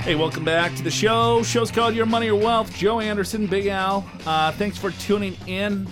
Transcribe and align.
Hey, 0.00 0.14
welcome 0.14 0.44
back 0.44 0.74
to 0.76 0.82
the 0.82 0.90
show. 0.90 1.42
Show's 1.42 1.70
called 1.70 1.94
Your 1.94 2.06
Money 2.06 2.30
or 2.30 2.34
Wealth. 2.40 2.74
Joe 2.74 3.00
Anderson, 3.00 3.46
Big 3.46 3.66
Al. 3.66 4.08
Uh, 4.26 4.50
thanks 4.52 4.78
for 4.78 4.90
tuning 4.92 5.36
in. 5.46 5.86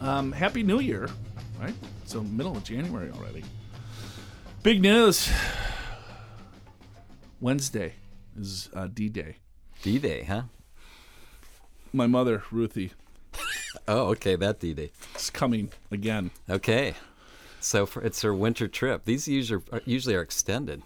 Um, 0.00 0.32
Happy 0.32 0.62
New 0.62 0.80
Year, 0.80 1.10
right? 1.60 1.74
So 2.06 2.22
middle 2.22 2.56
of 2.56 2.64
January 2.64 3.10
already. 3.10 3.44
Big 4.62 4.80
news. 4.80 5.30
Wednesday 7.40 7.94
is 8.38 8.70
uh, 8.74 8.88
D-Day. 8.92 9.36
D-Day, 9.82 10.24
huh? 10.24 10.42
My 11.92 12.06
mother, 12.06 12.42
Ruthie, 12.50 12.92
Oh, 13.88 14.08
okay, 14.08 14.36
that 14.36 14.58
D-Day. 14.58 14.90
is 15.16 15.28
coming 15.30 15.70
again. 15.90 16.30
Okay, 16.48 16.94
so 17.60 17.84
for, 17.84 18.02
it's 18.02 18.22
her 18.22 18.34
winter 18.34 18.68
trip. 18.68 19.04
These 19.04 19.28
usually 19.28 19.62
are, 19.70 19.82
usually 19.84 20.14
are 20.14 20.22
extended 20.22 20.82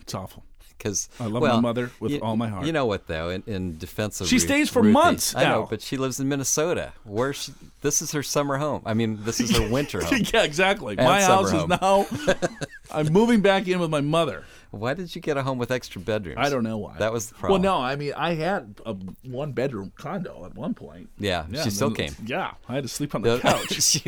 It's 0.00 0.14
awful. 0.14 0.44
Because 0.82 1.08
I 1.20 1.26
love 1.26 1.42
my 1.42 1.60
mother 1.60 1.90
with 2.00 2.20
all 2.22 2.36
my 2.36 2.48
heart. 2.48 2.66
You 2.66 2.72
know 2.72 2.86
what 2.86 3.06
though? 3.06 3.30
In, 3.30 3.42
in 3.46 3.78
defense 3.78 4.20
of 4.20 4.26
She 4.28 4.36
Ruth- 4.36 4.42
stays 4.42 4.68
for 4.68 4.82
Ruthie- 4.82 4.92
months 4.92 5.34
I 5.36 5.44
know, 5.44 5.66
but 5.68 5.80
she 5.80 5.96
lives 5.96 6.18
in 6.18 6.28
Minnesota, 6.28 6.92
where 7.04 7.32
she, 7.32 7.52
this 7.82 8.02
is 8.02 8.12
her 8.12 8.22
summer 8.22 8.56
home. 8.58 8.82
I 8.84 8.94
mean, 8.94 9.18
this 9.22 9.40
is 9.40 9.56
her 9.56 9.68
winter 9.68 10.00
home. 10.04 10.22
yeah, 10.32 10.42
exactly. 10.42 10.96
And 10.98 11.06
my 11.06 11.22
house 11.22 11.52
is 11.52 11.66
now. 11.68 12.06
I'm 12.90 13.12
moving 13.12 13.40
back 13.40 13.68
in 13.68 13.78
with 13.80 13.90
my 13.90 14.00
mother. 14.00 14.44
Why 14.70 14.94
did 14.94 15.14
you 15.14 15.20
get 15.20 15.36
a 15.36 15.42
home 15.42 15.58
with 15.58 15.70
extra 15.70 16.00
bedrooms? 16.00 16.38
I 16.38 16.48
don't 16.50 16.64
know 16.64 16.78
why. 16.78 16.96
That 16.98 17.12
was 17.12 17.28
the 17.28 17.34
problem. 17.34 17.62
Well, 17.62 17.78
no, 17.78 17.84
I 17.84 17.96
mean, 17.96 18.12
I 18.16 18.34
had 18.34 18.80
a 18.86 18.94
one 19.24 19.52
bedroom 19.52 19.92
condo 19.96 20.44
at 20.46 20.54
one 20.54 20.74
point. 20.74 21.10
Yeah, 21.18 21.44
yeah 21.50 21.62
she 21.64 21.70
still 21.70 21.90
came. 21.90 22.14
Yeah, 22.24 22.52
I 22.68 22.74
had 22.74 22.82
to 22.84 22.88
sleep 22.88 23.14
on 23.14 23.22
the 23.22 23.38
couch. 23.40 24.02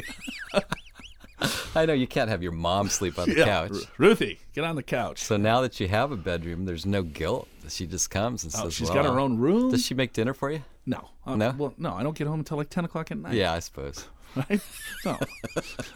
I 1.74 1.86
know 1.86 1.92
you 1.92 2.06
can't 2.06 2.28
have 2.30 2.42
your 2.42 2.52
mom 2.52 2.88
sleep 2.88 3.18
on 3.18 3.28
the 3.28 3.36
yeah, 3.36 3.44
couch. 3.44 3.70
Ru- 3.70 4.08
Ruthie, 4.08 4.38
get 4.54 4.64
on 4.64 4.76
the 4.76 4.82
couch. 4.82 5.18
So 5.22 5.36
now 5.36 5.60
that 5.62 5.78
you 5.80 5.88
have 5.88 6.12
a 6.12 6.16
bedroom, 6.16 6.64
there's 6.64 6.86
no 6.86 7.02
guilt. 7.02 7.48
She 7.68 7.86
just 7.86 8.10
comes 8.10 8.44
and 8.44 8.52
Oh, 8.56 8.64
says, 8.64 8.74
she's 8.74 8.88
well, 8.90 9.02
got 9.02 9.12
her 9.12 9.18
own 9.20 9.38
room. 9.38 9.70
Does 9.70 9.84
she 9.84 9.94
make 9.94 10.12
dinner 10.12 10.34
for 10.34 10.50
you? 10.50 10.62
no, 10.86 11.08
Uh, 11.26 11.36
No? 11.36 11.54
Well, 11.56 11.74
no, 11.78 11.94
I 11.94 12.02
don't 12.02 12.16
get 12.16 12.26
home 12.26 12.40
until 12.40 12.56
like 12.58 12.68
ten 12.70 12.84
o'clock 12.84 13.10
at 13.10 13.18
night. 13.18 13.34
Yeah, 13.34 13.52
I 13.52 13.58
suppose. 13.60 14.06
right. 14.36 14.60
No. 15.04 15.18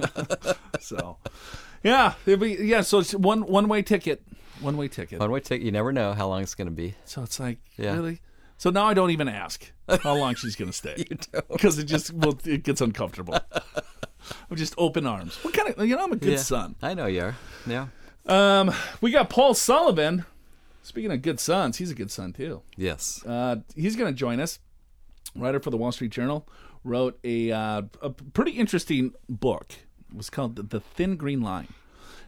so, 0.81 1.17
yeah, 1.83 2.15
be, 2.25 2.57
yeah. 2.61 2.81
So 2.83 2.99
it's 3.01 3.15
one 3.15 3.43
one 3.43 3.69
way 3.69 3.83
ticket. 3.83 4.23
One 4.61 4.77
way 4.77 4.89
ticket. 4.89 5.21
One 5.21 5.31
way 5.31 5.41
ticket. 5.41 5.65
You 5.65 5.73
never 5.73 5.93
know 5.93 6.12
how 6.15 6.29
long 6.29 6.43
it's 6.43 6.55
going 6.55 6.69
to 6.69 6.75
be. 6.75 6.95
So 7.05 7.23
it's 7.23 7.39
like 7.39 7.59
Yeah. 7.77 7.95
really. 7.95 8.21
So 8.57 8.71
now 8.71 8.87
I 8.87 8.95
don't 8.95 9.11
even 9.11 9.29
ask 9.29 9.71
how 10.03 10.17
long 10.17 10.35
she's 10.35 10.57
going 10.57 10.69
to 10.71 10.77
stay. 10.77 10.95
You 10.99 11.17
don't. 11.33 11.49
because 11.49 11.79
it 11.79 11.85
just 11.85 12.12
well, 12.12 12.37
it 12.45 12.65
gets 12.65 12.81
uncomfortable. 12.81 13.39
I'm 14.51 14.57
just 14.57 14.75
open 14.79 15.07
arms. 15.07 15.37
What 15.45 15.55
kind 15.55 15.69
of 15.75 15.87
you 15.87 15.97
know? 15.97 16.05
I'm 16.05 16.13
a 16.13 16.17
good 16.17 16.33
Yeah. 16.33 16.37
son. 16.39 16.75
I 16.83 16.95
know 16.95 17.07
you 17.07 17.23
are. 17.23 17.37
Yeah. 17.67 17.87
Um, 18.27 18.73
we 19.01 19.11
got 19.11 19.31
Paul 19.31 19.55
Sullivan. 19.55 20.25
Speaking 20.83 21.11
of 21.13 21.23
good 21.23 21.39
sons, 21.41 21.77
he's 21.79 21.91
a 21.91 21.95
good 21.95 22.11
son 22.11 22.33
too. 22.33 22.63
Yes. 22.77 23.25
Uh, 23.27 23.57
he's 23.75 23.97
going 23.97 24.13
to 24.13 24.19
join 24.19 24.41
us. 24.41 24.59
Writer 25.35 25.61
for 25.61 25.71
the 25.71 25.77
Wall 25.77 25.93
Street 25.93 26.11
Journal 26.11 26.49
wrote 26.85 27.19
a 27.25 27.53
uh, 27.53 27.83
a 28.03 28.11
pretty 28.11 28.53
interesting 28.53 29.13
book. 29.29 29.73
It 30.11 30.17
was 30.17 30.31
called 30.31 30.57
The- 30.57 30.63
The 30.63 30.81
Thin 30.81 31.17
Green 31.17 31.41
Line. 31.43 31.69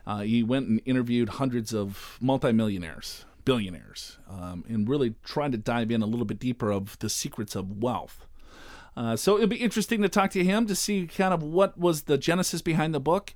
Uh, 0.06 0.21
he 0.21 0.43
went 0.43 0.69
and 0.69 0.81
interviewed 0.84 1.29
hundreds 1.31 1.73
of 1.75 2.19
multimillionaires, 2.21 3.25
billionaires, 3.45 4.19
um, 4.29 4.65
and 4.69 4.89
really 4.89 5.15
tried 5.25 5.53
to 5.53 5.59
dive 5.59 5.91
in 5.91 6.03
a 6.03 6.06
little 6.06 6.25
bit 6.27 6.39
deeper 6.39 6.71
of 6.71 6.99
the 6.99 7.09
secrets 7.11 7.55
of 7.55 7.83
wealth. 7.83 8.27
Uh, 9.00 9.16
so 9.16 9.37
it'll 9.37 9.47
be 9.47 9.56
interesting 9.56 10.03
to 10.03 10.11
talk 10.11 10.31
to 10.31 10.44
him 10.44 10.66
to 10.66 10.75
see 10.75 11.06
kind 11.06 11.33
of 11.33 11.43
what 11.43 11.78
was 11.78 12.03
the 12.03 12.19
genesis 12.19 12.61
behind 12.61 12.93
the 12.93 13.00
book. 13.00 13.33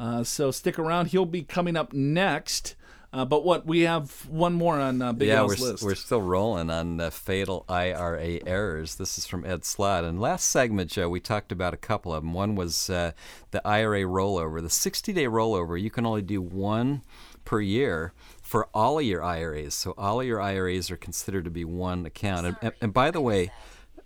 Uh, 0.00 0.24
so 0.24 0.50
stick 0.50 0.76
around; 0.76 1.06
he'll 1.06 1.24
be 1.24 1.44
coming 1.44 1.76
up 1.76 1.92
next. 1.92 2.74
Uh, 3.12 3.24
but 3.24 3.44
what 3.44 3.64
we 3.64 3.82
have 3.82 4.26
one 4.28 4.54
more 4.54 4.80
on 4.80 5.00
uh, 5.00 5.12
Big 5.12 5.28
yeah, 5.28 5.42
we're, 5.42 5.54
list. 5.54 5.84
we're 5.84 5.94
still 5.94 6.20
rolling 6.20 6.68
on 6.68 6.96
the 6.96 7.12
fatal 7.12 7.64
IRA 7.68 8.40
errors. 8.44 8.96
This 8.96 9.16
is 9.16 9.24
from 9.24 9.46
Ed 9.46 9.64
Slott. 9.64 10.02
And 10.02 10.20
last 10.20 10.50
segment, 10.50 10.90
Joe, 10.90 11.08
we 11.08 11.20
talked 11.20 11.52
about 11.52 11.72
a 11.72 11.76
couple 11.76 12.12
of 12.12 12.24
them. 12.24 12.34
One 12.34 12.56
was 12.56 12.90
uh, 12.90 13.12
the 13.52 13.64
IRA 13.64 14.00
rollover. 14.00 14.60
The 14.60 14.68
60 14.68 15.12
day 15.12 15.26
rollover, 15.26 15.80
you 15.80 15.92
can 15.92 16.04
only 16.04 16.22
do 16.22 16.42
one 16.42 17.02
per 17.44 17.60
year 17.60 18.14
for 18.42 18.68
all 18.74 18.98
of 18.98 19.04
your 19.04 19.22
IRAs. 19.22 19.74
So 19.74 19.94
all 19.96 20.20
of 20.20 20.26
your 20.26 20.40
IRAs 20.40 20.90
are 20.90 20.96
considered 20.96 21.44
to 21.44 21.52
be 21.52 21.64
one 21.64 22.04
account. 22.04 22.46
And, 22.48 22.56
and, 22.60 22.72
and 22.80 22.92
by 22.92 23.12
the 23.12 23.20
way, 23.20 23.52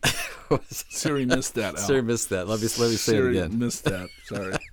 Siri 0.70 1.26
missed 1.26 1.54
that. 1.54 1.74
Al. 1.76 1.80
Siri 1.80 2.02
missed 2.02 2.30
that. 2.30 2.48
Let 2.48 2.60
me, 2.60 2.68
let 2.78 2.90
me 2.90 2.96
say 2.96 3.12
Siri 3.12 3.38
it 3.38 3.44
again. 3.46 3.58
missed 3.58 3.84
that. 3.84 4.08
Sorry. 4.24 4.54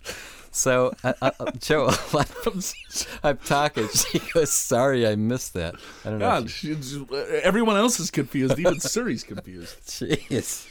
So, 0.52 0.94
uh, 1.04 1.12
uh, 1.22 1.32
uh, 1.38 1.52
Joe, 1.60 1.90
I'm 3.26 3.38
talking. 3.40 3.90
She 3.90 4.20
goes, 4.34 4.54
"Sorry, 4.54 5.06
I 5.06 5.18
missed 5.18 5.54
that." 5.56 5.76
I 6.06 6.10
don't 6.12 6.20
know. 6.20 6.26
God, 6.30 6.46
if 6.46 6.52
she- 6.52 7.06
everyone 7.44 7.76
else 7.76 8.00
is 8.00 8.10
confused. 8.10 8.58
Even 8.58 8.80
Siri's 8.80 9.26
confused. 9.26 9.76
Jeez, 9.86 10.66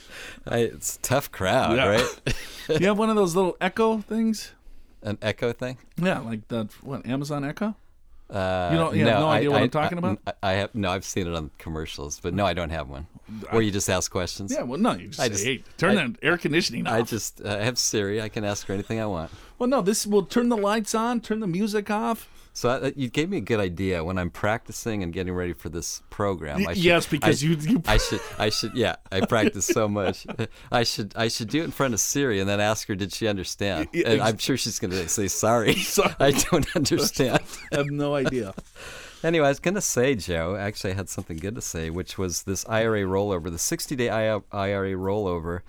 I, 0.48 0.60
it's 0.60 0.96
a 0.96 1.00
tough 1.00 1.30
crowd, 1.30 1.76
Yeah. 1.76 1.86
right? 1.88 2.34
You 2.80 2.86
have 2.86 2.96
one 2.96 3.10
of 3.10 3.16
those 3.16 3.36
little 3.36 3.58
Echo 3.60 3.98
things? 3.98 4.52
An 5.02 5.18
Echo 5.20 5.52
thing. 5.52 5.76
Yeah, 5.98 6.20
like 6.20 6.48
the 6.48 6.66
what 6.80 7.04
Amazon 7.04 7.44
Echo. 7.44 7.76
Uh, 8.34 8.68
You 8.72 8.78
don't- 8.78 8.96
you 8.96 9.06
have 9.06 9.20
no 9.20 9.28
I- 9.28 9.36
idea 9.36 9.50
what 9.52 9.60
I- 9.60 9.64
I'm 9.64 9.70
talking 9.70 9.96
I- 9.96 10.00
about? 10.10 10.36
I, 10.42 10.52
have 10.54 10.74
no. 10.74 10.90
I've 10.90 11.04
seen 11.04 11.28
it 11.28 11.34
on 11.34 11.50
commercials, 11.58 12.18
but 12.20 12.34
no, 12.34 12.44
I 12.44 12.52
don't 12.52 12.70
have 12.70 12.88
one. 12.88 13.06
Where 13.50 13.62
you 13.62 13.70
just 13.70 13.88
ask 13.88 14.10
questions. 14.10 14.52
Yeah, 14.52 14.62
well, 14.64 14.78
no, 14.80 14.92
you 14.94 15.08
just 15.08 15.20
I 15.20 15.24
say, 15.24 15.28
just- 15.30 15.44
hey, 15.44 15.62
turn 15.78 15.94
the 16.20 16.26
air 16.26 16.36
conditioning 16.36 16.86
off. 16.86 16.92
I 16.94 17.02
just 17.02 17.40
uh, 17.44 17.58
have 17.60 17.78
Siri. 17.78 18.20
I 18.20 18.28
can 18.28 18.44
ask 18.44 18.66
her 18.66 18.74
anything 18.74 19.00
I 19.00 19.06
want. 19.06 19.30
well, 19.58 19.68
no, 19.68 19.80
this 19.82 20.04
will 20.06 20.24
turn 20.24 20.48
the 20.48 20.56
lights 20.56 20.94
on, 20.94 21.20
turn 21.20 21.38
the 21.40 21.46
music 21.46 21.90
off. 21.90 22.28
So 22.56 22.68
uh, 22.70 22.90
you 22.94 23.08
gave 23.10 23.28
me 23.30 23.38
a 23.38 23.40
good 23.40 23.58
idea 23.58 24.04
when 24.04 24.16
I'm 24.16 24.30
practicing 24.30 25.02
and 25.02 25.12
getting 25.12 25.34
ready 25.34 25.52
for 25.54 25.68
this 25.68 26.02
program. 26.08 26.64
I 26.68 26.74
should, 26.74 26.84
yes, 26.84 27.06
because 27.06 27.42
I, 27.42 27.46
you- 27.46 27.56
you- 27.56 27.82
I 27.86 27.96
should. 27.98 28.20
I 28.38 28.48
should. 28.50 28.74
Yeah, 28.76 28.94
I 29.10 29.22
practice 29.22 29.66
so 29.66 29.88
much. 29.88 30.24
I 30.72 30.84
should. 30.84 31.12
I 31.16 31.26
should 31.26 31.48
do 31.48 31.62
it 31.62 31.64
in 31.64 31.70
front 31.72 31.94
of 31.94 32.00
Siri 32.00 32.38
and 32.38 32.48
then 32.48 32.60
ask 32.60 32.86
her, 32.86 32.94
did 32.94 33.12
she 33.12 33.26
understand? 33.26 33.88
And 33.92 34.22
I'm 34.22 34.38
sure 34.38 34.56
she's 34.56 34.78
going 34.78 34.92
to 34.92 35.08
say, 35.08 35.26
sorry, 35.26 35.74
Sorry. 35.96 36.14
I 36.20 36.30
don't 36.30 36.74
understand. 36.76 37.40
I 37.72 37.76
have 37.78 37.90
no 37.90 38.14
idea. 38.14 38.54
Anyway, 39.24 39.46
I 39.46 39.48
was 39.48 39.58
going 39.58 39.74
to 39.74 39.80
say, 39.80 40.14
Joe, 40.14 40.54
actually, 40.54 40.92
I 40.92 40.94
had 40.94 41.08
something 41.08 41.38
good 41.38 41.56
to 41.56 41.60
say, 41.60 41.90
which 41.90 42.18
was 42.18 42.44
this 42.44 42.64
IRA 42.68 43.00
rollover, 43.02 43.50
the 43.50 43.58
60 43.58 43.96
day 43.96 44.10
IRA 44.10 44.42
rollover. 44.92 45.62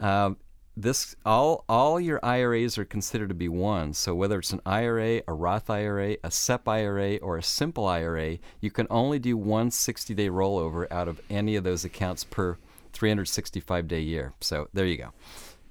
Um, 0.00 0.36
this 0.82 1.16
all 1.26 1.64
all 1.68 1.98
your 1.98 2.20
IRAs 2.24 2.78
are 2.78 2.84
considered 2.84 3.28
to 3.28 3.34
be 3.34 3.48
one. 3.48 3.92
So 3.92 4.14
whether 4.14 4.38
it's 4.38 4.52
an 4.52 4.60
IRA, 4.64 5.22
a 5.26 5.32
Roth 5.32 5.68
IRA, 5.68 6.16
a 6.22 6.30
SEP 6.30 6.68
IRA, 6.68 7.16
or 7.16 7.36
a 7.36 7.42
simple 7.42 7.86
IRA, 7.86 8.38
you 8.60 8.70
can 8.70 8.86
only 8.88 9.18
do 9.18 9.36
one 9.36 9.70
60 9.70 10.14
day 10.14 10.28
rollover 10.28 10.90
out 10.90 11.08
of 11.08 11.20
any 11.28 11.56
of 11.56 11.64
those 11.64 11.84
accounts 11.84 12.22
per 12.22 12.58
365 12.92 13.88
day 13.88 14.00
year. 14.00 14.34
So 14.40 14.68
there 14.72 14.86
you 14.86 14.96
go. 14.96 15.12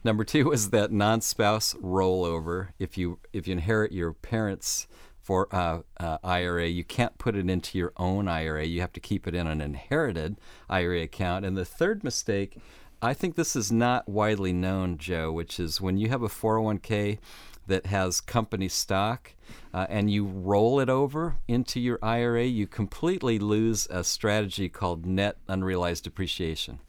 Number 0.03 0.23
two 0.23 0.51
is 0.51 0.69
that 0.72 0.91
non-spouse 0.91 1.73
rollover. 1.75 2.69
If 2.78 2.97
you 2.97 3.19
if 3.31 3.47
you 3.47 3.53
inherit 3.53 3.91
your 3.91 4.13
parents' 4.13 4.88
for 5.28 5.53
uh, 5.53 5.81
uh, 6.00 6.17
IRA, 6.23 6.67
you 6.67 6.85
can't 6.85 7.17
put 7.17 7.35
it 7.35 7.50
into 7.50 7.78
your 7.78 7.91
own 7.97 8.29
IRA. 8.29 8.66
You 8.66 8.79
have 8.79 8.94
to 8.94 9.01
keep 9.01 9.28
it 9.28 9.35
in 9.35 9.46
an 9.46 9.59
inherited 9.59 10.38
IRA 10.69 11.01
account. 11.01 11.44
And 11.44 11.57
the 11.57 11.66
third 11.66 12.02
mistake, 12.02 12.58
I 13.02 13.14
think 13.14 13.35
this 13.35 13.55
is 13.55 13.72
not 13.72 14.09
widely 14.09 14.53
known, 14.53 14.97
Joe, 14.97 15.32
which 15.32 15.59
is 15.59 15.79
when 15.79 15.97
you 15.97 16.09
have 16.09 16.23
a 16.23 16.28
401k 16.28 17.20
that 17.67 17.85
has 17.88 18.22
company 18.22 18.67
stock 18.70 19.34
uh, 19.73 19.85
and 19.90 20.09
you 20.09 20.26
roll 20.26 20.79
it 20.79 20.90
over 20.90 21.35
into 21.47 21.79
your 21.79 21.99
IRA, 22.02 22.46
you 22.46 22.66
completely 22.66 23.38
lose 23.38 23.88
a 23.90 24.03
strategy 24.03 24.70
called 24.70 25.05
net 25.05 25.38
unrealized 25.47 26.05
depreciation. 26.05 26.79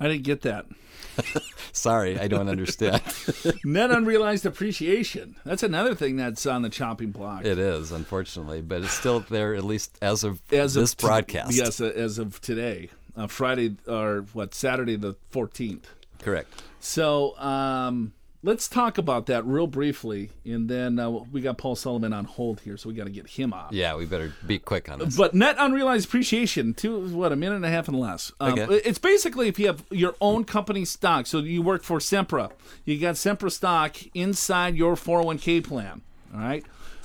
I 0.00 0.06
didn't 0.06 0.22
get 0.22 0.42
that. 0.42 0.66
Sorry, 1.72 2.18
I 2.18 2.28
don't 2.28 2.48
understand. 2.48 3.02
Net 3.64 3.90
unrealized 3.90 4.46
appreciation. 4.46 5.34
That's 5.44 5.64
another 5.64 5.94
thing 5.96 6.16
that's 6.16 6.46
on 6.46 6.62
the 6.62 6.68
chopping 6.68 7.10
block. 7.10 7.44
it 7.44 7.58
is, 7.58 7.90
unfortunately, 7.90 8.62
but 8.62 8.82
it's 8.82 8.92
still 8.92 9.20
there, 9.20 9.54
at 9.54 9.64
least 9.64 9.98
as 10.00 10.22
of 10.22 10.40
as 10.52 10.74
this 10.74 10.92
of 10.92 10.98
t- 10.98 11.06
broadcast. 11.06 11.52
yes, 11.52 11.80
as 11.80 12.18
of 12.18 12.40
today, 12.40 12.90
uh, 13.18 13.26
Friday 13.26 13.76
or 13.86 14.24
what 14.32 14.54
Saturday 14.54 14.96
the 14.96 15.16
fourteenth. 15.30 15.90
Correct. 16.20 16.62
So, 16.80 17.38
um, 17.38 18.12
let's 18.42 18.68
talk 18.68 18.98
about 18.98 19.26
that 19.26 19.44
real 19.44 19.66
briefly, 19.66 20.30
and 20.44 20.68
then 20.68 20.98
uh, 20.98 21.10
we 21.10 21.40
got 21.40 21.58
Paul 21.58 21.76
Sullivan 21.76 22.12
on 22.12 22.24
hold 22.24 22.60
here, 22.60 22.76
so 22.76 22.88
we 22.88 22.94
got 22.94 23.04
to 23.04 23.10
get 23.10 23.26
him 23.28 23.52
off. 23.52 23.72
Yeah, 23.72 23.96
we 23.96 24.06
better 24.06 24.32
be 24.46 24.58
quick 24.58 24.88
on 24.88 24.98
this. 25.00 25.16
But 25.16 25.34
net 25.34 25.56
unrealized 25.58 26.06
appreciation, 26.06 26.74
two 26.74 27.08
what 27.16 27.32
a 27.32 27.36
minute 27.36 27.56
and 27.56 27.64
a 27.64 27.70
half 27.70 27.88
and 27.88 27.98
less. 27.98 28.32
Um, 28.40 28.58
Okay. 28.58 28.80
It's 28.84 28.98
basically 28.98 29.48
if 29.48 29.58
you 29.58 29.66
have 29.66 29.84
your 29.90 30.14
own 30.20 30.44
company 30.44 30.84
stock. 30.84 31.26
So 31.26 31.38
you 31.38 31.62
work 31.62 31.82
for 31.82 31.98
Sempra, 31.98 32.50
you 32.84 32.98
got 32.98 33.16
Sempra 33.16 33.50
stock 33.50 33.96
inside 34.14 34.76
your 34.76 34.94
401k 34.94 35.64
plan. 35.64 36.02
All 36.34 36.40
right. 36.40 36.64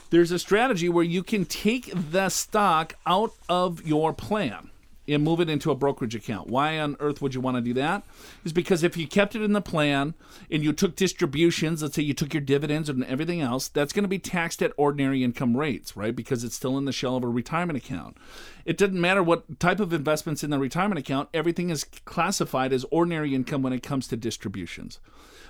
There's 0.10 0.32
a 0.32 0.38
strategy 0.38 0.90
where 0.90 1.04
you 1.04 1.24
can 1.24 1.46
take 1.46 1.92
the 2.12 2.30
stock 2.30 2.96
out 3.08 3.34
of 3.50 3.84
your 3.86 4.14
plan 4.14 4.70
and 5.08 5.24
move 5.24 5.40
it 5.40 5.50
into 5.50 5.72
a 5.72 5.76
brokerage 5.76 6.16
account. 6.16 6.48
Why 6.48 6.80
on 6.80 6.96
earth 7.00 7.22
would 7.22 7.36
you 7.36 7.42
want 7.42 7.58
to 7.58 7.62
do 7.62 7.74
that? 7.74 8.04
Is 8.44 8.54
because 8.54 8.84
if 8.84 8.96
you 8.96 9.08
kept 9.08 9.36
it 9.36 9.42
in 9.42 9.54
the 9.54 9.62
plan 9.62 10.14
and 10.50 10.64
you 10.64 10.74
took 10.74 10.96
distributions, 10.96 11.82
let's 11.82 11.96
say 11.96 12.04
you 12.04 12.14
took 12.14 12.34
your 12.34 12.42
dividends 12.42 12.90
and 12.90 13.04
everything 13.06 13.42
else, 13.42 13.68
that's 13.68 13.94
going 13.94 14.04
to 14.04 14.10
be 14.10 14.20
taxed 14.20 14.62
at 14.62 14.74
ordinary 14.78 15.24
income 15.24 15.58
rates, 15.58 15.98
right? 15.98 16.16
Because 16.16 16.44
it's 16.44 16.56
still 16.56 16.78
in 16.78 16.86
the 16.86 16.92
shell 16.92 17.16
of 17.16 17.24
a 17.24 17.28
retirement 17.28 17.78
account. 17.78 18.18
It 18.66 18.78
doesn't 18.78 19.00
matter 19.00 19.22
what 19.22 19.60
type 19.60 19.80
of 19.80 19.94
investments 19.94 20.44
in 20.44 20.50
the 20.50 20.60
retirement 20.60 21.00
account, 21.00 21.30
everything 21.34 21.70
is 21.70 21.84
classified 22.06 22.72
as 22.72 22.86
ordinary 22.92 23.36
income 23.36 23.62
when 23.62 23.74
it 23.74 23.84
comes 23.84 24.08
to 24.08 24.16
distributions. 24.16 25.00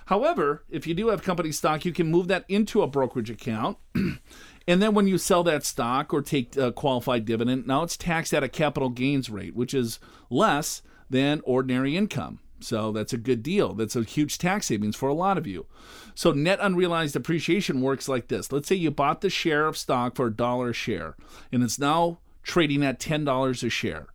However, 0.07 0.63
if 0.69 0.85
you 0.85 0.93
do 0.93 1.07
have 1.09 1.23
company 1.23 1.51
stock, 1.51 1.85
you 1.85 1.93
can 1.93 2.11
move 2.11 2.27
that 2.27 2.45
into 2.49 2.81
a 2.81 2.87
brokerage 2.87 3.29
account. 3.29 3.77
And 4.67 4.81
then 4.81 4.93
when 4.93 5.07
you 5.07 5.17
sell 5.17 5.43
that 5.43 5.65
stock 5.65 6.13
or 6.13 6.21
take 6.21 6.55
a 6.55 6.71
qualified 6.71 7.25
dividend, 7.25 7.67
now 7.67 7.83
it's 7.83 7.97
taxed 7.97 8.33
at 8.33 8.43
a 8.43 8.49
capital 8.49 8.89
gains 8.89 9.29
rate, 9.29 9.55
which 9.55 9.73
is 9.73 9.99
less 10.29 10.81
than 11.09 11.41
ordinary 11.43 11.97
income. 11.97 12.39
So 12.61 12.93
that's 12.93 13.11
a 13.11 13.17
good 13.17 13.43
deal. 13.43 13.73
That's 13.73 13.95
a 13.95 14.03
huge 14.03 14.37
tax 14.37 14.67
savings 14.67 14.95
for 14.95 15.09
a 15.09 15.13
lot 15.13 15.37
of 15.37 15.45
you. 15.45 15.65
So 16.15 16.31
net 16.31 16.59
unrealized 16.61 17.15
appreciation 17.15 17.81
works 17.81 18.07
like 18.07 18.29
this. 18.29 18.51
Let's 18.51 18.69
say 18.69 18.75
you 18.75 18.89
bought 18.89 19.21
the 19.21 19.29
share 19.29 19.67
of 19.67 19.77
stock 19.77 20.15
for 20.15 20.27
a 20.27 20.33
dollar 20.33 20.69
a 20.69 20.73
share, 20.73 21.15
and 21.51 21.61
it's 21.61 21.77
now 21.77 22.19
trading 22.41 22.83
at 22.83 22.99
$10 22.99 23.63
a 23.63 23.69
share. 23.69 24.07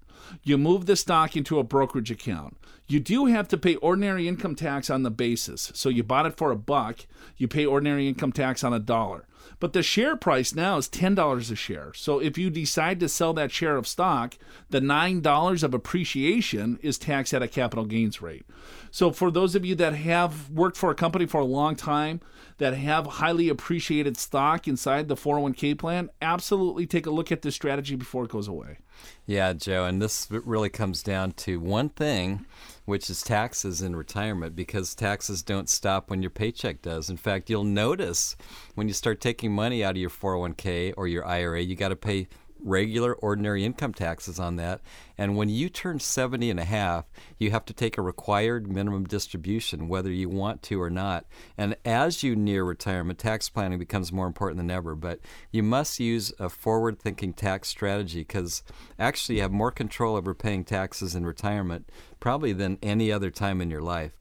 You 0.43 0.59
move 0.59 0.87
the 0.87 0.97
stock 0.97 1.37
into 1.37 1.59
a 1.59 1.65
brokerage 1.65 2.11
account. 2.11 2.57
You 2.89 3.01
do 3.01 3.27
have 3.27 3.49
to 3.49 3.59
pay 3.59 3.77
ordinary 3.77 4.27
income 4.27 4.55
tax 4.55 4.89
on 4.89 5.03
the 5.03 5.11
basis. 5.11 5.71
So 5.75 5.91
you 5.91 6.03
bought 6.03 6.25
it 6.27 6.39
for 6.39 6.51
a 6.51 6.57
buck, 6.57 7.07
you 7.37 7.47
pay 7.47 7.67
ordinary 7.67 8.09
income 8.09 8.33
tax 8.33 8.65
on 8.65 8.73
a 8.73 8.79
dollar. 8.79 9.27
But 9.61 9.73
the 9.73 9.83
share 9.83 10.17
price 10.17 10.55
now 10.55 10.79
is 10.79 10.89
$10 10.89 11.51
a 11.51 11.57
share. 11.57 11.93
So 11.93 12.19
if 12.19 12.39
you 12.39 12.49
decide 12.49 13.01
to 13.01 13.09
sell 13.09 13.33
that 13.35 13.51
share 13.51 13.77
of 13.77 13.87
stock, 13.87 14.39
the 14.71 14.81
$9 14.81 15.63
of 15.63 15.75
appreciation 15.75 16.79
is 16.81 16.97
taxed 16.97 17.35
at 17.35 17.43
a 17.43 17.49
capital 17.49 17.85
gains 17.85 18.23
rate. 18.23 18.47
So 18.91 19.11
for 19.11 19.31
those 19.31 19.55
of 19.55 19.65
you 19.65 19.75
that 19.77 19.95
have 19.95 20.51
worked 20.51 20.77
for 20.77 20.91
a 20.91 20.95
company 20.95 21.27
for 21.27 21.41
a 21.41 21.47
long 21.47 21.77
time, 21.77 22.21
that 22.59 22.75
have 22.75 23.07
highly 23.07 23.49
appreciated 23.49 24.17
stock 24.17 24.67
inside 24.67 25.09
the 25.09 25.17
401k 25.17 25.79
plan, 25.79 26.11
absolutely 26.21 26.87
take 26.87 27.07
a 27.07 27.11
look 27.11 27.31
at 27.31 27.43
this 27.43 27.55
strategy 27.55 27.95
before 27.95 28.25
it 28.25 28.31
goes 28.31 28.49
away. 28.49 28.79
Yeah, 29.27 29.53
Joe, 29.53 29.85
and 29.85 30.03
this 30.03 30.29
really 30.31 30.69
comes 30.69 31.03
down 31.03 31.33
to 31.33 31.61
one 31.61 31.89
thing, 31.89 32.47
which 32.89 33.11
is 33.11 33.21
taxes 33.21 33.83
in 33.83 33.95
retirement, 33.95 34.57
because 34.57 34.95
taxes 34.95 35.43
don't 35.43 35.69
stop 35.69 36.09
when 36.09 36.23
your 36.23 36.31
paycheck 36.31 36.81
does. 36.81 37.11
In 37.11 37.19
fact, 37.19 37.51
you'll 37.51 37.63
notice 37.63 38.35
when 38.77 38.89
you 38.89 38.95
start 38.95 39.21
taking 39.21 39.53
money 39.53 39.85
out 39.85 39.91
of 39.91 39.99
your 39.99 40.09
401k 40.09 40.95
or 40.97 41.07
your 41.07 41.27
IRA, 41.27 41.61
you 41.61 41.77
got 41.77 41.91
to 41.91 41.97
pay 41.97 42.29
regular 42.61 43.15
ordinary 43.15 43.65
income 43.65 43.93
taxes 43.93 44.39
on 44.39 44.57
that. 44.57 44.81
And 45.17 45.37
when 45.37 45.49
you 45.49 45.69
turn 45.69 46.01
70 46.01 46.51
and 46.51 46.61
a 46.61 46.65
half, 46.65 47.05
you 47.39 47.51
have 47.51 47.65
to 47.67 47.73
take 47.73 47.99
a 47.99 48.03
required 48.03 48.71
minimum 48.71 49.05
distribution, 49.05 49.89
whether 49.89 50.11
you 50.11 50.29
want 50.29 50.63
to 50.65 50.81
or 50.81 50.91
not. 50.91 51.27
And 51.57 51.77
as 51.85 52.23
you 52.23 52.37
near 52.37 52.65
retirement, 52.65 53.19
tax 53.19 53.49
planning 53.49 53.79
becomes 53.79 54.13
more 54.13 54.27
important 54.27 54.59
than 54.59 54.71
ever. 54.71 54.95
But 54.95 55.21
you 55.51 55.63
must 55.63 56.01
use 56.01 56.33
a 56.39 56.49
forward 56.49 56.99
thinking 56.99 57.33
tax 57.33 57.69
strategy 57.69 58.21
because 58.21 58.63
actually 58.99 59.37
you 59.37 59.43
have 59.43 59.53
more 59.53 59.71
control 59.71 60.17
over 60.17 60.35
paying 60.35 60.65
taxes 60.65 61.15
in 61.15 61.27
retirement 61.27 61.91
probably 62.21 62.53
than 62.53 62.79
any 62.83 63.11
other 63.11 63.31
time 63.31 63.61
in 63.61 63.71
your 63.71 63.83
life. 63.83 64.13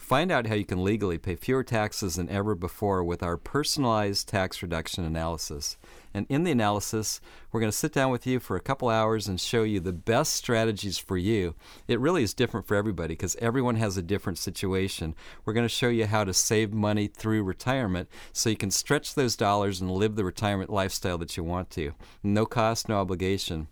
Find 0.00 0.32
out 0.32 0.48
how 0.48 0.54
you 0.54 0.64
can 0.64 0.82
legally 0.82 1.18
pay 1.18 1.36
fewer 1.36 1.62
taxes 1.62 2.16
than 2.16 2.28
ever 2.30 2.56
before 2.56 3.04
with 3.04 3.22
our 3.22 3.36
personalized 3.36 4.26
tax 4.28 4.60
reduction 4.60 5.04
analysis. 5.04 5.76
And 6.12 6.26
in 6.28 6.42
the 6.42 6.50
analysis, 6.50 7.20
we're 7.52 7.60
going 7.60 7.70
to 7.70 7.76
sit 7.76 7.92
down 7.92 8.10
with 8.10 8.26
you 8.26 8.40
for 8.40 8.56
a 8.56 8.60
couple 8.60 8.88
hours 8.88 9.28
and 9.28 9.38
show 9.38 9.62
you 9.62 9.78
the 9.78 9.92
best 9.92 10.34
strategies 10.34 10.98
for 10.98 11.16
you. 11.16 11.54
It 11.86 12.00
really 12.00 12.24
is 12.24 12.34
different 12.34 12.66
for 12.66 12.74
everybody 12.74 13.12
because 13.12 13.36
everyone 13.36 13.76
has 13.76 13.96
a 13.96 14.02
different 14.02 14.38
situation. 14.38 15.14
We're 15.44 15.52
going 15.52 15.66
to 15.66 15.68
show 15.68 15.90
you 15.90 16.06
how 16.06 16.24
to 16.24 16.34
save 16.34 16.72
money 16.72 17.06
through 17.06 17.44
retirement 17.44 18.08
so 18.32 18.50
you 18.50 18.56
can 18.56 18.72
stretch 18.72 19.14
those 19.14 19.36
dollars 19.36 19.80
and 19.80 19.90
live 19.92 20.16
the 20.16 20.24
retirement 20.24 20.70
lifestyle 20.70 21.18
that 21.18 21.36
you 21.36 21.44
want 21.44 21.70
to. 21.70 21.92
No 22.22 22.46
cost, 22.46 22.88
no 22.88 22.96
obligation. 22.96 23.68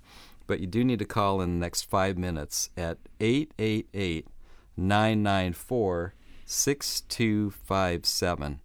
But 0.49 0.59
you 0.59 0.67
do 0.67 0.83
need 0.83 0.99
to 0.99 1.05
call 1.05 1.41
in 1.41 1.61
the 1.61 1.65
next 1.65 1.83
five 1.83 2.19
minutes 2.19 2.71
at 2.77 2.99
888 3.21 4.27
994 4.77 6.15
6257. 6.47 8.61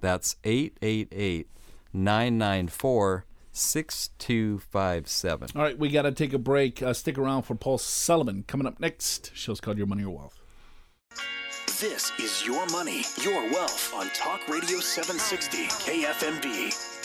That's 0.00 0.36
888 0.42 1.46
994 1.92 3.24
6257. 3.52 5.48
All 5.54 5.62
right, 5.62 5.78
we 5.78 5.90
got 5.90 6.02
to 6.02 6.10
take 6.12 6.32
a 6.32 6.38
break. 6.38 6.82
Uh, 6.82 6.92
stick 6.94 7.18
around 7.18 7.42
for 7.42 7.54
Paul 7.54 7.78
Sullivan 7.78 8.44
coming 8.46 8.66
up 8.66 8.80
next. 8.80 9.30
Show's 9.34 9.60
called 9.60 9.78
Your 9.78 9.86
Money 9.86 10.04
or 10.04 10.10
Wealth. 10.10 10.40
This 11.80 12.10
is 12.18 12.44
Your 12.46 12.66
Money, 12.68 13.02
Your 13.22 13.42
Wealth 13.52 13.92
on 13.94 14.08
Talk 14.10 14.48
Radio 14.48 14.80
760 14.80 15.66
KFMB. 15.66 16.97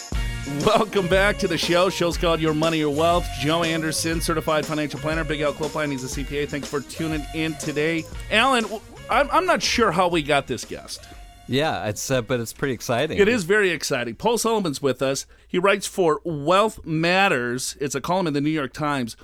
Welcome 0.46 1.08
back 1.08 1.38
to 1.38 1.48
the 1.48 1.58
show. 1.58 1.90
Show's 1.90 2.18
called 2.18 2.42
Your 2.42 2.54
Money 2.54 2.84
or 2.84 2.94
Wealth. 2.94 3.26
Joe 3.40 3.64
Anderson, 3.64 4.20
certified 4.20 4.66
financial 4.66 5.00
planner, 5.00 5.24
Big 5.24 5.40
Al 5.40 5.54
Clopine, 5.54 5.90
he's 5.90 6.04
a 6.04 6.24
CPA. 6.24 6.50
Thanks 6.50 6.68
for 6.68 6.82
tuning 6.82 7.26
in 7.34 7.54
today. 7.56 8.04
Alan, 8.30 8.66
I'm, 9.10 9.30
I'm 9.32 9.46
not 9.46 9.64
sure 9.64 9.92
how 9.92 10.10
we 10.10 10.22
got 10.22 10.48
this 10.48 10.66
guest. 10.66 11.08
Yeah, 11.48 11.88
it's 11.88 12.12
uh, 12.12 12.22
but 12.22 12.42
it's 12.42 12.52
pretty 12.52 12.74
exciting. 12.74 13.20
It 13.20 13.28
is 13.30 13.46
very 13.46 13.70
exciting. 13.70 14.16
Paul 14.16 14.38
Sullivan's 14.38 14.82
with 14.82 15.02
us. 15.02 15.26
He 15.48 15.60
writes 15.60 15.88
for 15.88 16.20
Wealth 16.26 16.86
Matters. 16.86 17.78
It's 17.80 17.96
a 17.96 18.02
column 18.02 18.28
in 18.28 18.34
the 18.34 18.42
New 18.42 18.50
York 18.50 18.74
Times. 18.74 19.16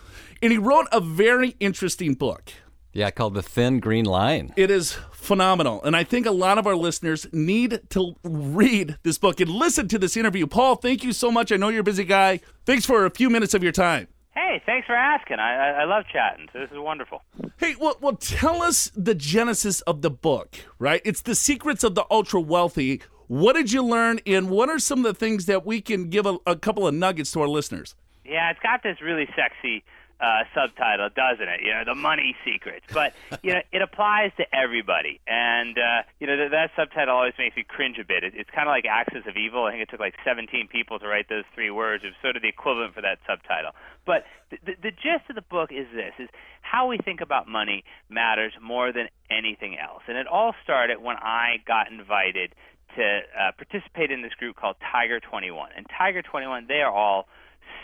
And 0.42 0.54
he 0.54 0.58
wrote 0.58 0.88
a 0.92 1.02
very 1.02 1.56
interesting 1.60 2.14
book. 2.14 2.54
Yeah, 2.92 3.12
called 3.12 3.36
the 3.36 3.44
Thin 3.44 3.80
Green 3.80 4.06
Line. 4.06 4.52
It 4.58 4.72
is 4.72 4.98
phenomenal. 5.12 5.84
And 5.84 5.96
I 5.96 6.04
think 6.04 6.26
a 6.26 6.32
lot 6.32 6.58
of 6.58 6.66
our 6.66 6.76
listeners 6.76 7.28
need 7.32 7.82
to 7.90 8.16
read 8.24 8.98
this 9.04 9.20
book 9.20 9.40
and 9.40 9.50
listen 9.50 9.88
to 9.90 10.00
this 10.00 10.18
interview. 10.18 10.48
Paul, 10.48 10.76
thank 10.76 11.04
you 11.04 11.14
so 11.14 11.32
much. 11.32 11.52
I 11.52 11.58
know 11.58 11.70
you're 11.70 11.82
a 11.82 11.84
busy 11.84 12.04
guy. 12.04 12.40
Thanks 12.66 12.86
for 12.86 13.06
a 13.06 13.12
few 13.12 13.30
minutes 13.30 13.54
of 13.54 13.62
your 13.62 13.72
time. 13.72 14.08
Hey, 14.34 14.62
thanks 14.66 14.88
for 14.88 14.96
asking. 14.96 15.38
I, 15.38 15.56
I, 15.56 15.70
I 15.82 15.84
love 15.84 16.06
chatting, 16.12 16.48
so 16.52 16.60
this 16.60 16.72
is 16.72 16.78
wonderful. 16.80 17.22
Hey, 17.58 17.76
well, 17.80 17.98
well, 18.02 18.16
tell 18.16 18.64
us 18.64 18.92
the 18.96 19.14
genesis 19.14 19.82
of 19.82 20.02
the 20.02 20.10
book, 20.10 20.56
right? 20.80 21.02
It's 21.06 21.22
The 21.22 21.36
Secrets 21.36 21.84
of 21.84 21.94
the 21.94 22.06
Ultra 22.10 22.42
Wealthy. 22.42 23.02
What 23.28 23.54
did 23.54 23.72
you 23.72 23.84
learn, 23.84 24.20
and 24.26 24.50
what 24.50 24.70
are 24.70 24.80
some 24.80 25.00
of 25.00 25.04
the 25.04 25.14
things 25.14 25.46
that 25.46 25.66
we 25.66 25.82
can 25.82 26.10
give 26.10 26.26
a, 26.26 26.38
a 26.48 26.56
couple 26.56 26.88
of 26.88 26.96
nuggets 26.96 27.32
to 27.34 27.42
our 27.42 27.48
listeners? 27.48 27.96
Yeah, 28.26 28.50
it's 28.50 28.60
got 28.62 28.82
this 28.82 29.02
really 29.02 29.28
sexy 29.36 29.84
uh, 30.20 30.44
subtitle, 30.54 31.10
doesn't 31.16 31.48
it? 31.48 31.62
You 31.64 31.72
know, 31.72 31.84
the 31.86 31.96
money 31.96 32.36
secrets. 32.44 32.86
But 32.94 33.14
you 33.44 33.54
know, 33.54 33.62
it 33.72 33.82
applies 33.82 34.32
to 34.38 34.46
everybody, 34.54 35.20
and 35.28 35.78
uh, 35.78 36.04
you 36.20 36.28
know 36.28 36.38
that, 36.38 36.52
that 36.52 36.72
subtitle 36.76 37.16
always 37.16 37.34
makes 37.38 37.56
me 37.56 37.64
cringe 37.68 37.98
a 38.00 38.06
bit. 38.06 38.24
It, 38.24 38.34
it's 38.36 38.50
kind 38.50 38.68
of 38.68 38.72
like 38.72 38.86
Axis 38.86 39.24
of 39.28 39.38
Evil. 39.38 39.66
I 39.66 39.72
think 39.72 39.84
it 39.84 39.90
took 39.90 40.00
like 40.00 40.16
17 40.26 40.68
people 40.68 41.00
to 41.00 41.08
write 41.08 41.30
those 41.30 41.46
three 41.56 41.72
words. 41.72 42.04
It's 42.06 42.16
sort 42.22 42.36
of 42.36 42.42
the 42.42 42.50
equivalent 42.50 42.94
for 42.94 43.02
that 43.02 43.20
subtitle. 43.26 43.72
But 44.06 44.24
the, 44.52 44.58
the, 44.66 44.74
the 44.84 44.92
gist 44.92 45.30
of 45.30 45.36
the 45.36 45.48
book 45.48 45.72
is 45.72 45.88
this: 45.94 46.14
is 46.20 46.30
how 46.62 46.88
we 46.88 46.98
think 46.98 47.22
about 47.22 47.48
money 47.48 47.84
matters 48.10 48.54
more 48.62 48.92
than 48.92 49.08
anything 49.30 49.78
else. 49.78 50.04
And 50.08 50.18
it 50.18 50.28
all 50.28 50.54
started 50.64 51.02
when 51.02 51.16
I 51.18 51.58
got 51.66 51.92
invited 51.92 52.54
to 52.96 53.04
uh, 53.04 53.52
participate 53.56 54.12
in 54.12 54.22
this 54.22 54.34
group 54.34 54.56
called 54.56 54.76
Tiger 54.92 55.20
21. 55.20 55.70
And 55.76 55.86
Tiger 55.96 56.22
21, 56.22 56.66
they 56.68 56.82
are 56.82 56.92
all 56.92 57.28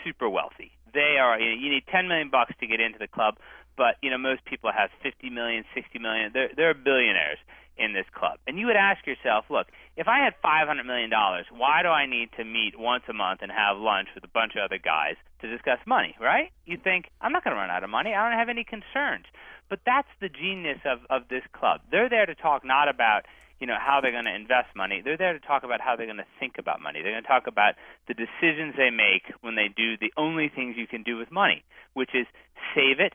super 0.04 0.28
wealthy. 0.28 0.75
They 0.96 1.20
are 1.20 1.38
you, 1.38 1.52
know, 1.52 1.60
you 1.60 1.68
need 1.70 1.84
10 1.92 2.08
million 2.08 2.30
bucks 2.32 2.56
to 2.60 2.66
get 2.66 2.80
into 2.80 2.98
the 2.98 3.06
club, 3.06 3.36
but 3.76 4.00
you 4.02 4.08
know 4.08 4.16
most 4.16 4.44
people 4.48 4.72
have 4.72 4.88
50 5.04 5.28
million, 5.28 5.64
60 5.76 5.98
million. 6.00 6.32
They're 6.32 6.50
they're 6.56 6.74
billionaires 6.74 7.38
in 7.76 7.92
this 7.92 8.06
club. 8.16 8.38
And 8.46 8.58
you 8.58 8.66
would 8.66 8.76
ask 8.76 9.06
yourself, 9.06 9.44
look, 9.50 9.68
if 9.96 10.08
I 10.08 10.24
had 10.24 10.32
500 10.40 10.84
million 10.84 11.10
dollars, 11.10 11.46
why 11.52 11.82
do 11.82 11.88
I 11.88 12.06
need 12.06 12.30
to 12.38 12.44
meet 12.44 12.78
once 12.78 13.04
a 13.08 13.12
month 13.12 13.40
and 13.42 13.52
have 13.52 13.76
lunch 13.76 14.08
with 14.14 14.24
a 14.24 14.32
bunch 14.32 14.56
of 14.56 14.64
other 14.64 14.78
guys 14.78 15.16
to 15.40 15.50
discuss 15.50 15.78
money, 15.86 16.16
right? 16.20 16.50
You 16.64 16.78
think, 16.82 17.10
I'm 17.20 17.32
not 17.32 17.44
going 17.44 17.54
to 17.54 17.60
run 17.60 17.70
out 17.70 17.84
of 17.84 17.90
money. 17.90 18.14
I 18.14 18.28
don't 18.28 18.38
have 18.38 18.48
any 18.48 18.64
concerns. 18.64 19.26
But 19.68 19.80
that's 19.84 20.08
the 20.20 20.28
genius 20.28 20.78
of 20.84 21.00
of 21.10 21.28
this 21.28 21.42
club. 21.52 21.80
They're 21.90 22.08
there 22.08 22.26
to 22.26 22.34
talk 22.34 22.64
not 22.64 22.88
about 22.88 23.26
you 23.60 23.66
know 23.66 23.76
how 23.78 24.00
they're 24.00 24.12
going 24.12 24.24
to 24.26 24.34
invest 24.34 24.68
money. 24.76 25.00
They're 25.04 25.16
there 25.16 25.32
to 25.32 25.40
talk 25.40 25.64
about 25.64 25.80
how 25.80 25.96
they're 25.96 26.06
going 26.06 26.18
to 26.18 26.30
think 26.38 26.54
about 26.58 26.80
money. 26.80 27.00
They're 27.02 27.12
going 27.12 27.22
to 27.22 27.28
talk 27.28 27.46
about 27.46 27.74
the 28.08 28.14
decisions 28.14 28.74
they 28.76 28.90
make 28.90 29.32
when 29.40 29.56
they 29.56 29.68
do 29.74 29.96
the 29.96 30.12
only 30.16 30.48
things 30.48 30.76
you 30.76 30.86
can 30.86 31.02
do 31.02 31.16
with 31.16 31.30
money, 31.30 31.64
which 31.94 32.10
is 32.14 32.26
save 32.74 33.00
it, 33.00 33.12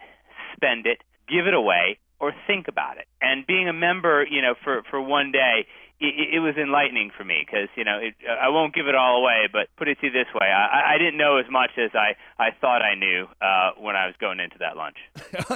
spend 0.56 0.86
it, 0.86 1.04
give 1.30 1.48
it 1.48 1.54
away, 1.54 2.00
or 2.20 2.34
think 2.48 2.68
about 2.68 2.98
it. 2.98 3.08
And 3.22 3.46
being 3.46 3.68
a 3.68 3.74
member, 3.74 4.26
you 4.30 4.42
know, 4.42 4.56
for 4.64 4.84
for 4.90 5.02
one 5.02 5.32
day, 5.32 5.66
it, 6.02 6.36
it 6.36 6.40
was 6.40 6.56
enlightening 6.58 7.12
for 7.16 7.24
me 7.24 7.46
because 7.46 7.70
you 7.76 7.84
know 7.84 8.00
it, 8.02 8.16
I 8.28 8.50
won't 8.50 8.74
give 8.74 8.88
it 8.88 8.96
all 8.96 9.22
away, 9.22 9.48
but 9.52 9.68
put 9.78 9.88
it 9.88 10.00
to 10.00 10.08
you 10.08 10.12
this 10.12 10.28
way: 10.34 10.48
I, 10.48 10.96
I 10.96 10.98
didn't 10.98 11.18
know 11.18 11.38
as 11.38 11.46
much 11.50 11.72
as 11.78 11.92
I 11.94 12.16
I 12.40 12.50
thought 12.60 12.82
I 12.82 12.96
knew 12.96 13.28
uh, 13.42 13.72
when 13.78 13.96
I 13.96 14.08
was 14.08 14.16
going 14.20 14.40
into 14.40 14.58
that 14.60 14.76
lunch. 14.76 14.98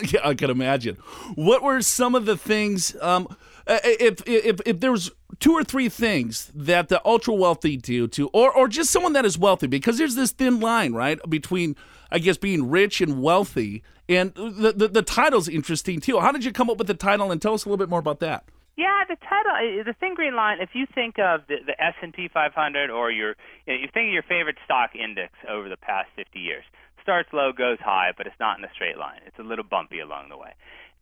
yeah, 0.14 0.22
I 0.24 0.36
can 0.36 0.52
imagine. 0.52 0.96
What 1.34 1.64
were 1.64 1.82
some 1.82 2.14
of 2.14 2.26
the 2.26 2.38
things? 2.38 2.96
Um, 3.02 3.36
if 3.68 4.22
if 4.28 4.62
if 4.66 4.80
there 4.80 4.92
was 4.92 5.12
two 5.40 5.54
or 5.54 5.64
three 5.64 5.90
things 5.90 6.52
that 6.54 6.90
the 6.90 7.02
ultra 7.06 7.34
wealthy 7.34 7.76
do 7.76 8.08
to, 8.10 8.28
or 8.28 8.56
or 8.56 8.68
just 8.68 8.92
someone 8.92 9.14
that 9.14 9.26
is 9.26 9.38
wealthy, 9.38 9.68
because 9.68 9.98
there's 9.98 10.16
this 10.16 10.32
thin 10.32 10.60
line, 10.60 10.94
right, 10.94 11.20
between 11.28 11.76
I 12.12 12.20
guess 12.20 12.38
being 12.38 12.70
rich 12.70 13.02
and 13.02 13.22
wealthy, 13.22 13.84
and 14.08 14.34
the 14.36 14.74
the, 14.76 14.88
the 14.90 15.02
title's 15.02 15.50
interesting 15.50 16.00
too. 16.00 16.20
How 16.20 16.32
did 16.32 16.46
you 16.46 16.52
come 16.52 16.70
up 16.70 16.78
with 16.78 16.88
the 16.88 16.94
title? 16.94 17.32
And 17.32 17.42
tell 17.42 17.56
us 17.56 17.66
a 17.66 17.70
little 17.70 17.78
bit 17.78 17.90
more 17.90 18.00
about 18.00 18.20
that. 18.20 18.46
Yeah, 18.76 19.08
the 19.08 19.16
title, 19.16 19.56
uh, 19.56 19.84
the 19.84 19.96
thin 20.00 20.16
green 20.16 20.36
line. 20.36 20.60
If 20.60 20.72
you 20.74 20.86
think 20.94 21.16
of 21.18 21.48
the, 21.48 21.64
the 21.66 21.82
S 21.82 21.96
and 22.02 22.14
P 22.14 22.28
500, 22.28 22.90
or 22.90 23.10
your, 23.10 23.36
you, 23.66 23.74
know, 23.74 23.80
you 23.80 23.88
think 23.94 24.08
of 24.08 24.14
your 24.14 24.28
favorite 24.28 24.58
stock 24.66 24.92
index 24.96 25.32
over 25.48 25.70
the 25.70 25.78
past 25.78 26.10
50 26.18 26.40
years, 26.40 26.66
starts 27.02 27.30
low, 27.32 27.54
goes 27.54 27.80
high, 27.80 28.12
but 28.18 28.28
it's 28.28 28.40
not 28.40 28.60
in 28.60 28.66
a 28.66 28.72
straight 28.76 28.98
line. 28.98 29.22
It's 29.26 29.40
a 29.40 29.44
little 29.44 29.64
bumpy 29.64 30.02
along 30.02 30.28
the 30.28 30.38
way, 30.38 30.52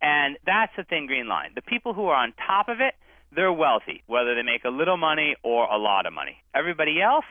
and 0.02 0.38
that's 0.46 0.72
the 0.78 0.84
thin 0.84 1.08
green 1.08 1.28
line. 1.28 1.54
The 1.56 1.64
people 1.64 1.96
who 1.96 2.06
are 2.06 2.16
on 2.16 2.34
top 2.46 2.70
of 2.70 2.80
it, 2.80 2.94
they're 3.36 3.52
wealthy, 3.54 4.04
whether 4.06 4.36
they 4.36 4.44
make 4.44 4.66
a 4.66 4.70
little 4.70 4.98
money 4.98 5.36
or 5.42 5.66
a 5.66 5.78
lot 5.78 6.06
of 6.06 6.14
money. 6.14 6.38
Everybody 6.54 7.02
else, 7.02 7.26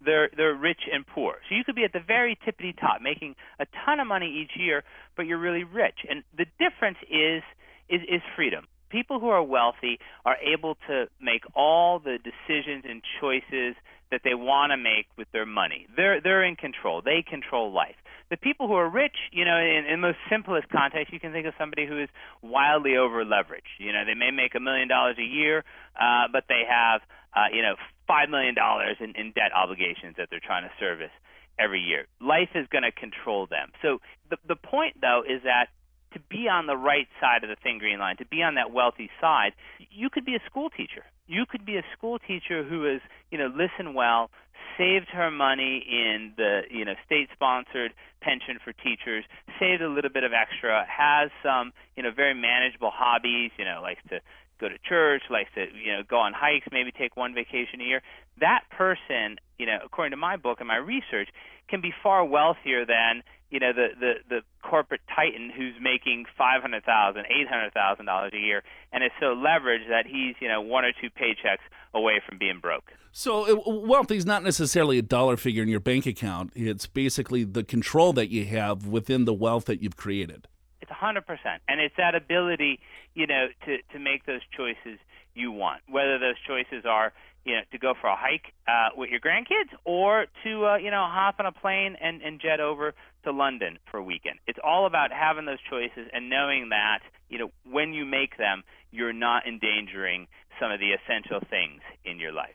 they're 0.00 0.30
they're 0.34 0.54
rich 0.54 0.88
and 0.90 1.06
poor. 1.06 1.36
So 1.50 1.54
you 1.54 1.64
could 1.64 1.76
be 1.76 1.84
at 1.84 1.92
the 1.92 2.00
very 2.00 2.38
tippity 2.46 2.72
top, 2.80 3.02
making 3.02 3.36
a 3.60 3.66
ton 3.84 4.00
of 4.00 4.06
money 4.06 4.40
each 4.40 4.56
year, 4.58 4.84
but 5.18 5.26
you're 5.26 5.36
really 5.36 5.64
rich. 5.64 6.06
And 6.08 6.24
the 6.34 6.46
difference 6.58 6.96
is 7.10 7.42
is, 7.90 8.00
is 8.08 8.22
freedom 8.34 8.68
people 8.92 9.18
who 9.18 9.30
are 9.30 9.42
wealthy 9.42 9.98
are 10.24 10.36
able 10.36 10.76
to 10.86 11.06
make 11.20 11.42
all 11.56 11.98
the 11.98 12.18
decisions 12.22 12.84
and 12.88 13.02
choices 13.20 13.74
that 14.12 14.20
they 14.22 14.34
want 14.34 14.70
to 14.70 14.76
make 14.76 15.06
with 15.16 15.26
their 15.32 15.46
money. 15.46 15.86
They're 15.96 16.20
they're 16.20 16.44
in 16.44 16.54
control. 16.54 17.00
They 17.02 17.24
control 17.26 17.72
life. 17.72 17.96
The 18.30 18.36
people 18.36 18.68
who 18.68 18.74
are 18.74 18.88
rich, 18.88 19.16
you 19.32 19.44
know, 19.44 19.56
in, 19.58 19.84
in 19.86 20.00
the 20.00 20.12
simplest 20.30 20.68
context, 20.68 21.12
you 21.12 21.20
can 21.20 21.32
think 21.32 21.46
of 21.46 21.54
somebody 21.58 21.86
who 21.86 22.00
is 22.00 22.08
wildly 22.40 22.96
over 22.96 23.24
leveraged. 23.24 23.76
You 23.78 23.92
know, 23.92 24.04
they 24.06 24.14
may 24.14 24.30
make 24.30 24.54
a 24.54 24.60
million 24.60 24.88
dollars 24.88 25.16
a 25.18 25.24
year, 25.24 25.64
uh, 26.00 26.28
but 26.32 26.44
they 26.48 26.62
have, 26.68 27.00
uh, 27.34 27.48
you 27.52 27.62
know, 27.62 27.74
five 28.06 28.28
million 28.28 28.54
dollars 28.54 28.96
in, 29.00 29.12
in 29.16 29.32
debt 29.32 29.52
obligations 29.56 30.16
that 30.18 30.28
they're 30.30 30.44
trying 30.44 30.64
to 30.64 30.72
service 30.78 31.12
every 31.58 31.80
year. 31.80 32.06
Life 32.20 32.50
is 32.54 32.66
going 32.68 32.84
to 32.84 32.92
control 32.92 33.46
them. 33.46 33.72
So 33.80 34.00
the 34.30 34.36
the 34.46 34.56
point 34.56 35.00
though 35.00 35.22
is 35.26 35.42
that 35.44 35.68
to 36.14 36.20
be 36.30 36.48
on 36.48 36.66
the 36.66 36.76
right 36.76 37.08
side 37.20 37.44
of 37.44 37.50
the 37.50 37.56
thin 37.62 37.78
green 37.78 37.98
line, 37.98 38.16
to 38.18 38.26
be 38.26 38.42
on 38.42 38.54
that 38.54 38.72
wealthy 38.72 39.10
side, 39.20 39.52
you 39.90 40.10
could 40.10 40.24
be 40.24 40.34
a 40.34 40.40
school 40.46 40.70
teacher. 40.70 41.04
You 41.26 41.46
could 41.46 41.64
be 41.64 41.76
a 41.76 41.84
school 41.96 42.18
teacher 42.18 42.64
who 42.64 42.86
is, 42.86 43.00
you 43.30 43.38
know, 43.38 43.46
listen 43.46 43.94
well, 43.94 44.30
saved 44.76 45.08
her 45.12 45.30
money 45.30 45.84
in 45.88 46.32
the, 46.36 46.62
you 46.70 46.84
know, 46.84 46.94
state-sponsored 47.04 47.92
pension 48.20 48.58
for 48.62 48.72
teachers, 48.72 49.24
saved 49.58 49.82
a 49.82 49.88
little 49.88 50.10
bit 50.10 50.24
of 50.24 50.32
extra, 50.32 50.86
has 50.88 51.30
some, 51.42 51.72
you 51.96 52.02
know, 52.02 52.10
very 52.14 52.34
manageable 52.34 52.90
hobbies, 52.92 53.50
you 53.58 53.64
know, 53.64 53.80
likes 53.82 54.00
to 54.08 54.20
go 54.62 54.68
to 54.68 54.78
church, 54.88 55.22
likes 55.30 55.50
to, 55.54 55.66
you 55.74 55.92
know, 55.92 56.02
go 56.08 56.16
on 56.16 56.32
hikes, 56.32 56.66
maybe 56.72 56.92
take 56.92 57.16
one 57.16 57.34
vacation 57.34 57.80
a 57.80 57.84
year. 57.84 58.02
That 58.40 58.62
person, 58.70 59.36
you 59.58 59.66
know, 59.66 59.78
according 59.84 60.12
to 60.12 60.16
my 60.16 60.36
book 60.36 60.58
and 60.60 60.68
my 60.68 60.76
research, 60.76 61.28
can 61.68 61.80
be 61.80 61.92
far 62.02 62.24
wealthier 62.24 62.84
than 62.86 63.22
you 63.50 63.60
know 63.60 63.72
the 63.72 63.88
the 64.00 64.12
the 64.28 64.40
corporate 64.62 65.02
titan 65.14 65.50
who's 65.54 65.74
making 65.80 66.24
five 66.36 66.62
hundred 66.62 66.84
thousand, 66.84 67.26
eight 67.26 67.46
hundred 67.48 67.72
thousand 67.74 68.06
dollars 68.06 68.32
a 68.34 68.38
year, 68.38 68.62
and 68.92 69.04
is 69.04 69.10
so 69.20 69.26
leveraged 69.26 69.88
that 69.88 70.06
he's 70.06 70.34
you 70.40 70.48
know 70.48 70.60
one 70.60 70.84
or 70.84 70.92
two 70.92 71.10
paychecks 71.10 71.64
away 71.94 72.20
from 72.26 72.38
being 72.38 72.58
broke. 72.60 72.90
So 73.12 73.58
uh, 73.58 73.70
wealth 73.70 74.10
is 74.10 74.24
not 74.24 74.42
necessarily 74.42 74.98
a 74.98 75.02
dollar 75.02 75.36
figure 75.36 75.62
in 75.62 75.68
your 75.68 75.80
bank 75.80 76.06
account. 76.06 76.52
It's 76.54 76.86
basically 76.86 77.44
the 77.44 77.62
control 77.62 78.14
that 78.14 78.30
you 78.30 78.46
have 78.46 78.86
within 78.86 79.26
the 79.26 79.34
wealth 79.34 79.66
that 79.66 79.82
you've 79.82 79.98
created. 79.98 80.48
It's 80.80 80.90
a 80.90 80.94
hundred 80.94 81.26
percent, 81.26 81.62
and 81.68 81.78
it's 81.78 81.94
that 81.98 82.14
ability, 82.14 82.80
you 83.14 83.26
know, 83.26 83.48
to 83.66 83.78
to 83.92 83.98
make 83.98 84.26
those 84.26 84.42
choices 84.56 84.98
you 85.34 85.52
want. 85.52 85.82
Whether 85.88 86.18
those 86.18 86.36
choices 86.46 86.84
are 86.84 87.12
you 87.44 87.56
know, 87.56 87.60
to 87.72 87.78
go 87.78 87.94
for 88.00 88.06
a 88.06 88.16
hike 88.16 88.52
uh, 88.68 88.90
with 88.96 89.10
your 89.10 89.20
grandkids 89.20 89.70
or 89.84 90.26
to, 90.44 90.66
uh, 90.66 90.76
you 90.76 90.90
know, 90.90 91.04
hop 91.08 91.36
on 91.38 91.46
a 91.46 91.52
plane 91.52 91.96
and, 92.00 92.22
and 92.22 92.40
jet 92.40 92.60
over 92.60 92.94
to 93.24 93.32
London 93.32 93.78
for 93.90 93.98
a 93.98 94.02
weekend. 94.02 94.38
It's 94.46 94.58
all 94.62 94.86
about 94.86 95.10
having 95.12 95.44
those 95.44 95.58
choices 95.68 96.08
and 96.12 96.30
knowing 96.30 96.68
that, 96.70 97.00
you 97.28 97.38
know, 97.38 97.50
when 97.68 97.92
you 97.92 98.04
make 98.04 98.36
them, 98.38 98.62
you're 98.92 99.12
not 99.12 99.46
endangering 99.46 100.28
some 100.60 100.70
of 100.70 100.78
the 100.78 100.92
essential 100.92 101.40
things 101.50 101.80
in 102.04 102.18
your 102.18 102.32
life. 102.32 102.54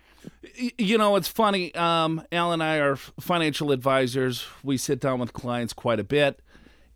You 0.78 0.98
know, 0.98 1.16
it's 1.16 1.28
funny. 1.28 1.74
Um, 1.76 2.24
Al 2.32 2.52
and 2.52 2.64
I 2.64 2.78
are 2.78 2.96
financial 2.96 3.72
advisors. 3.72 4.46
We 4.64 4.78
sit 4.78 5.00
down 5.00 5.20
with 5.20 5.34
clients 5.34 5.74
quite 5.74 6.00
a 6.00 6.04
bit 6.04 6.42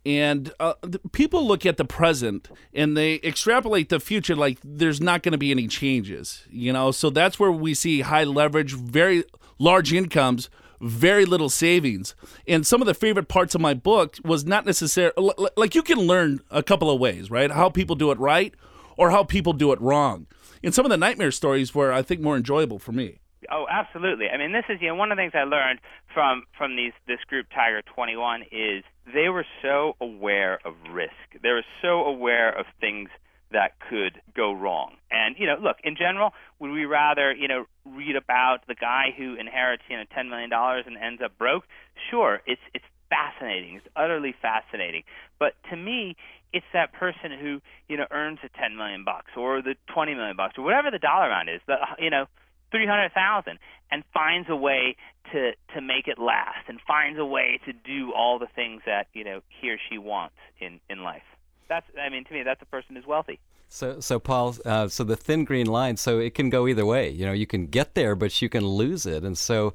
and 0.04 0.52
uh, 0.58 0.74
people 1.12 1.46
look 1.46 1.64
at 1.64 1.76
the 1.76 1.84
present 1.84 2.48
and 2.74 2.96
they 2.96 3.20
extrapolate 3.22 3.88
the 3.88 4.00
future 4.00 4.34
like 4.34 4.58
there's 4.64 5.00
not 5.00 5.22
going 5.22 5.32
to 5.32 5.38
be 5.38 5.50
any 5.50 5.68
changes 5.68 6.44
you 6.50 6.72
know? 6.72 6.90
So 6.90 7.10
that's 7.10 7.38
where 7.38 7.52
we 7.52 7.74
see 7.74 8.00
high 8.00 8.24
leverage 8.24 8.74
very 8.74 9.24
large 9.58 9.92
incomes 9.92 10.50
very 10.80 11.24
little 11.24 11.48
savings. 11.48 12.16
And 12.48 12.66
some 12.66 12.82
of 12.82 12.86
the 12.86 12.94
favorite 12.94 13.28
parts 13.28 13.54
of 13.54 13.60
my 13.60 13.72
book 13.72 14.16
was 14.24 14.44
not 14.44 14.66
necessarily 14.66 15.32
like 15.56 15.76
you 15.76 15.82
can 15.82 15.98
learn 16.00 16.40
a 16.50 16.62
couple 16.62 16.90
of 16.90 17.00
ways 17.00 17.30
right? 17.30 17.50
How 17.50 17.68
people 17.68 17.96
do 17.96 18.10
it 18.10 18.18
right 18.18 18.54
or 18.96 19.10
how 19.10 19.24
people 19.24 19.52
do 19.52 19.72
it 19.72 19.80
wrong. 19.80 20.26
And 20.64 20.74
some 20.74 20.84
of 20.84 20.90
the 20.90 20.96
nightmare 20.96 21.30
stories 21.30 21.74
were 21.74 21.92
i 21.92 22.02
think 22.02 22.20
more 22.20 22.36
enjoyable 22.36 22.78
for 22.78 22.92
me. 22.92 23.18
Oh, 23.50 23.66
absolutely. 23.70 24.28
I 24.28 24.38
mean, 24.38 24.52
this 24.52 24.64
is 24.68 24.80
you 24.80 24.88
know 24.88 24.94
one 24.94 25.10
of 25.10 25.16
the 25.16 25.22
things 25.22 25.32
I 25.34 25.44
learned 25.44 25.80
from 26.12 26.44
from 26.56 26.76
these 26.76 26.92
this 27.06 27.18
group 27.28 27.46
Tiger 27.54 27.82
21 27.94 28.42
is 28.50 28.84
they 29.06 29.28
were 29.28 29.46
so 29.62 29.96
aware 30.00 30.58
of 30.64 30.74
risk. 30.90 31.12
They 31.42 31.50
were 31.50 31.64
so 31.80 32.04
aware 32.04 32.56
of 32.56 32.66
things 32.80 33.08
that 33.52 33.72
could 33.88 34.20
go 34.34 34.52
wrong. 34.52 34.96
And 35.10 35.36
you 35.38 35.46
know, 35.46 35.56
look, 35.60 35.76
in 35.84 35.96
general, 35.96 36.32
would 36.58 36.70
we 36.70 36.84
rather 36.84 37.32
you 37.32 37.48
know 37.48 37.66
read 37.84 38.16
about 38.16 38.66
the 38.66 38.74
guy 38.74 39.14
who 39.16 39.34
inherits 39.34 39.82
you 39.88 39.96
know 39.96 40.04
10 40.14 40.28
million 40.28 40.50
dollars 40.50 40.84
and 40.86 40.96
ends 40.96 41.22
up 41.24 41.36
broke? 41.38 41.64
Sure, 42.10 42.40
it's 42.46 42.60
it's 42.74 42.84
fascinating. 43.10 43.76
It's 43.76 43.86
utterly 43.94 44.34
fascinating. 44.40 45.02
But 45.38 45.54
to 45.70 45.76
me, 45.76 46.16
it's 46.52 46.66
that 46.72 46.92
person 46.92 47.30
who 47.38 47.60
you 47.88 47.96
know 47.96 48.06
earns 48.10 48.38
the 48.42 48.48
10 48.58 48.76
million 48.76 49.04
bucks 49.04 49.32
or 49.36 49.62
the 49.62 49.74
20 49.92 50.14
million 50.14 50.36
bucks 50.36 50.54
or 50.56 50.64
whatever 50.64 50.90
the 50.90 50.98
dollar 50.98 51.26
amount 51.26 51.50
is. 51.50 51.60
The 51.66 51.76
you 51.98 52.10
know 52.10 52.26
three 52.72 52.86
hundred 52.86 53.12
thousand 53.12 53.60
and 53.92 54.02
finds 54.12 54.50
a 54.50 54.56
way 54.56 54.96
to 55.30 55.52
to 55.74 55.80
make 55.80 56.08
it 56.08 56.18
last 56.18 56.66
and 56.66 56.80
finds 56.80 57.20
a 57.20 57.24
way 57.24 57.60
to 57.64 57.72
do 57.72 58.12
all 58.12 58.40
the 58.40 58.48
things 58.56 58.82
that 58.86 59.06
you 59.12 59.22
know 59.22 59.40
he 59.48 59.70
or 59.70 59.78
she 59.88 59.98
wants 59.98 60.34
in 60.58 60.80
in 60.90 61.04
life 61.04 61.22
that's 61.68 61.86
i 62.04 62.08
mean 62.08 62.24
to 62.24 62.32
me 62.32 62.42
that's 62.42 62.62
a 62.62 62.66
person 62.66 62.96
who's 62.96 63.06
wealthy 63.06 63.38
so, 63.74 64.00
so 64.00 64.18
Paul, 64.18 64.54
uh, 64.66 64.88
so 64.88 65.02
the 65.02 65.16
thin 65.16 65.46
green 65.46 65.66
line, 65.66 65.96
so 65.96 66.18
it 66.18 66.34
can 66.34 66.50
go 66.50 66.68
either 66.68 66.84
way. 66.84 67.08
You 67.08 67.24
know, 67.24 67.32
you 67.32 67.46
can 67.46 67.68
get 67.68 67.94
there, 67.94 68.14
but 68.14 68.42
you 68.42 68.50
can 68.50 68.66
lose 68.66 69.06
it. 69.06 69.24
And 69.24 69.38
so, 69.38 69.72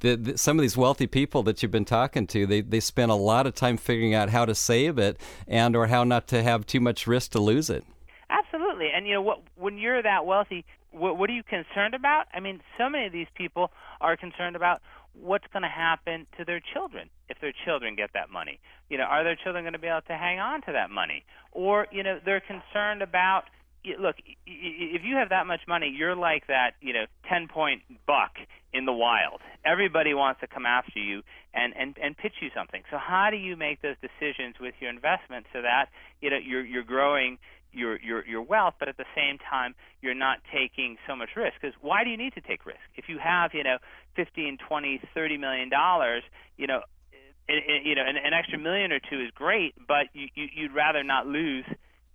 the, 0.00 0.14
the, 0.14 0.38
some 0.38 0.56
of 0.56 0.62
these 0.62 0.76
wealthy 0.76 1.08
people 1.08 1.42
that 1.42 1.60
you've 1.60 1.72
been 1.72 1.84
talking 1.84 2.28
to, 2.28 2.46
they, 2.46 2.60
they 2.60 2.78
spend 2.78 3.10
a 3.10 3.16
lot 3.16 3.48
of 3.48 3.56
time 3.56 3.76
figuring 3.76 4.14
out 4.14 4.30
how 4.30 4.44
to 4.44 4.54
save 4.54 4.98
it 4.98 5.18
and 5.48 5.74
or 5.74 5.88
how 5.88 6.04
not 6.04 6.28
to 6.28 6.44
have 6.44 6.64
too 6.64 6.78
much 6.78 7.08
risk 7.08 7.32
to 7.32 7.40
lose 7.40 7.70
it. 7.70 7.84
Absolutely, 8.30 8.90
and 8.94 9.04
you 9.08 9.14
know 9.14 9.22
what? 9.22 9.42
When 9.56 9.78
you're 9.78 10.00
that 10.00 10.26
wealthy, 10.26 10.64
what, 10.90 11.18
what 11.18 11.30
are 11.30 11.32
you 11.32 11.42
concerned 11.42 11.94
about? 11.94 12.26
I 12.32 12.40
mean, 12.40 12.60
so 12.78 12.88
many 12.88 13.06
of 13.06 13.12
these 13.12 13.28
people 13.34 13.70
are 14.00 14.16
concerned 14.16 14.56
about 14.56 14.80
what's 15.12 15.46
going 15.52 15.62
to 15.62 15.68
happen 15.68 16.26
to 16.38 16.44
their 16.44 16.60
children 16.72 17.10
if 17.28 17.40
their 17.40 17.52
children 17.64 17.96
get 17.96 18.10
that 18.14 18.30
money. 18.30 18.60
You 18.88 18.98
know, 18.98 19.04
are 19.04 19.24
their 19.24 19.36
children 19.36 19.64
going 19.64 19.72
to 19.72 19.78
be 19.78 19.88
able 19.88 20.02
to 20.02 20.16
hang 20.16 20.38
on 20.38 20.62
to 20.62 20.72
that 20.72 20.90
money? 20.90 21.24
Or, 21.52 21.86
you 21.90 22.02
know, 22.02 22.18
they're 22.24 22.40
concerned 22.40 23.02
about 23.02 23.44
look, 23.98 24.16
if 24.46 25.02
you 25.04 25.16
have 25.16 25.30
that 25.30 25.46
much 25.46 25.60
money, 25.66 25.88
you're 25.88 26.14
like 26.14 26.46
that, 26.48 26.72
you 26.80 26.92
know, 26.92 27.06
10 27.28 27.48
point 27.48 27.82
buck 28.06 28.32
in 28.72 28.84
the 28.84 28.92
wild. 28.92 29.40
Everybody 29.64 30.14
wants 30.14 30.40
to 30.40 30.46
come 30.46 30.66
after 30.66 30.98
you 30.98 31.22
and, 31.54 31.74
and, 31.76 31.96
and 32.02 32.16
pitch 32.16 32.34
you 32.40 32.50
something. 32.54 32.82
So 32.90 32.98
how 32.98 33.30
do 33.30 33.36
you 33.36 33.56
make 33.56 33.82
those 33.82 33.96
decisions 34.00 34.56
with 34.60 34.74
your 34.80 34.90
investment 34.90 35.46
so 35.52 35.62
that, 35.62 35.86
you 36.20 36.30
know, 36.30 36.36
you're, 36.36 36.64
you're 36.64 36.84
growing 36.84 37.38
your 37.72 38.00
your 38.00 38.26
your 38.26 38.42
wealth, 38.42 38.74
but 38.78 38.88
at 38.88 38.96
the 38.96 39.08
same 39.14 39.38
time 39.38 39.74
you're 40.02 40.14
not 40.14 40.38
taking 40.52 40.96
so 41.06 41.16
much 41.16 41.30
risk. 41.36 41.54
Because 41.60 41.76
why 41.80 42.04
do 42.04 42.10
you 42.10 42.16
need 42.16 42.34
to 42.34 42.40
take 42.40 42.66
risk? 42.66 42.80
If 42.96 43.08
you 43.08 43.18
have 43.18 43.50
you 43.54 43.64
know 43.64 43.78
fifteen, 44.16 44.58
twenty, 44.68 45.00
thirty 45.14 45.36
million 45.36 45.68
dollars, 45.68 46.22
you 46.56 46.66
know, 46.66 46.80
it, 47.48 47.64
it, 47.66 47.86
you 47.86 47.94
know, 47.94 48.02
an, 48.06 48.16
an 48.16 48.32
extra 48.32 48.58
million 48.58 48.92
or 48.92 49.00
two 49.00 49.20
is 49.20 49.30
great, 49.34 49.74
but 49.86 50.06
you, 50.12 50.28
you 50.34 50.46
you'd 50.54 50.74
rather 50.74 51.02
not 51.02 51.26
lose 51.26 51.64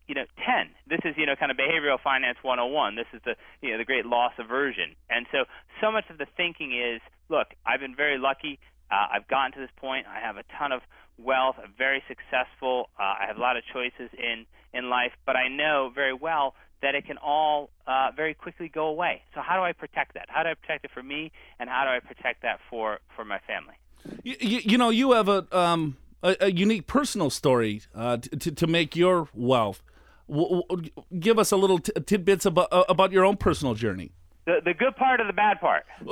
you 0.07 0.13
know 0.13 0.25
10 0.45 0.69
this 0.87 0.99
is 1.03 1.15
you 1.17 1.25
know 1.25 1.35
kind 1.35 1.51
of 1.51 1.57
behavioral 1.57 1.99
finance 1.99 2.37
101 2.41 2.95
this 2.95 3.07
is 3.13 3.21
the 3.25 3.35
you 3.61 3.71
know 3.71 3.77
the 3.77 3.85
great 3.85 4.05
loss 4.05 4.33
aversion 4.37 4.95
and 5.09 5.25
so 5.31 5.45
so 5.81 5.91
much 5.91 6.05
of 6.09 6.17
the 6.17 6.27
thinking 6.37 6.77
is 6.77 7.01
look 7.29 7.47
i've 7.65 7.79
been 7.79 7.95
very 7.95 8.17
lucky. 8.17 8.59
Uh, 8.91 9.07
i've 9.13 9.27
gotten 9.27 9.51
to 9.51 9.59
this 9.59 9.73
point. 9.77 10.05
I 10.05 10.19
have 10.19 10.37
a 10.37 10.43
ton 10.57 10.71
of 10.71 10.81
wealth 11.17 11.55
i'm 11.57 11.73
very 11.77 12.03
successful. 12.07 12.89
Uh, 12.99 13.17
i 13.17 13.25
have 13.27 13.37
a 13.37 13.41
lot 13.41 13.57
of 13.57 13.63
choices 13.73 14.13
in 14.13 14.45
in 14.75 14.89
life, 14.89 15.13
but 15.25 15.35
I 15.35 15.47
know 15.47 15.91
very 15.93 16.13
well 16.13 16.53
that 16.81 16.93
it 16.93 17.05
can 17.05 17.17
all 17.17 17.69
uh, 17.87 18.09
very 18.15 18.33
quickly 18.33 18.67
go 18.69 18.87
away. 18.87 19.21
So 19.33 19.41
how 19.41 19.55
do 19.55 19.63
I 19.63 19.71
protect 19.71 20.13
that? 20.15 20.25
How 20.27 20.43
do 20.43 20.49
I 20.49 20.53
protect 20.53 20.85
it 20.85 20.91
for 20.93 21.01
me, 21.01 21.31
and 21.59 21.69
how 21.69 21.83
do 21.85 21.91
I 21.91 21.99
protect 21.99 22.41
that 22.43 22.59
for 22.69 22.99
for 23.15 23.25
my 23.25 23.39
family? 23.47 23.75
You, 24.23 24.35
you, 24.39 24.59
you 24.71 24.77
know, 24.77 24.89
you 24.89 25.13
have 25.13 25.29
a 25.29 25.47
um 25.57 25.97
a, 26.21 26.35
a 26.41 26.51
unique 26.51 26.87
personal 26.87 27.29
story 27.29 27.81
uh, 27.95 28.17
to 28.17 28.51
to 28.51 28.67
make 28.67 28.95
your 28.95 29.29
wealth. 29.33 29.81
W- 30.27 30.63
w- 30.69 30.89
give 31.19 31.37
us 31.39 31.51
a 31.51 31.57
little 31.57 31.79
t- 31.79 31.93
tidbits 32.05 32.45
about 32.45 32.67
uh, 32.71 32.83
about 32.89 33.11
your 33.11 33.25
own 33.25 33.37
personal 33.37 33.73
journey. 33.73 34.11
The 34.45 34.61
the 34.63 34.73
good 34.75 34.95
part 34.95 35.19
or 35.19 35.25
the 35.25 35.33
bad 35.33 35.59
part? 35.59 35.85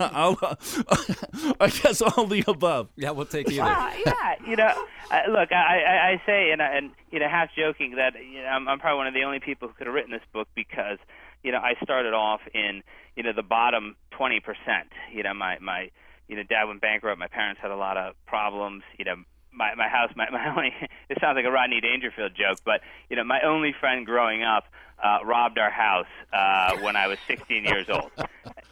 I'll, 0.00 0.38
I 1.60 1.68
guess 1.68 2.00
all 2.00 2.26
the 2.26 2.42
above. 2.48 2.88
Yeah, 2.96 3.10
we'll 3.10 3.26
take 3.26 3.50
either. 3.50 3.62
Uh, 3.62 3.92
yeah, 4.06 4.34
you 4.48 4.56
know, 4.56 4.72
uh, 5.10 5.20
look, 5.30 5.52
I, 5.52 5.82
I, 5.82 6.08
I 6.12 6.22
say, 6.24 6.52
and, 6.52 6.62
and 6.62 6.92
you 7.10 7.20
know, 7.20 7.28
half 7.28 7.50
joking 7.54 7.96
that 7.96 8.14
you 8.14 8.42
know, 8.42 8.48
I'm, 8.48 8.66
I'm 8.66 8.78
probably 8.78 8.96
one 8.96 9.06
of 9.08 9.14
the 9.14 9.24
only 9.24 9.40
people 9.40 9.68
who 9.68 9.74
could 9.74 9.86
have 9.86 9.94
written 9.94 10.10
this 10.10 10.22
book 10.32 10.48
because 10.54 10.98
you 11.42 11.52
know 11.52 11.58
I 11.58 11.74
started 11.82 12.14
off 12.14 12.40
in 12.54 12.82
you 13.14 13.22
know 13.22 13.34
the 13.34 13.42
bottom 13.42 13.96
20 14.12 14.40
percent. 14.40 14.88
You 15.12 15.22
know, 15.22 15.34
my 15.34 15.58
my 15.60 15.90
you 16.28 16.36
know 16.36 16.44
dad 16.44 16.64
went 16.64 16.80
bankrupt. 16.80 17.18
My 17.18 17.28
parents 17.28 17.60
had 17.60 17.70
a 17.70 17.76
lot 17.76 17.98
of 17.98 18.14
problems. 18.26 18.84
You 18.98 19.04
know, 19.04 19.16
my 19.54 19.74
my 19.74 19.88
house, 19.88 20.10
my 20.16 20.28
my 20.32 20.48
only. 20.48 20.72
It 21.08 21.18
sounds 21.20 21.36
like 21.36 21.44
a 21.44 21.50
Rodney 21.50 21.80
Dangerfield 21.80 22.32
joke, 22.34 22.58
but 22.64 22.80
you 23.08 23.16
know, 23.16 23.24
my 23.24 23.40
only 23.42 23.74
friend 23.78 24.06
growing 24.06 24.42
up 24.42 24.64
uh, 25.02 25.18
robbed 25.24 25.58
our 25.58 25.70
house 25.70 26.06
uh, 26.32 26.78
when 26.78 26.96
I 26.96 27.08
was 27.08 27.18
16 27.26 27.64
years 27.64 27.88
old. 27.88 28.10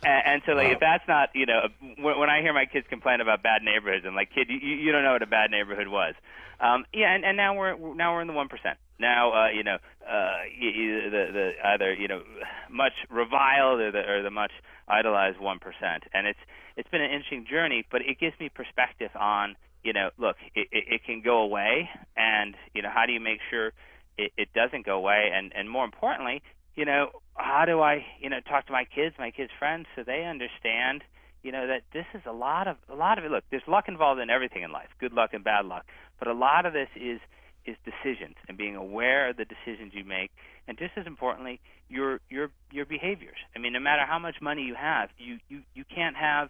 And, 0.05 0.23
and 0.27 0.43
so, 0.47 0.53
like, 0.53 0.73
if 0.73 0.81
that's 0.81 1.07
not, 1.07 1.31
you 1.35 1.47
know, 1.47 1.69
when, 1.99 2.19
when 2.19 2.31
I 2.31 2.41
hear 2.41 2.53
my 2.53 2.67
kids 2.67 2.87
complain 2.89 3.21
about 3.21 3.43
bad 3.43 3.63
neighborhoods, 3.63 4.05
I'm 4.07 4.15
like, 4.15 4.31
kid, 4.35 4.49
you, 4.49 4.57
you 4.57 4.93
don't 4.93 5.03
know 5.05 5.13
what 5.13 5.23
a 5.23 5.27
bad 5.27 5.51
neighborhood 5.51 5.89
was. 5.89 6.15
Um, 6.61 6.85
yeah, 6.93 7.13
and, 7.15 7.25
and 7.25 7.37
now 7.37 7.57
we're 7.57 7.77
now 7.95 8.15
we're 8.15 8.21
in 8.21 8.29
the 8.29 8.33
one 8.33 8.49
percent. 8.49 8.79
Now, 9.01 9.33
uh, 9.33 9.49
you 9.49 9.65
know, 9.65 9.79
uh, 10.09 10.39
you, 10.57 11.11
the 11.11 11.27
the 11.33 11.53
either 11.65 11.93
you 11.93 12.07
know, 12.07 12.23
much 12.71 12.93
reviled 13.11 13.81
or 13.81 13.91
the 13.91 14.09
or 14.09 14.23
the 14.23 14.31
much 14.31 14.53
idolized 14.87 15.41
one 15.41 15.59
percent, 15.59 16.05
and 16.15 16.27
it's 16.27 16.39
it's 16.77 16.89
been 16.89 17.03
an 17.03 17.11
interesting 17.11 17.47
journey, 17.51 17.85
but 17.91 18.03
it 18.03 18.21
gives 18.21 18.39
me 18.39 18.49
perspective 18.49 19.11
on, 19.17 19.57
you 19.83 19.93
know, 19.93 20.11
look, 20.19 20.37
it, 20.55 20.69
it, 20.71 20.85
it 20.89 21.05
can 21.05 21.23
go 21.23 21.43
away, 21.43 21.89
and 22.17 22.55
you 22.75 22.83
know, 22.83 22.91
how 22.93 23.07
do 23.07 23.13
you 23.13 23.21
make 23.21 23.41
sure 23.51 23.73
it, 24.19 24.33
it 24.37 24.49
doesn't 24.55 24.87
go 24.87 24.97
away, 24.97 25.31
and 25.35 25.53
and 25.55 25.69
more 25.69 25.85
importantly, 25.85 26.43
you 26.75 26.85
know, 26.85 27.11
how 27.35 27.65
do 27.67 27.81
I, 27.81 28.05
you 28.21 28.31
know, 28.31 28.41
talk 28.41 28.67
to 28.67 28.73
my 28.73 28.85
kids, 28.85 29.15
my 29.19 29.31
kids' 29.31 29.51
friends, 29.59 29.87
so 29.95 30.03
they 30.05 30.25
understand, 30.25 31.03
you 31.43 31.53
know, 31.53 31.67
that 31.67 31.83
this 31.93 32.07
is 32.15 32.23
a 32.27 32.33
lot 32.33 32.69
of 32.69 32.77
a 32.89 32.95
lot 32.95 33.19
of 33.19 33.25
it. 33.25 33.31
Look, 33.31 33.45
there's 33.51 33.63
luck 33.67 33.85
involved 33.89 34.21
in 34.21 34.31
everything 34.31 34.63
in 34.63 34.73
life, 34.73 34.89
good 35.01 35.13
luck 35.13 35.31
and 35.33 35.45
bad 35.45 35.67
luck, 35.67 35.85
but 36.19 36.29
a 36.29 36.35
lot 36.35 36.67
of 36.67 36.73
this 36.73 36.89
is 36.97 37.21
is 37.65 37.77
decisions 37.85 38.35
and 38.49 38.59
being 38.59 38.75
aware 38.75 39.31
of 39.31 39.37
the 39.37 39.45
decisions 39.45 39.93
you 39.95 40.05
make, 40.05 40.31
and 40.67 40.79
just 40.79 40.93
as 40.97 41.07
importantly, 41.07 41.61
your 41.89 42.21
your 42.29 42.51
your 42.71 42.87
behaviors. 42.87 43.39
I 43.55 43.59
mean, 43.59 43.73
no 43.73 43.81
matter 43.81 44.05
how 44.07 44.19
much 44.19 44.37
money 44.41 44.63
you 44.63 44.75
have, 44.75 45.11
you 45.19 45.39
you 45.49 45.63
you 45.75 45.85
can't 45.85 46.17
have 46.17 46.49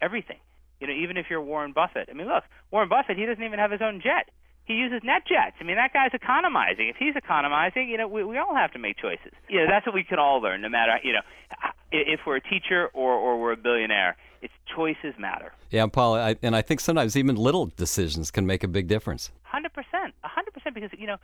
everything. 0.00 0.38
You 0.84 0.94
know, 0.94 1.02
even 1.02 1.16
if 1.16 1.26
you're 1.30 1.42
Warren 1.42 1.72
Buffett. 1.72 2.08
I 2.10 2.14
mean, 2.14 2.28
look, 2.28 2.44
Warren 2.70 2.88
Buffett, 2.88 3.16
he 3.16 3.26
doesn't 3.26 3.42
even 3.42 3.58
have 3.58 3.70
his 3.70 3.80
own 3.80 4.00
jet 4.02 4.28
he 4.64 4.74
uses 4.74 5.00
NetJets. 5.02 5.52
I 5.60 5.64
mean, 5.64 5.76
that 5.76 5.92
guy's 5.92 6.12
economizing. 6.14 6.88
If 6.88 6.96
he's 6.96 7.14
economizing, 7.16 7.88
you 7.88 7.98
know, 7.98 8.08
we, 8.08 8.24
we 8.24 8.38
all 8.38 8.54
have 8.54 8.72
to 8.72 8.78
make 8.78 8.96
choices. 8.96 9.32
You 9.48 9.60
know, 9.60 9.66
that's 9.68 9.86
what 9.86 9.94
we 9.94 10.04
can 10.04 10.18
all 10.18 10.40
learn, 10.40 10.62
no 10.62 10.70
matter, 10.70 10.98
you 11.02 11.12
know, 11.12 11.20
if 11.92 12.20
we're 12.26 12.36
a 12.36 12.40
teacher 12.40 12.88
or, 12.94 13.12
or 13.12 13.40
we're 13.40 13.52
a 13.52 13.56
billionaire. 13.56 14.16
It's 14.40 14.52
choices 14.74 15.14
matter. 15.18 15.52
Yeah, 15.70 15.86
Paul, 15.86 16.16
I, 16.16 16.36
and 16.42 16.54
I 16.54 16.60
think 16.60 16.80
sometimes 16.80 17.16
even 17.16 17.34
little 17.36 17.66
decisions 17.76 18.30
can 18.30 18.46
make 18.46 18.62
a 18.62 18.68
big 18.68 18.88
difference. 18.88 19.30
Hundred 19.42 19.72
percent, 19.72 20.14
hundred 20.22 20.52
percent, 20.52 20.74
because 20.74 20.90
you 20.98 21.06
know, 21.06 21.16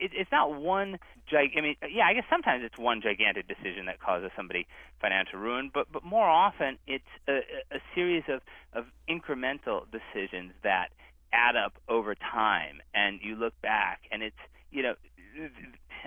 it, 0.00 0.10
it's 0.14 0.30
not 0.32 0.60
one. 0.60 0.98
Gig- 1.30 1.52
I 1.56 1.60
mean, 1.60 1.76
yeah, 1.90 2.06
I 2.06 2.14
guess 2.14 2.24
sometimes 2.30 2.62
it's 2.64 2.78
one 2.78 3.00
gigantic 3.02 3.48
decision 3.48 3.86
that 3.86 4.00
causes 4.00 4.30
somebody 4.36 4.66
financial 5.00 5.38
ruin, 5.38 5.70
but 5.72 5.86
but 5.92 6.04
more 6.04 6.28
often 6.28 6.78
it's 6.86 7.04
a, 7.28 7.40
a 7.70 7.80
series 7.94 8.24
of 8.28 8.40
of 8.72 8.86
incremental 9.08 9.82
decisions 9.90 10.52
that 10.62 10.88
add 11.34 11.56
up 11.56 11.74
over 11.88 12.14
time 12.14 12.80
and 12.94 13.18
you 13.22 13.34
look 13.34 13.60
back 13.60 14.02
and 14.12 14.22
it's 14.22 14.36
you 14.70 14.82
know 14.82 14.94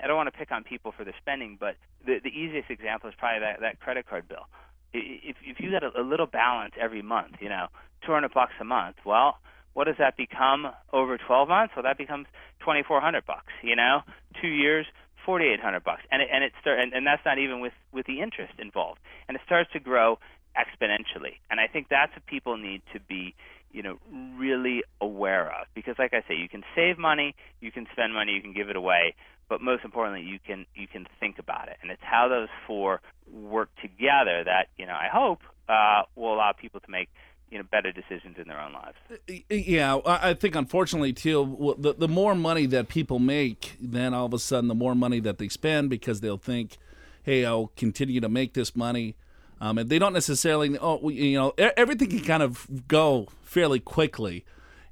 I 0.01 0.07
don't 0.07 0.15
want 0.15 0.31
to 0.31 0.37
pick 0.37 0.51
on 0.51 0.63
people 0.63 0.93
for 0.95 1.03
their 1.03 1.15
spending 1.19 1.57
but 1.59 1.75
the 2.05 2.19
the 2.23 2.29
easiest 2.29 2.69
example 2.69 3.09
is 3.09 3.15
probably 3.17 3.41
that 3.41 3.59
that 3.59 3.79
credit 3.81 4.07
card 4.07 4.27
bill 4.29 4.47
if 4.93 5.35
if 5.43 5.59
you 5.59 5.69
got 5.69 5.83
a, 5.83 5.99
a 5.99 6.01
little 6.01 6.27
balance 6.27 6.73
every 6.79 7.01
month 7.01 7.35
you 7.41 7.49
know 7.49 7.67
200 8.05 8.33
bucks 8.33 8.53
a 8.61 8.63
month 8.63 8.95
well 9.05 9.37
what 9.77 9.85
does 9.85 9.97
that 9.99 10.17
become 10.17 10.65
over 10.91 11.19
12 11.19 11.47
months? 11.47 11.73
Well 11.75 11.83
that 11.83 11.99
becomes 11.99 12.25
2400 12.61 13.23
bucks 13.27 13.53
you 13.61 13.75
know? 13.75 14.01
2 14.41 14.47
years 14.47 14.87
4800 15.23 15.83
bucks. 15.83 16.01
And 16.11 16.23
it, 16.23 16.29
and 16.33 16.43
it 16.43 16.53
start 16.59 16.79
and, 16.79 16.93
and 16.93 17.05
that's 17.05 17.23
not 17.23 17.37
even 17.37 17.59
with 17.59 17.73
with 17.93 18.07
the 18.07 18.21
interest 18.21 18.53
involved. 18.57 18.99
And 19.27 19.35
it 19.37 19.41
starts 19.45 19.71
to 19.73 19.79
grow 19.79 20.17
exponentially. 20.57 21.37
And 21.51 21.59
i 21.59 21.67
think 21.67 21.89
that's 21.89 22.11
what 22.13 22.25
people 22.25 22.57
need 22.57 22.81
to 22.93 22.99
be 22.99 23.35
you 23.71 23.83
know 23.83 23.99
really 24.35 24.81
aware 24.99 25.47
of. 25.47 25.67
Because 25.75 25.95
like 25.99 26.13
I 26.15 26.21
say 26.27 26.33
you 26.33 26.49
can 26.49 26.63
save 26.75 26.97
money, 26.97 27.35
you 27.61 27.71
can 27.71 27.85
spend 27.91 28.15
money, 28.15 28.31
you 28.31 28.41
can 28.41 28.53
give 28.53 28.69
it 28.71 28.75
away, 28.75 29.13
but 29.47 29.61
most 29.61 29.85
importantly 29.85 30.23
you 30.23 30.39
can 30.39 30.65
you 30.73 30.87
can 30.87 31.05
think 31.19 31.37
about 31.37 31.67
it. 31.67 31.77
And 31.83 31.91
it's 31.91 32.01
how 32.03 32.27
those 32.27 32.49
four 32.65 33.01
work 33.31 33.69
together 33.79 34.43
that, 34.43 34.69
you 34.77 34.87
know, 34.87 34.93
I 34.95 35.09
hope 35.13 35.41
uh, 35.69 36.03
will 36.15 36.33
allow 36.33 36.53
people 36.53 36.79
to 36.79 36.89
make 36.89 37.09
you 37.49 37.57
know 37.57 37.63
better 37.71 37.91
decisions 37.91 38.37
in 38.37 38.47
their 38.47 38.59
own 38.59 38.73
lives. 38.73 38.97
Yeah, 39.49 39.99
I 40.05 40.33
think 40.33 40.55
unfortunately 40.55 41.13
too, 41.13 41.75
the 41.77 41.93
the 41.93 42.07
more 42.07 42.35
money 42.35 42.65
that 42.67 42.89
people 42.89 43.19
make, 43.19 43.75
then 43.79 44.13
all 44.13 44.25
of 44.25 44.33
a 44.33 44.39
sudden 44.39 44.67
the 44.67 44.75
more 44.75 44.95
money 44.95 45.19
that 45.21 45.37
they 45.37 45.47
spend 45.47 45.89
because 45.89 46.21
they'll 46.21 46.37
think, 46.37 46.77
hey, 47.23 47.45
I'll 47.45 47.71
continue 47.75 48.19
to 48.21 48.29
make 48.29 48.53
this 48.53 48.75
money 48.75 49.15
um, 49.59 49.77
and 49.77 49.89
they 49.89 49.99
don't 49.99 50.13
necessarily, 50.13 50.77
oh, 50.79 51.09
you 51.09 51.37
know, 51.37 51.53
everything 51.57 52.09
can 52.09 52.19
kind 52.19 52.43
of 52.43 52.67
go 52.87 53.27
fairly 53.41 53.79
quickly. 53.79 54.45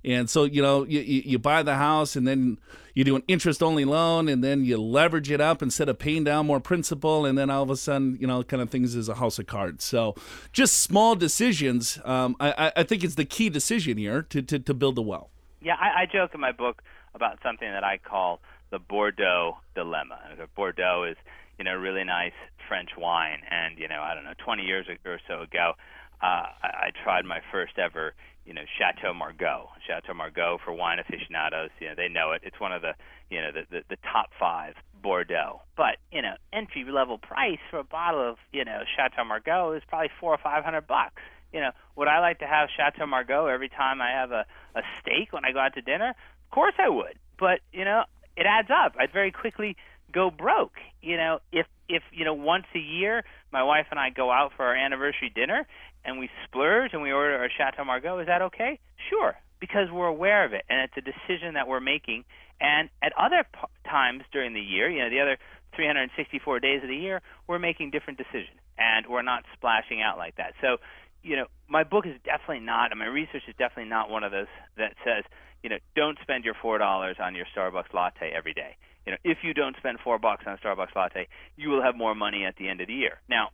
And 0.05 0.29
so, 0.29 0.43
you 0.43 0.61
know, 0.61 0.85
you, 0.85 0.99
you 0.99 1.39
buy 1.39 1.63
the 1.63 1.75
house 1.75 2.15
and 2.15 2.27
then 2.27 2.59
you 2.93 3.03
do 3.03 3.15
an 3.15 3.23
interest 3.27 3.63
only 3.63 3.85
loan 3.85 4.29
and 4.29 4.43
then 4.43 4.63
you 4.63 4.77
leverage 4.77 5.31
it 5.31 5.41
up 5.41 5.61
instead 5.61 5.89
of 5.89 5.97
paying 5.97 6.23
down 6.23 6.45
more 6.45 6.59
principal. 6.59 7.25
And 7.25 7.37
then 7.37 7.49
all 7.49 7.63
of 7.63 7.71
a 7.71 7.75
sudden, 7.75 8.17
you 8.21 8.27
know, 8.27 8.43
kind 8.43 8.61
of 8.61 8.69
things 8.69 8.93
is 8.93 9.09
a 9.09 9.15
house 9.15 9.39
of 9.39 9.47
cards. 9.47 9.83
So 9.83 10.15
just 10.53 10.77
small 10.77 11.15
decisions, 11.15 11.99
um, 12.05 12.35
I, 12.39 12.71
I 12.75 12.83
think 12.83 13.03
it's 13.03 13.15
the 13.15 13.25
key 13.25 13.49
decision 13.49 13.97
here 13.97 14.21
to, 14.21 14.41
to, 14.43 14.59
to 14.59 14.73
build 14.73 14.95
the 14.95 15.01
wealth. 15.01 15.31
Yeah, 15.61 15.75
I, 15.79 16.03
I 16.03 16.05
joke 16.05 16.31
in 16.35 16.39
my 16.39 16.51
book 16.51 16.83
about 17.15 17.39
something 17.41 17.67
that 17.67 17.83
I 17.83 17.97
call 17.97 18.41
the 18.69 18.77
Bordeaux 18.77 19.57
dilemma. 19.73 20.19
Bordeaux 20.55 21.07
is, 21.09 21.17
you 21.57 21.65
know, 21.65 21.73
really 21.73 22.03
nice 22.03 22.33
French 22.67 22.89
wine. 22.97 23.39
And 23.49 23.79
you 23.79 23.87
know, 23.87 24.01
I 24.01 24.13
don't 24.13 24.23
know, 24.23 24.33
20 24.43 24.63
years 24.63 24.85
or 25.05 25.19
so 25.27 25.41
ago, 25.41 25.73
uh, 26.21 26.25
I, 26.61 26.67
I 26.67 26.91
tried 27.03 27.25
my 27.25 27.39
first 27.51 27.77
ever, 27.77 28.13
you 28.45 28.53
know, 28.53 28.61
Chateau 28.77 29.13
Margaux. 29.13 29.69
Chateau 29.85 30.13
Margaux 30.13 30.59
for 30.63 30.71
wine 30.73 30.99
aficionados, 30.99 31.69
you 31.79 31.87
know, 31.87 31.95
they 31.95 32.07
know 32.07 32.31
it. 32.31 32.41
It's 32.43 32.59
one 32.59 32.71
of 32.71 32.81
the, 32.81 32.93
you 33.29 33.41
know, 33.41 33.51
the 33.51 33.65
the, 33.69 33.83
the 33.89 33.97
top 34.11 34.29
five 34.39 34.75
Bordeaux. 35.01 35.61
But 35.75 35.97
you 36.11 36.21
know, 36.21 36.35
entry 36.53 36.85
level 36.89 37.17
price 37.17 37.59
for 37.69 37.79
a 37.79 37.83
bottle 37.83 38.29
of, 38.29 38.37
you 38.53 38.63
know, 38.63 38.81
Chateau 38.95 39.23
Margaux 39.23 39.73
is 39.73 39.83
probably 39.87 40.09
four 40.19 40.33
or 40.33 40.37
five 40.37 40.63
hundred 40.63 40.87
bucks. 40.87 41.21
You 41.51 41.61
know, 41.61 41.71
would 41.95 42.07
I 42.07 42.19
like 42.19 42.39
to 42.39 42.47
have 42.47 42.69
Chateau 42.75 43.05
Margaux 43.05 43.47
every 43.47 43.69
time 43.69 44.01
I 44.01 44.11
have 44.11 44.31
a 44.31 44.45
a 44.75 44.81
steak 45.01 45.33
when 45.33 45.45
I 45.45 45.51
go 45.51 45.59
out 45.59 45.73
to 45.73 45.81
dinner? 45.81 46.09
Of 46.09 46.51
course 46.51 46.75
I 46.77 46.89
would. 46.89 47.17
But 47.37 47.61
you 47.73 47.85
know, 47.85 48.03
it 48.37 48.45
adds 48.45 48.69
up. 48.69 48.95
I'd 48.99 49.11
very 49.11 49.31
quickly 49.31 49.75
go 50.11 50.29
broke. 50.29 50.77
You 51.01 51.17
know, 51.17 51.39
if 51.51 51.65
if 51.89 52.03
you 52.11 52.25
know 52.25 52.33
once 52.33 52.65
a 52.75 52.79
year 52.79 53.23
my 53.51 53.63
wife 53.63 53.87
and 53.91 53.99
I 53.99 54.09
go 54.09 54.31
out 54.31 54.51
for 54.55 54.65
our 54.65 54.75
anniversary 54.75 55.31
dinner 55.33 55.65
and 56.05 56.19
we 56.19 56.29
splurge 56.45 56.91
and 56.93 57.01
we 57.01 57.11
order 57.11 57.43
a 57.43 57.49
Chateau 57.49 57.83
Margaux, 57.83 58.19
is 58.19 58.27
that 58.27 58.41
okay? 58.41 58.79
Sure, 59.09 59.35
because 59.59 59.89
we're 59.91 60.07
aware 60.07 60.45
of 60.45 60.53
it 60.53 60.63
and 60.69 60.81
it's 60.81 60.93
a 60.97 61.01
decision 61.01 61.55
that 61.55 61.67
we're 61.67 61.79
making. 61.81 62.23
And 62.61 62.89
at 63.01 63.11
other 63.17 63.43
p- 63.51 63.89
times 63.89 64.23
during 64.31 64.53
the 64.53 64.61
year, 64.61 64.89
you 64.89 64.99
know, 64.99 65.09
the 65.09 65.19
other 65.19 65.37
364 65.75 66.59
days 66.59 66.81
of 66.83 66.89
the 66.89 66.95
year, 66.95 67.21
we're 67.47 67.59
making 67.59 67.91
different 67.91 68.17
decisions 68.17 68.59
and 68.77 69.05
we're 69.07 69.23
not 69.23 69.43
splashing 69.53 70.01
out 70.01 70.17
like 70.17 70.35
that. 70.37 70.53
So, 70.61 70.77
you 71.23 71.35
know, 71.35 71.45
my 71.67 71.83
book 71.83 72.05
is 72.05 72.15
definitely 72.23 72.63
not, 72.65 72.91
and 72.91 72.99
my 72.99 73.07
research 73.07 73.43
is 73.47 73.55
definitely 73.57 73.89
not 73.89 74.09
one 74.09 74.23
of 74.23 74.31
those 74.31 74.47
that 74.77 74.93
says, 75.03 75.23
you 75.63 75.69
know, 75.69 75.77
don't 75.95 76.17
spend 76.21 76.45
your 76.45 76.53
four 76.61 76.77
dollars 76.77 77.17
on 77.19 77.35
your 77.35 77.45
Starbucks 77.55 77.93
latte 77.93 78.31
every 78.31 78.53
day 78.53 78.77
you 79.05 79.11
know, 79.11 79.17
if 79.23 79.39
you 79.43 79.53
don't 79.53 79.75
spend 79.77 79.99
four 80.03 80.17
bucks 80.17 80.45
on 80.47 80.53
a 80.53 80.57
Starbucks 80.57 80.95
latte, 80.95 81.27
you 81.55 81.69
will 81.69 81.81
have 81.81 81.95
more 81.95 82.15
money 82.15 82.43
at 82.43 82.55
the 82.57 82.67
end 82.67 82.81
of 82.81 82.87
the 82.87 82.93
year. 82.93 83.19
Now, 83.29 83.49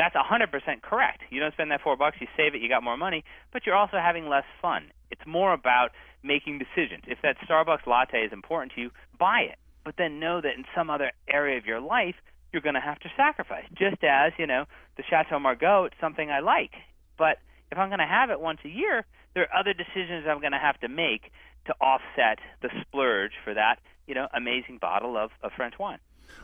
that's 0.00 0.16
100% 0.16 0.82
correct. 0.82 1.20
You 1.28 1.40
don't 1.40 1.52
spend 1.52 1.70
that 1.70 1.82
four 1.82 1.94
bucks, 1.94 2.16
you 2.20 2.26
save 2.36 2.54
it, 2.54 2.62
you 2.62 2.68
got 2.68 2.82
more 2.82 2.96
money, 2.96 3.22
but 3.52 3.66
you're 3.66 3.76
also 3.76 3.98
having 3.98 4.28
less 4.28 4.44
fun. 4.62 4.92
It's 5.10 5.20
more 5.26 5.52
about 5.52 5.90
making 6.22 6.58
decisions. 6.58 7.04
If 7.06 7.18
that 7.22 7.36
Starbucks 7.46 7.86
latte 7.86 8.24
is 8.24 8.32
important 8.32 8.72
to 8.76 8.80
you, 8.80 8.90
buy 9.18 9.40
it. 9.40 9.58
But 9.84 9.96
then 9.98 10.18
know 10.18 10.40
that 10.40 10.54
in 10.56 10.64
some 10.74 10.88
other 10.88 11.12
area 11.28 11.58
of 11.58 11.66
your 11.66 11.80
life, 11.80 12.14
you're 12.50 12.62
going 12.62 12.76
to 12.76 12.80
have 12.80 12.98
to 13.00 13.10
sacrifice. 13.14 13.64
Just 13.74 14.02
as, 14.02 14.32
you 14.38 14.46
know, 14.46 14.64
the 14.96 15.02
Chateau 15.08 15.38
Margaux, 15.38 15.84
it's 15.84 16.00
something 16.00 16.30
I 16.30 16.40
like. 16.40 16.72
But 17.18 17.38
if 17.70 17.76
I'm 17.76 17.90
going 17.90 18.00
to 18.00 18.06
have 18.06 18.30
it 18.30 18.40
once 18.40 18.60
a 18.64 18.68
year, 18.68 19.04
there 19.34 19.44
are 19.44 19.60
other 19.60 19.74
decisions 19.74 20.26
I'm 20.26 20.40
going 20.40 20.52
to 20.52 20.58
have 20.58 20.80
to 20.80 20.88
make 20.88 21.30
to 21.66 21.74
offset 21.80 22.38
the 22.62 22.70
splurge 22.82 23.32
for 23.44 23.52
that 23.54 23.78
you 24.10 24.14
know, 24.14 24.26
amazing 24.34 24.78
bottle 24.78 25.16
of, 25.16 25.30
of 25.40 25.52
French 25.52 25.78
wine. 25.78 26.00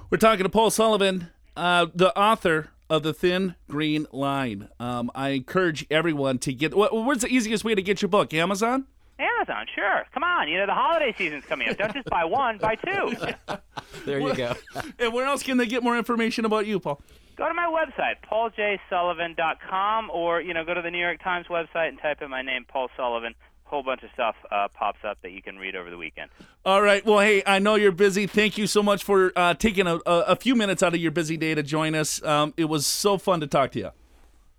We're 0.08 0.18
talking 0.18 0.44
to 0.44 0.48
Paul 0.48 0.70
Sullivan, 0.70 1.30
uh, 1.56 1.86
the 1.92 2.16
author 2.16 2.70
of 2.88 3.02
the 3.02 3.12
Thin 3.12 3.54
Green 3.68 4.06
Line. 4.12 4.68
Um, 4.78 5.10
I 5.14 5.30
encourage 5.30 5.86
everyone 5.90 6.38
to 6.38 6.52
get. 6.52 6.74
What, 6.74 6.92
what's 6.92 7.22
the 7.22 7.28
easiest 7.28 7.64
way 7.64 7.74
to 7.74 7.82
get 7.82 8.02
your 8.02 8.08
book? 8.08 8.32
Amazon. 8.34 8.86
Amazon, 9.18 9.66
sure. 9.74 10.04
Come 10.12 10.22
on, 10.22 10.48
you 10.48 10.58
know 10.58 10.66
the 10.66 10.74
holiday 10.74 11.14
season's 11.16 11.44
coming 11.46 11.68
up. 11.68 11.78
Don't 11.78 11.94
just 11.94 12.08
buy 12.10 12.24
one, 12.24 12.58
buy 12.58 12.74
two. 12.74 13.14
There 14.04 14.20
you 14.20 14.34
go. 14.34 14.54
and 14.98 15.12
where 15.12 15.26
else 15.26 15.42
can 15.42 15.56
they 15.56 15.66
get 15.66 15.82
more 15.82 15.96
information 15.96 16.44
about 16.44 16.66
you, 16.66 16.78
Paul? 16.78 17.02
Go 17.36 17.48
to 17.48 17.54
my 17.54 17.66
website, 17.66 18.16
pauljsullivan.com, 18.30 20.10
or 20.10 20.40
you 20.40 20.54
know, 20.54 20.64
go 20.64 20.74
to 20.74 20.82
the 20.82 20.90
New 20.90 21.00
York 21.00 21.22
Times 21.22 21.46
website 21.48 21.88
and 21.88 21.98
type 22.00 22.22
in 22.22 22.30
my 22.30 22.42
name, 22.42 22.64
Paul 22.68 22.88
Sullivan. 22.96 23.34
A 23.66 23.68
whole 23.68 23.82
bunch 23.82 24.04
of 24.04 24.10
stuff 24.14 24.36
uh, 24.52 24.68
pops 24.72 25.00
up 25.04 25.18
that 25.22 25.32
you 25.32 25.42
can 25.42 25.56
read 25.56 25.74
over 25.74 25.90
the 25.90 25.96
weekend. 25.96 26.30
All 26.64 26.80
right. 26.80 27.04
Well, 27.04 27.18
hey, 27.18 27.42
I 27.44 27.58
know 27.58 27.74
you're 27.74 27.90
busy. 27.90 28.26
Thank 28.28 28.56
you 28.56 28.68
so 28.68 28.80
much 28.80 29.02
for 29.02 29.32
uh, 29.34 29.54
taking 29.54 29.88
a, 29.88 29.96
a, 30.06 30.20
a 30.28 30.36
few 30.36 30.54
minutes 30.54 30.84
out 30.84 30.94
of 30.94 31.00
your 31.00 31.10
busy 31.10 31.36
day 31.36 31.54
to 31.54 31.64
join 31.64 31.96
us. 31.96 32.22
Um, 32.22 32.54
it 32.56 32.66
was 32.66 32.86
so 32.86 33.18
fun 33.18 33.40
to 33.40 33.46
talk 33.48 33.72
to 33.72 33.80
you. 33.80 33.90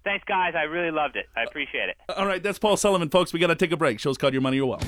Thanks, 0.03 0.25
guys. 0.27 0.55
I 0.57 0.63
really 0.63 0.91
loved 0.91 1.15
it. 1.15 1.27
I 1.37 1.43
appreciate 1.43 1.89
it. 1.89 1.97
All 2.15 2.25
right, 2.25 2.43
that's 2.43 2.59
Paul 2.59 2.75
Sullivan, 2.75 3.09
folks. 3.09 3.31
We 3.31 3.39
got 3.39 3.47
to 3.47 3.55
take 3.55 3.71
a 3.71 3.77
break. 3.77 3.99
Show's 3.99 4.17
called 4.17 4.33
Your 4.33 4.41
Money, 4.41 4.57
Your 4.57 4.67
Wealth. 4.67 4.87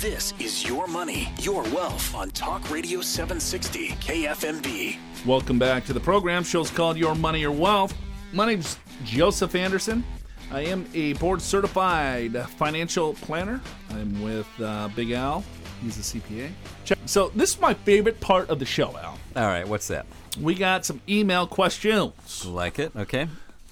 This 0.00 0.34
is 0.38 0.66
Your 0.66 0.86
Money, 0.86 1.28
Your 1.40 1.62
Wealth 1.64 2.14
on 2.14 2.30
Talk 2.30 2.70
Radio 2.70 3.00
760 3.00 3.88
KFMB. 3.88 4.96
Welcome 5.26 5.58
back 5.58 5.84
to 5.86 5.92
the 5.92 6.00
program. 6.00 6.42
Show's 6.42 6.70
called 6.70 6.96
Your 6.96 7.14
Money, 7.14 7.40
Your 7.40 7.52
Wealth. 7.52 7.94
My 8.32 8.46
name's 8.46 8.78
Joseph 9.04 9.54
Anderson. 9.54 10.04
I 10.52 10.62
am 10.62 10.84
a 10.94 11.12
board 11.14 11.40
certified 11.40 12.36
financial 12.56 13.14
planner. 13.14 13.60
I'm 13.90 14.20
with 14.20 14.48
uh, 14.60 14.88
Big 14.96 15.12
Al. 15.12 15.44
He's 15.80 15.96
a 15.96 16.18
CPA. 16.18 16.50
Check. 16.84 16.98
So, 17.06 17.28
this 17.36 17.54
is 17.54 17.60
my 17.60 17.72
favorite 17.72 18.20
part 18.20 18.50
of 18.50 18.58
the 18.58 18.64
show, 18.64 18.96
Al. 18.98 19.18
All 19.36 19.46
right, 19.46 19.66
what's 19.66 19.86
that? 19.88 20.06
We 20.40 20.54
got 20.54 20.84
some 20.84 21.00
email 21.08 21.46
questions. 21.46 22.44
Like 22.44 22.80
it? 22.80 22.90
Okay. 22.96 23.28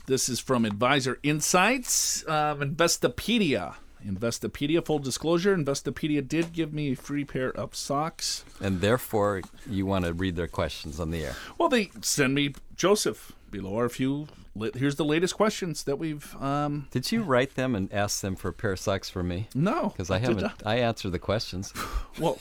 This 0.06 0.28
is 0.28 0.38
from 0.38 0.64
Advisor 0.64 1.18
Insights, 1.24 2.26
um, 2.28 2.60
Investopedia. 2.60 3.74
Investopedia, 4.06 4.84
full 4.84 5.00
disclosure, 5.00 5.56
Investopedia 5.56 6.26
did 6.26 6.52
give 6.52 6.72
me 6.72 6.92
a 6.92 6.94
free 6.94 7.24
pair 7.24 7.50
of 7.50 7.74
socks. 7.74 8.44
And 8.60 8.80
therefore, 8.80 9.42
you 9.68 9.84
want 9.84 10.04
to 10.04 10.12
read 10.12 10.36
their 10.36 10.46
questions 10.46 11.00
on 11.00 11.10
the 11.10 11.24
air. 11.24 11.34
Well, 11.58 11.68
they 11.68 11.90
send 12.02 12.34
me 12.34 12.54
Joseph 12.76 13.32
below 13.50 13.80
a 13.80 13.88
few. 13.88 14.28
Here's 14.74 14.96
the 14.96 15.04
latest 15.04 15.34
questions 15.34 15.84
that 15.84 15.96
we've. 15.98 16.34
Um, 16.40 16.88
Did 16.90 17.10
you 17.12 17.22
write 17.22 17.54
them 17.54 17.74
and 17.74 17.92
ask 17.92 18.20
them 18.20 18.36
for 18.36 18.48
a 18.48 18.52
pair 18.52 18.72
of 18.72 18.80
socks 18.80 19.08
for 19.10 19.22
me? 19.22 19.48
no, 19.54 19.88
Because 19.90 20.10
I 20.10 20.18
haven't. 20.18 20.52
I 20.66 20.76
answer 20.76 21.10
the 21.10 21.18
questions. 21.18 21.72
Well, 22.18 22.38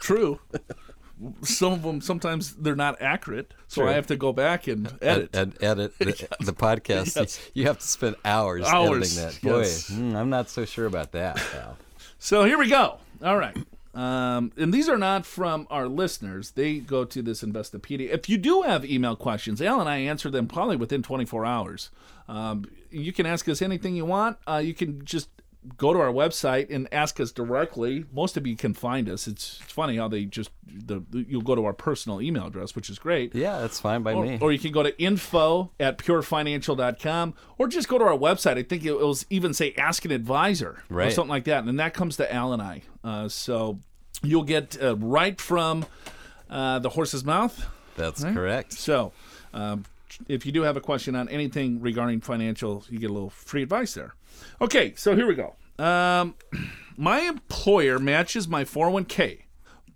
true. 0.00 0.40
Some 1.42 1.74
of 1.74 1.82
them 1.82 2.00
sometimes 2.00 2.54
they're 2.54 2.74
not 2.74 3.00
accurate, 3.02 3.52
so 3.68 3.82
True. 3.82 3.90
I 3.90 3.92
have 3.92 4.06
to 4.06 4.16
go 4.16 4.32
back 4.32 4.66
and 4.68 4.86
edit. 5.02 5.28
Ed, 5.36 5.52
ed- 5.60 5.62
edit 5.62 5.98
the, 5.98 6.06
the 6.40 6.52
podcast. 6.54 7.14
Yes. 7.16 7.50
You 7.52 7.66
have 7.66 7.78
to 7.78 7.86
spend 7.86 8.16
hours, 8.24 8.66
Hours, 8.66 9.18
editing 9.18 9.42
that. 9.42 9.52
Boy, 9.54 9.58
yes. 9.60 9.88
hmm, 9.88 10.16
I'm 10.16 10.30
not 10.30 10.48
so 10.48 10.64
sure 10.64 10.86
about 10.86 11.12
that. 11.12 11.38
Al. 11.54 11.76
So 12.18 12.44
here 12.44 12.56
we 12.56 12.68
go. 12.70 12.98
All 13.22 13.36
right. 13.36 13.54
Um, 13.94 14.52
and 14.56 14.72
these 14.72 14.88
are 14.88 14.98
not 14.98 15.26
from 15.26 15.66
our 15.70 15.88
listeners. 15.88 16.52
They 16.52 16.78
go 16.78 17.04
to 17.04 17.22
this 17.22 17.42
Investopedia. 17.42 18.10
If 18.10 18.28
you 18.28 18.38
do 18.38 18.62
have 18.62 18.84
email 18.84 19.16
questions, 19.16 19.60
Al 19.60 19.80
and 19.80 19.88
I 19.88 19.98
answer 19.98 20.30
them 20.30 20.46
probably 20.46 20.76
within 20.76 21.02
24 21.02 21.44
hours. 21.44 21.90
Um, 22.28 22.66
you 22.90 23.12
can 23.12 23.26
ask 23.26 23.48
us 23.48 23.60
anything 23.60 23.96
you 23.96 24.04
want. 24.04 24.36
Uh, 24.46 24.62
you 24.64 24.74
can 24.74 25.04
just 25.04 25.28
go 25.76 25.92
to 25.92 25.98
our 26.00 26.10
website 26.12 26.74
and 26.74 26.88
ask 26.92 27.20
us 27.20 27.32
directly. 27.32 28.04
Most 28.12 28.36
of 28.38 28.46
you 28.46 28.56
can 28.56 28.72
find 28.72 29.08
us. 29.10 29.26
It's, 29.28 29.60
it's 29.62 29.72
funny 29.72 29.96
how 29.96 30.08
they 30.08 30.24
just 30.24 30.50
the 30.66 31.02
you'll 31.12 31.42
go 31.42 31.54
to 31.54 31.64
our 31.66 31.72
personal 31.74 32.22
email 32.22 32.46
address, 32.46 32.74
which 32.74 32.88
is 32.88 32.98
great. 32.98 33.34
Yeah, 33.34 33.58
that's 33.60 33.78
fine 33.78 34.02
by 34.02 34.14
Or, 34.14 34.24
me. 34.24 34.38
or 34.40 34.52
you 34.52 34.58
can 34.58 34.72
go 34.72 34.82
to 34.82 34.98
info 35.00 35.70
at 35.78 35.98
purefinancial.com 35.98 37.34
or 37.58 37.68
just 37.68 37.88
go 37.88 37.98
to 37.98 38.04
our 38.04 38.16
website. 38.16 38.56
I 38.56 38.62
think 38.62 38.84
it 38.84 38.94
will 38.94 39.16
even 39.28 39.52
say 39.54 39.74
ask 39.76 40.04
an 40.04 40.10
advisor 40.10 40.82
or 40.90 40.96
Right. 40.96 41.12
something 41.12 41.30
like 41.30 41.44
that. 41.44 41.64
And 41.64 41.78
that 41.78 41.94
comes 41.94 42.16
to 42.16 42.32
Al 42.32 42.52
and 42.52 42.62
I. 42.62 42.82
Uh, 43.04 43.28
so 43.28 43.78
you'll 44.22 44.44
get 44.44 44.80
uh, 44.82 44.96
right 44.96 45.40
from 45.40 45.84
uh, 46.48 46.78
the 46.78 46.90
horse's 46.90 47.24
mouth. 47.24 47.66
that's 47.96 48.24
correct. 48.24 48.72
So 48.72 49.12
um, 49.52 49.84
if 50.28 50.44
you 50.46 50.52
do 50.52 50.62
have 50.62 50.76
a 50.76 50.80
question 50.80 51.14
on 51.14 51.28
anything 51.28 51.80
regarding 51.80 52.20
financial, 52.20 52.84
you 52.88 52.98
get 52.98 53.10
a 53.10 53.12
little 53.12 53.30
free 53.30 53.62
advice 53.62 53.94
there. 53.94 54.14
Okay, 54.60 54.94
so 54.96 55.14
here 55.16 55.26
we 55.26 55.34
go. 55.34 55.56
Um, 55.82 56.34
my 56.96 57.20
employer 57.20 57.98
matches 57.98 58.48
my 58.48 58.64
401k, 58.64 59.42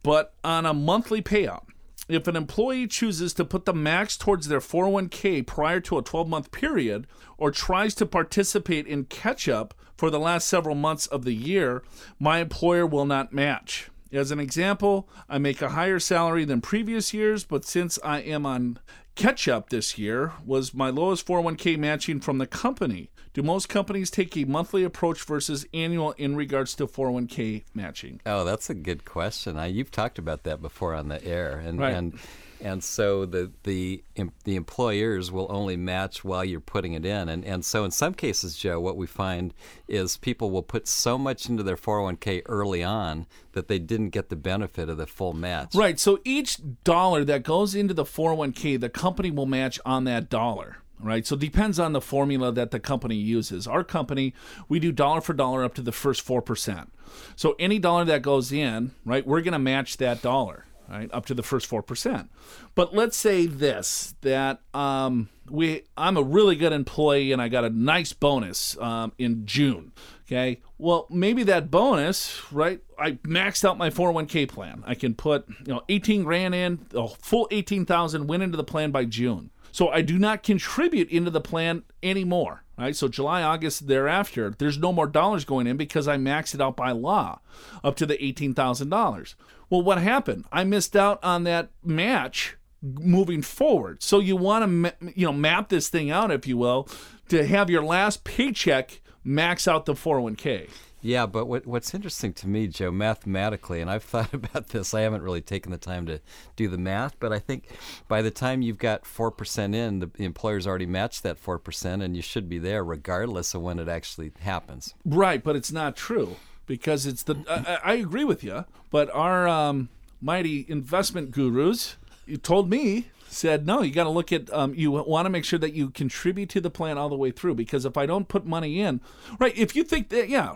but 0.02 0.34
on 0.42 0.66
a 0.66 0.74
monthly 0.74 1.22
payout. 1.22 1.64
If 2.08 2.28
an 2.28 2.36
employee 2.36 2.86
chooses 2.86 3.32
to 3.34 3.44
put 3.46 3.64
the 3.64 3.72
max 3.72 4.16
towards 4.16 4.48
their 4.48 4.60
401k 4.60 5.46
prior 5.46 5.80
to 5.80 5.98
a 5.98 6.02
12 6.02 6.28
month 6.28 6.50
period 6.50 7.06
or 7.38 7.50
tries 7.50 7.94
to 7.96 8.06
participate 8.06 8.86
in 8.86 9.04
catch 9.04 9.48
up 9.48 9.74
for 9.96 10.10
the 10.10 10.18
last 10.18 10.48
several 10.48 10.74
months 10.74 11.06
of 11.06 11.24
the 11.24 11.34
year, 11.34 11.82
my 12.18 12.38
employer 12.38 12.86
will 12.86 13.06
not 13.06 13.32
match. 13.32 13.90
As 14.12 14.30
an 14.30 14.38
example, 14.38 15.08
I 15.28 15.38
make 15.38 15.62
a 15.62 15.70
higher 15.70 15.98
salary 15.98 16.44
than 16.44 16.60
previous 16.60 17.14
years, 17.14 17.44
but 17.44 17.64
since 17.64 17.98
I 18.04 18.20
am 18.20 18.44
on 18.46 18.78
catch 19.14 19.48
up 19.48 19.70
this 19.70 19.96
year, 19.98 20.32
was 20.44 20.74
my 20.74 20.90
lowest 20.90 21.26
401k 21.26 21.78
matching 21.78 22.20
from 22.20 22.38
the 22.38 22.46
company. 22.46 23.10
Do 23.32 23.42
most 23.42 23.68
companies 23.68 24.10
take 24.10 24.36
a 24.36 24.44
monthly 24.44 24.84
approach 24.84 25.22
versus 25.24 25.66
annual 25.74 26.12
in 26.12 26.36
regards 26.36 26.74
to 26.76 26.86
401k 26.86 27.64
matching? 27.74 28.20
Oh, 28.24 28.44
that's 28.44 28.70
a 28.70 28.74
good 28.74 29.04
question. 29.04 29.56
I, 29.56 29.66
you've 29.66 29.90
talked 29.90 30.18
about 30.18 30.44
that 30.44 30.62
before 30.62 30.94
on 30.94 31.08
the 31.08 31.24
air, 31.24 31.58
and 31.58 31.80
Right. 31.80 31.94
and 31.94 32.18
and 32.60 32.82
so 32.82 33.26
the 33.26 33.50
the 33.62 34.04
the 34.44 34.56
employers 34.56 35.30
will 35.30 35.46
only 35.50 35.76
match 35.76 36.24
while 36.24 36.44
you're 36.44 36.60
putting 36.60 36.92
it 36.94 37.04
in, 37.04 37.28
and 37.28 37.44
and 37.44 37.64
so 37.64 37.84
in 37.84 37.90
some 37.90 38.14
cases, 38.14 38.56
Joe, 38.56 38.80
what 38.80 38.96
we 38.96 39.06
find 39.06 39.54
is 39.88 40.16
people 40.16 40.50
will 40.50 40.62
put 40.62 40.88
so 40.88 41.18
much 41.18 41.48
into 41.48 41.62
their 41.62 41.76
401k 41.76 42.42
early 42.46 42.82
on 42.82 43.26
that 43.52 43.68
they 43.68 43.78
didn't 43.78 44.10
get 44.10 44.28
the 44.28 44.36
benefit 44.36 44.88
of 44.88 44.96
the 44.96 45.06
full 45.06 45.32
match. 45.32 45.74
Right. 45.74 45.98
So 45.98 46.20
each 46.24 46.58
dollar 46.84 47.24
that 47.24 47.42
goes 47.42 47.74
into 47.74 47.94
the 47.94 48.04
401k, 48.04 48.80
the 48.80 48.88
company 48.88 49.30
will 49.30 49.46
match 49.46 49.80
on 49.84 50.04
that 50.04 50.28
dollar. 50.28 50.78
Right. 51.00 51.26
So 51.26 51.34
it 51.34 51.40
depends 51.40 51.78
on 51.78 51.92
the 51.92 52.00
formula 52.00 52.52
that 52.52 52.70
the 52.70 52.80
company 52.80 53.16
uses. 53.16 53.66
Our 53.66 53.84
company, 53.84 54.32
we 54.68 54.78
do 54.78 54.92
dollar 54.92 55.20
for 55.20 55.34
dollar 55.34 55.64
up 55.64 55.74
to 55.74 55.82
the 55.82 55.92
first 55.92 56.26
4%. 56.26 56.88
So 57.36 57.54
any 57.58 57.78
dollar 57.78 58.04
that 58.06 58.22
goes 58.22 58.52
in, 58.52 58.92
right, 59.04 59.26
we're 59.26 59.42
going 59.42 59.52
to 59.52 59.58
match 59.58 59.98
that 59.98 60.22
dollar, 60.22 60.66
right, 60.88 61.10
up 61.12 61.26
to 61.26 61.34
the 61.34 61.42
first 61.42 61.68
4%. 61.68 62.28
But 62.74 62.94
let's 62.94 63.16
say 63.16 63.46
this 63.46 64.14
that 64.22 64.60
um, 64.72 65.28
we 65.48 65.82
I'm 65.96 66.16
a 66.16 66.22
really 66.22 66.56
good 66.56 66.72
employee 66.72 67.32
and 67.32 67.40
I 67.40 67.48
got 67.48 67.64
a 67.64 67.70
nice 67.70 68.12
bonus 68.12 68.76
um, 68.78 69.12
in 69.18 69.46
June. 69.46 69.92
Okay. 70.26 70.62
Well, 70.78 71.06
maybe 71.10 71.42
that 71.44 71.70
bonus, 71.70 72.50
right? 72.50 72.80
I 72.98 73.12
maxed 73.12 73.64
out 73.64 73.76
my 73.76 73.90
401k 73.90 74.48
plan. 74.48 74.82
I 74.86 74.94
can 74.94 75.14
put, 75.14 75.46
you 75.66 75.74
know, 75.74 75.82
18 75.88 76.24
grand 76.24 76.54
in, 76.54 76.86
a 76.94 77.08
full 77.08 77.46
18,000 77.50 78.26
went 78.26 78.42
into 78.42 78.56
the 78.56 78.64
plan 78.64 78.90
by 78.90 79.04
June. 79.04 79.50
So 79.70 79.88
I 79.88 80.02
do 80.02 80.18
not 80.18 80.42
contribute 80.42 81.10
into 81.10 81.30
the 81.30 81.40
plan 81.40 81.82
anymore. 82.02 82.63
Right? 82.76 82.96
So 82.96 83.08
July, 83.08 83.42
August 83.42 83.86
thereafter, 83.86 84.54
there's 84.58 84.78
no 84.78 84.92
more 84.92 85.06
dollars 85.06 85.44
going 85.44 85.66
in 85.66 85.76
because 85.76 86.08
I 86.08 86.16
maxed 86.16 86.54
it 86.54 86.60
out 86.60 86.76
by 86.76 86.90
law 86.90 87.40
up 87.84 87.94
to 87.96 88.06
the 88.06 88.16
$18,000. 88.18 89.34
Well, 89.70 89.82
what 89.82 89.98
happened? 89.98 90.44
I 90.50 90.64
missed 90.64 90.96
out 90.96 91.22
on 91.22 91.44
that 91.44 91.70
match 91.84 92.56
moving 92.82 93.42
forward. 93.42 94.02
So 94.02 94.18
you 94.18 94.36
want 94.36 94.84
to 94.84 95.12
you 95.14 95.26
know 95.26 95.32
map 95.32 95.68
this 95.68 95.88
thing 95.88 96.10
out 96.10 96.30
if 96.30 96.46
you 96.46 96.56
will 96.56 96.88
to 97.28 97.46
have 97.46 97.70
your 97.70 97.82
last 97.82 98.24
paycheck 98.24 99.00
max 99.22 99.66
out 99.66 99.86
the 99.86 99.94
401k. 99.94 100.68
Yeah, 101.04 101.26
but 101.26 101.44
what, 101.44 101.66
what's 101.66 101.92
interesting 101.92 102.32
to 102.32 102.48
me, 102.48 102.66
Joe, 102.66 102.90
mathematically, 102.90 103.82
and 103.82 103.90
I've 103.90 104.02
thought 104.04 104.32
about 104.32 104.68
this, 104.68 104.94
I 104.94 105.02
haven't 105.02 105.20
really 105.20 105.42
taken 105.42 105.70
the 105.70 105.76
time 105.76 106.06
to 106.06 106.20
do 106.56 106.66
the 106.66 106.78
math, 106.78 107.20
but 107.20 107.30
I 107.30 107.38
think 107.38 107.68
by 108.08 108.22
the 108.22 108.30
time 108.30 108.62
you've 108.62 108.78
got 108.78 109.04
4% 109.04 109.74
in, 109.74 109.98
the, 109.98 110.10
employer's 110.16 110.66
already 110.66 110.86
matched 110.86 111.22
that 111.22 111.40
4%, 111.40 112.02
and 112.02 112.16
you 112.16 112.22
should 112.22 112.48
be 112.48 112.58
there 112.58 112.82
regardless 112.82 113.54
of 113.54 113.60
when 113.60 113.78
it 113.78 113.86
actually 113.86 114.32
happens. 114.40 114.94
Right, 115.04 115.44
but 115.44 115.56
it's 115.56 115.70
not 115.70 115.94
true 115.94 116.36
because 116.66 117.04
it's 117.04 117.22
the. 117.22 117.36
I, 117.48 117.92
I 117.92 117.94
agree 117.96 118.24
with 118.24 118.42
you, 118.42 118.64
but 118.90 119.10
our 119.10 119.46
um, 119.46 119.90
mighty 120.22 120.64
investment 120.68 121.32
gurus 121.32 121.96
told 122.42 122.70
me 122.70 123.08
said 123.28 123.66
no. 123.66 123.82
You 123.82 123.92
got 123.92 124.04
to 124.04 124.10
look 124.10 124.32
at. 124.32 124.50
Um, 124.52 124.74
you 124.74 124.90
want 124.90 125.26
to 125.26 125.30
make 125.30 125.44
sure 125.44 125.58
that 125.58 125.74
you 125.74 125.90
contribute 125.90 126.48
to 126.50 126.62
the 126.62 126.70
plan 126.70 126.96
all 126.96 127.10
the 127.10 127.16
way 127.16 127.30
through 127.30 127.56
because 127.56 127.84
if 127.84 127.98
I 127.98 128.06
don't 128.06 128.28
put 128.28 128.46
money 128.46 128.80
in, 128.80 129.00
right? 129.38 129.56
If 129.56 129.76
you 129.76 129.84
think 129.84 130.08
that, 130.08 130.28
yeah, 130.28 130.54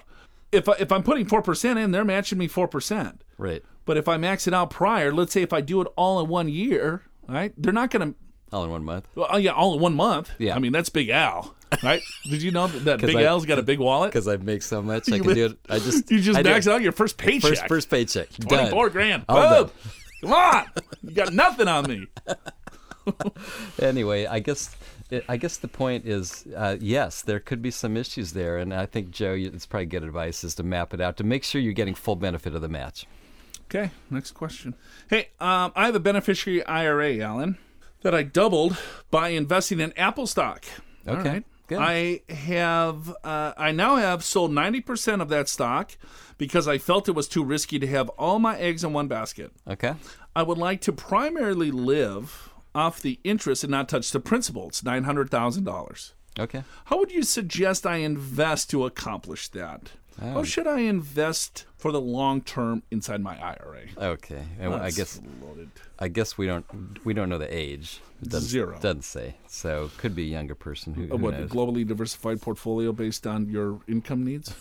if 0.52 0.68
I, 0.68 0.72
if 0.78 0.90
I'm 0.92 1.02
putting 1.02 1.26
four 1.26 1.42
percent 1.42 1.78
in, 1.78 1.90
they're 1.90 2.04
matching 2.04 2.38
me 2.38 2.48
four 2.48 2.68
percent. 2.68 3.22
Right. 3.36 3.62
But 3.84 3.96
if 3.96 4.08
I 4.08 4.16
max 4.16 4.46
it 4.46 4.54
out 4.54 4.70
prior, 4.70 5.12
let's 5.12 5.32
say 5.32 5.42
if 5.42 5.52
I 5.52 5.60
do 5.60 5.80
it 5.80 5.88
all 5.96 6.20
in 6.20 6.28
one 6.28 6.48
year, 6.48 7.02
right? 7.28 7.52
They're 7.56 7.72
not 7.72 7.90
going 7.90 8.12
to. 8.12 8.18
All 8.50 8.64
in 8.64 8.70
one 8.70 8.82
month. 8.84 9.06
Well, 9.14 9.28
uh, 9.32 9.36
yeah, 9.36 9.52
all 9.52 9.74
in 9.74 9.80
one 9.80 9.94
month. 9.94 10.30
Yeah. 10.38 10.56
I 10.56 10.58
mean 10.58 10.72
that's 10.72 10.88
Big 10.88 11.10
Al. 11.10 11.54
right? 11.82 12.00
Did 12.30 12.40
you 12.42 12.50
know 12.50 12.66
that, 12.66 12.98
Big 13.00 13.14
I- 13.16 13.24
Al's 13.24 13.44
got 13.44 13.58
a 13.58 13.62
big 13.62 13.78
wallet? 13.78 14.10
Because 14.10 14.26
I 14.26 14.38
make 14.38 14.62
so 14.62 14.80
much, 14.80 15.06
I 15.12 15.18
can 15.18 15.34
do 15.34 15.46
it. 15.46 15.58
I 15.68 15.78
just 15.78 16.10
You 16.10 16.18
just 16.20 16.38
I 16.38 16.42
max 16.42 16.66
it. 16.66 16.72
out 16.72 16.80
your 16.80 16.92
first 16.92 17.18
paycheck. 17.18 17.50
First, 17.50 17.66
first 17.68 17.90
paycheck. 17.90 18.30
Done. 18.30 18.48
Twenty-four 18.48 18.88
grand. 18.90 19.26
Boom. 19.26 19.70
Come 20.22 20.32
on, 20.32 20.64
you 21.02 21.10
got 21.14 21.32
nothing 21.32 21.68
on 21.68 21.84
me. 21.88 22.06
Anyway, 23.80 24.26
I 24.26 24.40
guess 24.40 24.74
I 25.28 25.36
guess 25.38 25.56
the 25.56 25.68
point 25.68 26.06
is, 26.06 26.46
uh, 26.54 26.76
yes, 26.80 27.22
there 27.22 27.40
could 27.40 27.62
be 27.62 27.70
some 27.70 27.96
issues 27.96 28.32
there, 28.32 28.58
and 28.58 28.74
I 28.74 28.84
think 28.86 29.10
Joe, 29.10 29.32
it's 29.32 29.64
probably 29.64 29.86
good 29.86 30.02
advice 30.02 30.44
is 30.44 30.54
to 30.56 30.62
map 30.62 30.92
it 30.92 31.00
out 31.00 31.16
to 31.16 31.24
make 31.24 31.44
sure 31.44 31.60
you're 31.60 31.72
getting 31.72 31.94
full 31.94 32.16
benefit 32.16 32.54
of 32.54 32.60
the 32.60 32.68
match. 32.68 33.06
Okay, 33.64 33.90
next 34.10 34.32
question. 34.32 34.74
Hey, 35.08 35.28
um, 35.40 35.72
I 35.74 35.86
have 35.86 35.94
a 35.94 36.00
beneficiary 36.00 36.64
IRA, 36.64 37.18
Alan, 37.18 37.58
that 38.02 38.14
I 38.14 38.22
doubled 38.22 38.76
by 39.10 39.28
investing 39.28 39.80
in 39.80 39.96
Apple 39.96 40.26
stock. 40.26 40.64
Okay, 41.06 41.30
right. 41.30 41.44
good. 41.68 41.78
I 41.78 42.20
have, 42.30 43.14
uh, 43.24 43.52
I 43.56 43.72
now 43.72 43.96
have 43.96 44.24
sold 44.24 44.52
90% 44.52 45.22
of 45.22 45.30
that 45.30 45.48
stock 45.48 45.92
because 46.36 46.68
I 46.68 46.78
felt 46.78 47.08
it 47.08 47.12
was 47.12 47.28
too 47.28 47.44
risky 47.44 47.78
to 47.78 47.86
have 47.86 48.08
all 48.10 48.38
my 48.38 48.58
eggs 48.58 48.84
in 48.84 48.92
one 48.92 49.08
basket. 49.08 49.52
Okay. 49.66 49.94
I 50.36 50.42
would 50.42 50.58
like 50.58 50.80
to 50.82 50.92
primarily 50.92 51.70
live 51.70 52.47
off 52.74 53.00
the 53.00 53.18
interest 53.24 53.64
and 53.64 53.70
not 53.70 53.88
touch 53.88 54.10
the 54.10 54.20
principal. 54.20 54.68
It's 54.68 54.82
$900,000. 54.82 56.12
Okay. 56.38 56.62
How 56.86 56.98
would 56.98 57.10
you 57.10 57.22
suggest 57.22 57.86
I 57.86 57.96
invest 57.96 58.70
to 58.70 58.84
accomplish 58.84 59.48
that? 59.48 59.90
Oh. 60.20 60.32
How 60.32 60.42
should 60.42 60.66
I 60.66 60.80
invest 60.80 61.66
for 61.76 61.92
the 61.92 62.00
long 62.00 62.40
term 62.40 62.82
inside 62.90 63.20
my 63.20 63.40
IRA? 63.40 63.82
Okay. 63.96 64.42
And 64.58 64.74
I 64.74 64.90
guess 64.90 65.20
loaded. 65.42 65.70
I 65.98 66.08
guess 66.08 66.36
we 66.36 66.46
don't 66.46 66.66
we 67.04 67.14
don't 67.14 67.28
know 67.28 67.38
the 67.38 67.52
age. 67.56 68.00
It 68.22 68.30
doesn't, 68.30 68.48
Zero. 68.48 68.78
Doesn't 68.80 69.02
say. 69.04 69.36
So 69.46 69.90
could 69.96 70.16
be 70.16 70.24
a 70.24 70.30
younger 70.30 70.56
person 70.56 70.94
who, 70.94 71.06
who 71.06 71.16
what 71.16 71.38
knows. 71.38 71.50
globally 71.50 71.86
diversified 71.86 72.42
portfolio 72.42 72.92
based 72.92 73.26
on 73.26 73.48
your 73.48 73.80
income 73.86 74.24
needs? 74.24 74.52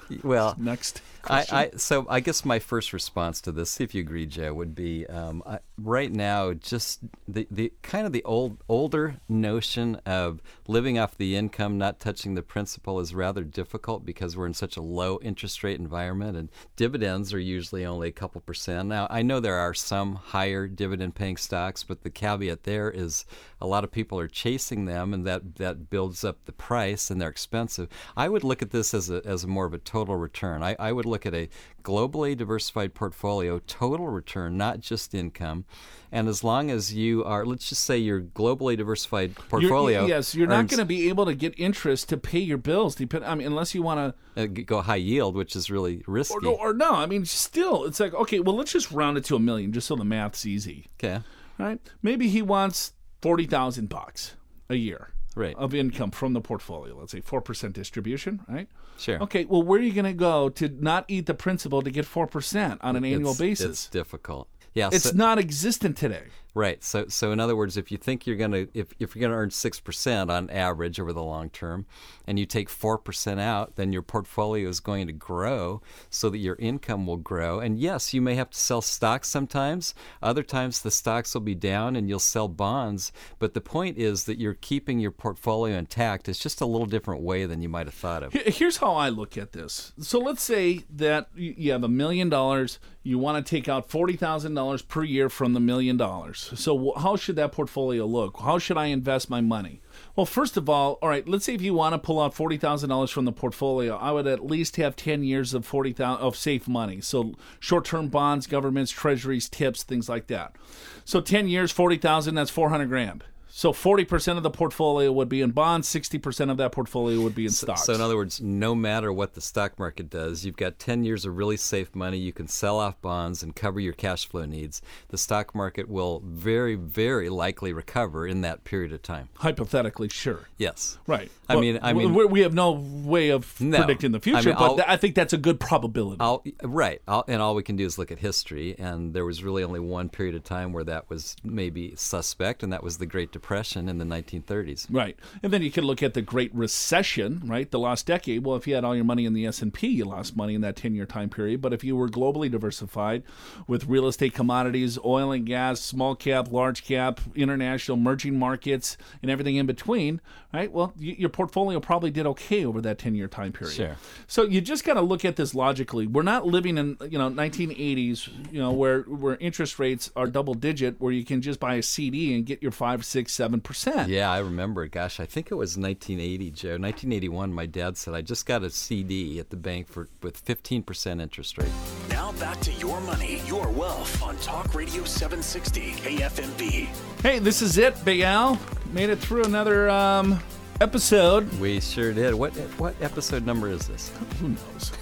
well, 0.22 0.54
Next. 0.58 1.02
I, 1.24 1.44
question. 1.44 1.56
I 1.56 1.70
so 1.76 2.06
I 2.08 2.20
guess 2.20 2.44
my 2.44 2.58
first 2.58 2.92
response 2.92 3.40
to 3.42 3.52
this, 3.52 3.80
if 3.80 3.94
you 3.94 4.00
agree, 4.00 4.26
Joe, 4.26 4.52
would 4.54 4.74
be 4.74 5.06
um, 5.06 5.42
I, 5.46 5.60
right 5.78 6.10
now 6.10 6.52
just 6.52 7.00
the, 7.28 7.46
the 7.50 7.72
kind 7.82 8.06
of 8.06 8.12
the 8.12 8.24
old 8.24 8.58
older 8.68 9.16
notion 9.28 9.96
of 10.04 10.42
living 10.66 10.98
off 10.98 11.16
the 11.16 11.36
income, 11.36 11.78
not 11.78 12.00
touching 12.00 12.34
the 12.34 12.42
principal, 12.42 12.98
is 12.98 13.14
rather 13.14 13.44
difficult 13.44 14.04
because 14.04 14.36
we're 14.36 14.46
in 14.46 14.54
such 14.54 14.76
a 14.76 14.82
low 14.82 15.20
interest 15.22 15.62
rate 15.62 15.78
environment, 15.78 16.36
and 16.36 16.50
dividends 16.74 17.32
are 17.32 17.38
usually 17.38 17.84
only 17.84 18.08
a 18.08 18.12
couple 18.12 18.40
percent. 18.40 18.88
Now 18.88 19.06
I 19.08 19.22
know 19.22 19.38
there 19.38 19.58
are 19.58 19.74
some 19.74 20.16
higher 20.16 20.66
dividend 20.66 21.14
paying 21.14 21.36
stocks, 21.36 21.84
but 21.84 22.02
the 22.02 22.10
caveat 22.10 22.64
there 22.64 22.90
is 22.90 23.24
a 23.60 23.66
lot 23.66 23.84
of 23.84 23.92
people 23.92 24.18
are 24.18 24.28
chasing 24.28 24.86
them, 24.86 25.14
and 25.14 25.24
that 25.26 25.56
that 25.56 25.88
builds 25.88 26.24
up 26.24 26.44
the 26.46 26.52
price, 26.52 27.10
and 27.10 27.20
they're 27.20 27.28
expensive. 27.28 27.88
I 28.16 28.28
would 28.28 28.42
look 28.42 28.60
at 28.60 28.72
this 28.72 28.92
as 28.92 29.08
a 29.08 29.22
as 29.24 29.44
a 29.44 29.48
more 29.48 29.66
of 29.66 29.74
a 29.74 29.78
total 29.84 30.16
return. 30.16 30.62
I, 30.62 30.76
I 30.78 30.92
would 30.92 31.04
look 31.06 31.26
at 31.26 31.34
a 31.34 31.48
globally 31.82 32.36
diversified 32.36 32.94
portfolio, 32.94 33.60
total 33.66 34.08
return, 34.08 34.56
not 34.56 34.80
just 34.80 35.14
income. 35.14 35.64
And 36.10 36.28
as 36.28 36.44
long 36.44 36.70
as 36.70 36.94
you 36.94 37.24
are, 37.24 37.46
let's 37.46 37.68
just 37.68 37.84
say 37.84 37.98
your 37.98 38.20
globally 38.20 38.76
diversified 38.76 39.30
You're- 39.30 39.48
portfolio, 39.48 40.06
yes, 40.06 40.34
you're 40.34 40.46
not 40.46 40.68
going 40.68 40.78
to 40.78 40.84
be 40.84 41.08
able 41.08 41.24
to 41.26 41.34
get 41.34 41.58
interest 41.58 42.08
to 42.10 42.16
pay 42.16 42.38
your 42.38 42.58
bills. 42.58 42.94
Depend, 42.94 43.24
I 43.24 43.34
mean, 43.34 43.46
unless 43.46 43.74
you 43.74 43.82
want 43.82 44.14
to, 44.36 44.42
uh, 44.42 44.46
go 44.46 44.80
high 44.82 44.96
yield, 44.96 45.34
which 45.36 45.56
is 45.56 45.70
really 45.70 46.02
risky. 46.06 46.46
or, 46.46 46.68
or 46.68 46.74
no. 46.74 46.92
I 46.94 47.06
mean, 47.06 47.24
still, 47.24 47.84
it's 47.84 48.00
like 48.00 48.14
okay, 48.14 48.40
well, 48.40 48.56
let's 48.56 48.72
just 48.72 48.90
round 48.92 49.16
it 49.16 49.24
to 49.26 49.36
a 49.36 49.40
million, 49.40 49.72
just 49.72 49.86
so 49.86 49.96
the 49.96 50.04
math's 50.04 50.44
easy, 50.46 50.86
okay, 51.02 51.22
right? 51.58 51.80
Maybe 52.02 52.28
he 52.28 52.42
wants 52.42 52.92
forty 53.20 53.46
thousand 53.46 53.88
bucks 53.88 54.36
a 54.68 54.76
year 54.76 55.12
Right. 55.34 55.56
of 55.56 55.74
income 55.74 56.10
from 56.10 56.32
the 56.34 56.40
portfolio. 56.40 56.96
Let's 56.98 57.12
say 57.12 57.20
four 57.20 57.40
percent 57.40 57.74
distribution, 57.74 58.40
right? 58.48 58.68
sure. 58.98 59.22
Okay, 59.22 59.44
well, 59.46 59.62
where 59.62 59.78
are 59.80 59.82
you 59.82 59.92
going 59.92 60.04
to 60.04 60.12
go 60.12 60.48
to 60.50 60.68
not 60.68 61.04
eat 61.08 61.26
the 61.26 61.34
principal 61.34 61.82
to 61.82 61.90
get 61.90 62.04
four 62.04 62.26
percent 62.26 62.80
on 62.82 62.96
an 62.96 63.04
annual 63.04 63.30
It's- 63.32 63.38
basis? 63.38 63.66
It's 63.66 63.86
difficult. 63.88 64.48
Yeah, 64.74 64.88
It's 64.92 65.10
so- 65.10 65.16
not 65.16 65.38
existent 65.38 65.96
today. 65.96 66.24
Right. 66.54 66.84
So, 66.84 67.06
so 67.08 67.32
in 67.32 67.40
other 67.40 67.56
words, 67.56 67.78
if 67.78 67.90
you 67.90 67.96
think 67.96 68.26
you're 68.26 68.36
gonna, 68.36 68.66
if, 68.74 68.92
if 68.98 69.16
you're 69.16 69.22
gonna 69.22 69.40
earn 69.40 69.50
six 69.50 69.80
percent 69.80 70.30
on 70.30 70.50
average 70.50 71.00
over 71.00 71.12
the 71.12 71.22
long 71.22 71.48
term, 71.48 71.86
and 72.26 72.38
you 72.38 72.44
take 72.44 72.68
four 72.68 72.98
percent 72.98 73.40
out, 73.40 73.76
then 73.76 73.90
your 73.90 74.02
portfolio 74.02 74.68
is 74.68 74.78
going 74.78 75.06
to 75.06 75.14
grow, 75.14 75.80
so 76.10 76.28
that 76.28 76.38
your 76.38 76.56
income 76.56 77.06
will 77.06 77.16
grow. 77.16 77.58
And 77.58 77.78
yes, 77.78 78.12
you 78.12 78.20
may 78.20 78.34
have 78.34 78.50
to 78.50 78.58
sell 78.58 78.82
stocks 78.82 79.28
sometimes. 79.28 79.94
Other 80.22 80.42
times, 80.42 80.82
the 80.82 80.90
stocks 80.90 81.32
will 81.32 81.40
be 81.40 81.54
down, 81.54 81.96
and 81.96 82.08
you'll 82.08 82.18
sell 82.18 82.48
bonds. 82.48 83.12
But 83.38 83.54
the 83.54 83.60
point 83.62 83.96
is 83.96 84.24
that 84.24 84.38
you're 84.38 84.52
keeping 84.54 85.00
your 85.00 85.10
portfolio 85.10 85.78
intact. 85.78 86.28
It's 86.28 86.38
just 86.38 86.60
a 86.60 86.66
little 86.66 86.86
different 86.86 87.22
way 87.22 87.46
than 87.46 87.62
you 87.62 87.70
might 87.70 87.86
have 87.86 87.94
thought 87.94 88.22
of. 88.22 88.34
Here's 88.34 88.76
how 88.76 88.92
I 88.92 89.08
look 89.08 89.38
at 89.38 89.52
this. 89.52 89.92
So 90.00 90.18
let's 90.18 90.42
say 90.42 90.82
that 90.90 91.28
you 91.34 91.72
have 91.72 91.82
a 91.82 91.88
million 91.88 92.28
dollars. 92.28 92.78
You 93.02 93.18
want 93.18 93.44
to 93.44 93.50
take 93.50 93.68
out 93.68 93.88
forty 93.88 94.16
thousand 94.16 94.54
dollars 94.54 94.82
per 94.82 95.02
year 95.02 95.30
from 95.30 95.54
the 95.54 95.60
million 95.60 95.96
dollars. 95.96 96.41
So 96.54 96.92
how 96.96 97.16
should 97.16 97.36
that 97.36 97.52
portfolio 97.52 98.06
look? 98.06 98.40
How 98.40 98.58
should 98.58 98.76
I 98.76 98.86
invest 98.86 99.30
my 99.30 99.40
money? 99.40 99.80
Well, 100.16 100.26
first 100.26 100.56
of 100.56 100.68
all, 100.68 100.98
all 101.02 101.08
right. 101.08 101.26
Let's 101.26 101.44
say 101.44 101.54
if 101.54 101.62
you 101.62 101.74
want 101.74 101.92
to 101.94 101.98
pull 101.98 102.20
out 102.20 102.34
forty 102.34 102.56
thousand 102.56 102.90
dollars 102.90 103.10
from 103.10 103.24
the 103.24 103.32
portfolio, 103.32 103.96
I 103.96 104.12
would 104.12 104.26
at 104.26 104.44
least 104.44 104.76
have 104.76 104.96
ten 104.96 105.22
years 105.22 105.54
of 105.54 105.64
forty 105.64 105.92
thousand 105.92 106.24
of 106.24 106.36
safe 106.36 106.66
money. 106.68 107.00
So 107.00 107.34
short-term 107.60 108.08
bonds, 108.08 108.46
governments, 108.46 108.90
treasuries, 108.90 109.48
tips, 109.48 109.82
things 109.82 110.08
like 110.08 110.26
that. 110.26 110.56
So 111.04 111.20
ten 111.20 111.48
years, 111.48 111.70
forty 111.70 111.96
thousand. 111.96 112.34
That's 112.34 112.50
four 112.50 112.68
hundred 112.68 112.88
grand. 112.88 113.24
So 113.54 113.74
forty 113.74 114.06
percent 114.06 114.38
of 114.38 114.42
the 114.42 114.50
portfolio 114.50 115.12
would 115.12 115.28
be 115.28 115.42
in 115.42 115.50
bonds. 115.50 115.86
Sixty 115.86 116.16
percent 116.16 116.50
of 116.50 116.56
that 116.56 116.72
portfolio 116.72 117.20
would 117.20 117.34
be 117.34 117.44
in 117.44 117.50
stocks. 117.50 117.84
So, 117.84 117.92
in 117.92 118.00
other 118.00 118.16
words, 118.16 118.40
no 118.40 118.74
matter 118.74 119.12
what 119.12 119.34
the 119.34 119.42
stock 119.42 119.78
market 119.78 120.08
does, 120.08 120.46
you've 120.46 120.56
got 120.56 120.78
10 120.78 121.04
years 121.04 121.26
of 121.26 121.36
really 121.36 121.58
safe 121.58 121.94
money. 121.94 122.16
You 122.16 122.32
can 122.32 122.48
sell 122.48 122.78
off 122.80 122.98
bonds 123.02 123.42
and 123.42 123.54
cover 123.54 123.78
your 123.78 123.92
cash 123.92 124.26
flow 124.26 124.46
needs. 124.46 124.80
The 125.08 125.18
stock 125.18 125.54
market 125.54 125.86
will 125.90 126.22
very, 126.24 126.76
very 126.76 127.28
likely 127.28 127.74
recover 127.74 128.26
in 128.26 128.40
that 128.40 128.64
period 128.64 128.90
of 128.90 129.02
time. 129.02 129.28
Hypothetically, 129.34 130.08
sure. 130.08 130.48
Yes. 130.56 130.98
Right. 131.06 131.30
I 131.46 131.54
Well, 131.56 131.60
mean, 131.60 131.78
I 131.82 131.92
we- 131.92 132.06
mean, 132.06 132.14
we, 132.14 132.24
we 132.24 132.40
have 132.40 132.54
no 132.54 132.72
way 132.72 133.28
of 133.28 133.60
No. 133.60 133.76
predicting 133.76 134.12
the 134.12 134.18
I 134.18 134.20
future, 134.22 134.48
mean, 134.48 134.56
but 134.58 134.64
I'll- 134.64 134.76
th- 134.76 134.88
I 134.88 134.96
think 134.96 135.14
that's 135.14 135.34
a 135.34 135.38
good 135.38 135.60
probability. 135.60 136.16
I'll, 136.20 136.42
right. 136.62 137.02
I'll, 137.06 137.24
and 137.28 137.42
all 137.42 137.54
we 137.54 137.62
can 137.62 137.76
do 137.76 137.84
is 137.84 137.98
look 137.98 138.10
at 138.10 138.18
history. 138.20 138.76
And 138.78 139.12
there 139.12 139.26
was 139.26 139.44
really 139.44 139.62
only 139.62 139.80
one 139.80 140.08
period 140.08 140.34
of 140.36 140.42
time 140.42 140.72
where 140.72 140.84
that 140.84 141.10
was 141.10 141.36
maybe 141.44 141.92
suspect, 141.96 142.62
and 142.62 142.72
that 142.72 142.82
was 142.82 142.96
the 142.96 143.04
Great 143.04 143.30
Depression 143.30 143.41
in 143.88 143.98
the 143.98 144.04
1930s. 144.04 144.86
right. 144.90 145.16
And 145.42 145.52
then 145.52 145.62
you 145.62 145.70
could 145.70 145.84
look 145.84 146.02
at 146.02 146.14
the 146.14 146.22
Great 146.22 146.54
Recession, 146.54 147.42
right? 147.44 147.70
The 147.70 147.78
last 147.78 148.06
decade. 148.06 148.44
Well, 148.44 148.56
if 148.56 148.66
you 148.66 148.74
had 148.74 148.84
all 148.84 148.94
your 148.94 149.04
money 149.04 149.24
in 149.26 149.34
the 149.34 149.46
S&P, 149.46 149.88
you 149.88 150.04
lost 150.04 150.36
money 150.36 150.54
in 150.54 150.60
that 150.62 150.76
10-year 150.76 151.06
time 151.06 151.28
period. 151.28 151.60
But 151.60 151.72
if 151.72 151.84
you 151.84 151.96
were 151.96 152.08
globally 152.08 152.50
diversified 152.50 153.22
with 153.66 153.86
real 153.86 154.06
estate 154.06 154.32
commodities, 154.34 154.98
oil 155.04 155.32
and 155.32 155.44
gas, 155.44 155.80
small 155.80 156.14
cap, 156.14 156.50
large 156.50 156.84
cap, 156.84 157.20
international 157.34 157.98
emerging 157.98 158.38
markets, 158.38 158.96
and 159.20 159.30
everything 159.30 159.56
in 159.56 159.66
between, 159.66 160.20
right? 160.52 160.70
Well, 160.72 160.92
y- 160.98 161.16
your 161.18 161.28
portfolio 161.28 161.80
probably 161.80 162.10
did 162.10 162.26
okay 162.26 162.64
over 162.64 162.80
that 162.80 162.98
10-year 162.98 163.28
time 163.28 163.52
period. 163.52 163.74
Sure. 163.74 163.96
So 164.26 164.44
you 164.44 164.60
just 164.60 164.84
got 164.84 164.94
to 164.94 165.00
look 165.02 165.24
at 165.24 165.36
this 165.36 165.54
logically. 165.54 166.06
We're 166.06 166.22
not 166.22 166.46
living 166.46 166.78
in 166.78 166.96
you 167.10 167.18
know 167.18 167.30
1980s, 167.30 168.52
you 168.52 168.60
know, 168.60 168.72
where 168.72 169.02
where 169.02 169.36
interest 169.36 169.78
rates 169.78 170.10
are 170.16 170.26
double 170.26 170.54
digit, 170.54 171.00
where 171.00 171.12
you 171.12 171.24
can 171.24 171.40
just 171.42 171.60
buy 171.60 171.74
a 171.74 171.82
CD 171.82 172.34
and 172.34 172.44
get 172.46 172.62
your 172.62 172.72
five, 172.72 173.04
six, 173.04 173.31
seven 173.32 173.60
percent. 173.60 174.08
Yeah, 174.08 174.30
I 174.30 174.38
remember. 174.38 174.86
Gosh, 174.86 175.20
I 175.20 175.26
think 175.26 175.50
it 175.50 175.54
was 175.54 175.76
1980, 175.76 176.50
Joe. 176.50 176.68
1981. 176.70 177.52
My 177.52 177.66
dad 177.66 177.96
said 177.96 178.14
I 178.14 178.20
just 178.20 178.46
got 178.46 178.62
a 178.62 178.70
CD 178.70 179.38
at 179.38 179.50
the 179.50 179.56
bank 179.56 179.88
for 179.88 180.08
with 180.22 180.44
15% 180.44 181.20
interest 181.20 181.58
rate. 181.58 181.70
Now 182.08 182.32
back 182.32 182.60
to 182.60 182.72
your 182.72 183.00
money, 183.00 183.42
your 183.46 183.68
wealth 183.70 184.22
on 184.22 184.36
Talk 184.38 184.74
Radio 184.74 185.04
760 185.04 185.92
KFMB. 185.92 186.88
Hey, 187.22 187.38
this 187.38 187.62
is 187.62 187.78
it, 187.78 188.04
Big 188.04 188.20
Al. 188.20 188.58
Made 188.92 189.10
it 189.10 189.18
through 189.18 189.44
another 189.44 189.88
um, 189.88 190.38
episode. 190.80 191.52
We 191.58 191.80
sure 191.80 192.12
did. 192.12 192.34
What 192.34 192.52
what 192.78 192.94
episode 193.00 193.46
number 193.46 193.68
is 193.68 193.88
this? 193.88 194.10
Who 194.40 194.48
knows? 194.48 194.92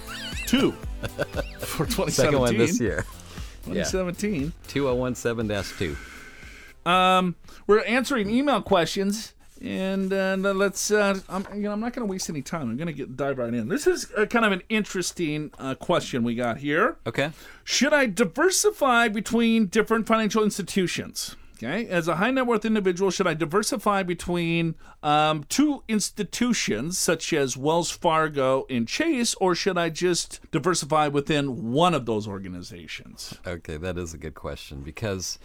Two 0.47 0.71
for 1.59 1.85
2017. 1.85 2.11
Second 2.11 2.39
one 2.39 2.57
this 2.57 2.79
year. 2.79 3.05
Yeah, 3.67 3.83
2017. 3.83 4.53
2017-2. 4.67 5.95
Um, 6.85 7.35
we're 7.67 7.83
answering 7.83 8.29
email 8.29 8.61
questions, 8.61 9.33
and 9.61 10.11
uh, 10.11 10.35
let's. 10.37 10.91
Uh, 10.91 11.19
I'm, 11.29 11.45
you 11.53 11.61
know, 11.61 11.71
I'm 11.71 11.79
not 11.79 11.93
going 11.93 12.07
to 12.07 12.11
waste 12.11 12.29
any 12.29 12.41
time. 12.41 12.69
I'm 12.69 12.77
going 12.77 12.87
to 12.87 12.93
get 12.93 13.15
dive 13.15 13.37
right 13.37 13.53
in. 13.53 13.69
This 13.69 13.87
is 13.87 14.11
uh 14.17 14.25
kind 14.25 14.45
of 14.45 14.51
an 14.51 14.63
interesting 14.69 15.51
uh, 15.59 15.75
question 15.75 16.23
we 16.23 16.35
got 16.35 16.57
here. 16.57 16.97
Okay. 17.05 17.31
Should 17.63 17.93
I 17.93 18.07
diversify 18.07 19.07
between 19.07 19.67
different 19.67 20.07
financial 20.07 20.43
institutions? 20.43 21.35
Okay, 21.63 21.87
as 21.89 22.07
a 22.07 22.15
high 22.15 22.31
net 22.31 22.47
worth 22.47 22.65
individual, 22.65 23.11
should 23.11 23.27
I 23.27 23.35
diversify 23.35 24.01
between 24.01 24.73
um, 25.03 25.43
two 25.47 25.83
institutions 25.87 26.97
such 26.97 27.33
as 27.33 27.55
Wells 27.55 27.91
Fargo 27.91 28.65
and 28.67 28.87
Chase, 28.87 29.35
or 29.35 29.53
should 29.53 29.77
I 29.77 29.89
just 29.89 30.39
diversify 30.49 31.07
within 31.07 31.71
one 31.71 31.93
of 31.93 32.07
those 32.07 32.27
organizations? 32.27 33.37
Okay, 33.45 33.77
that 33.77 33.99
is 33.99 34.11
a 34.11 34.17
good 34.17 34.33
question 34.33 34.81
because 34.81 35.37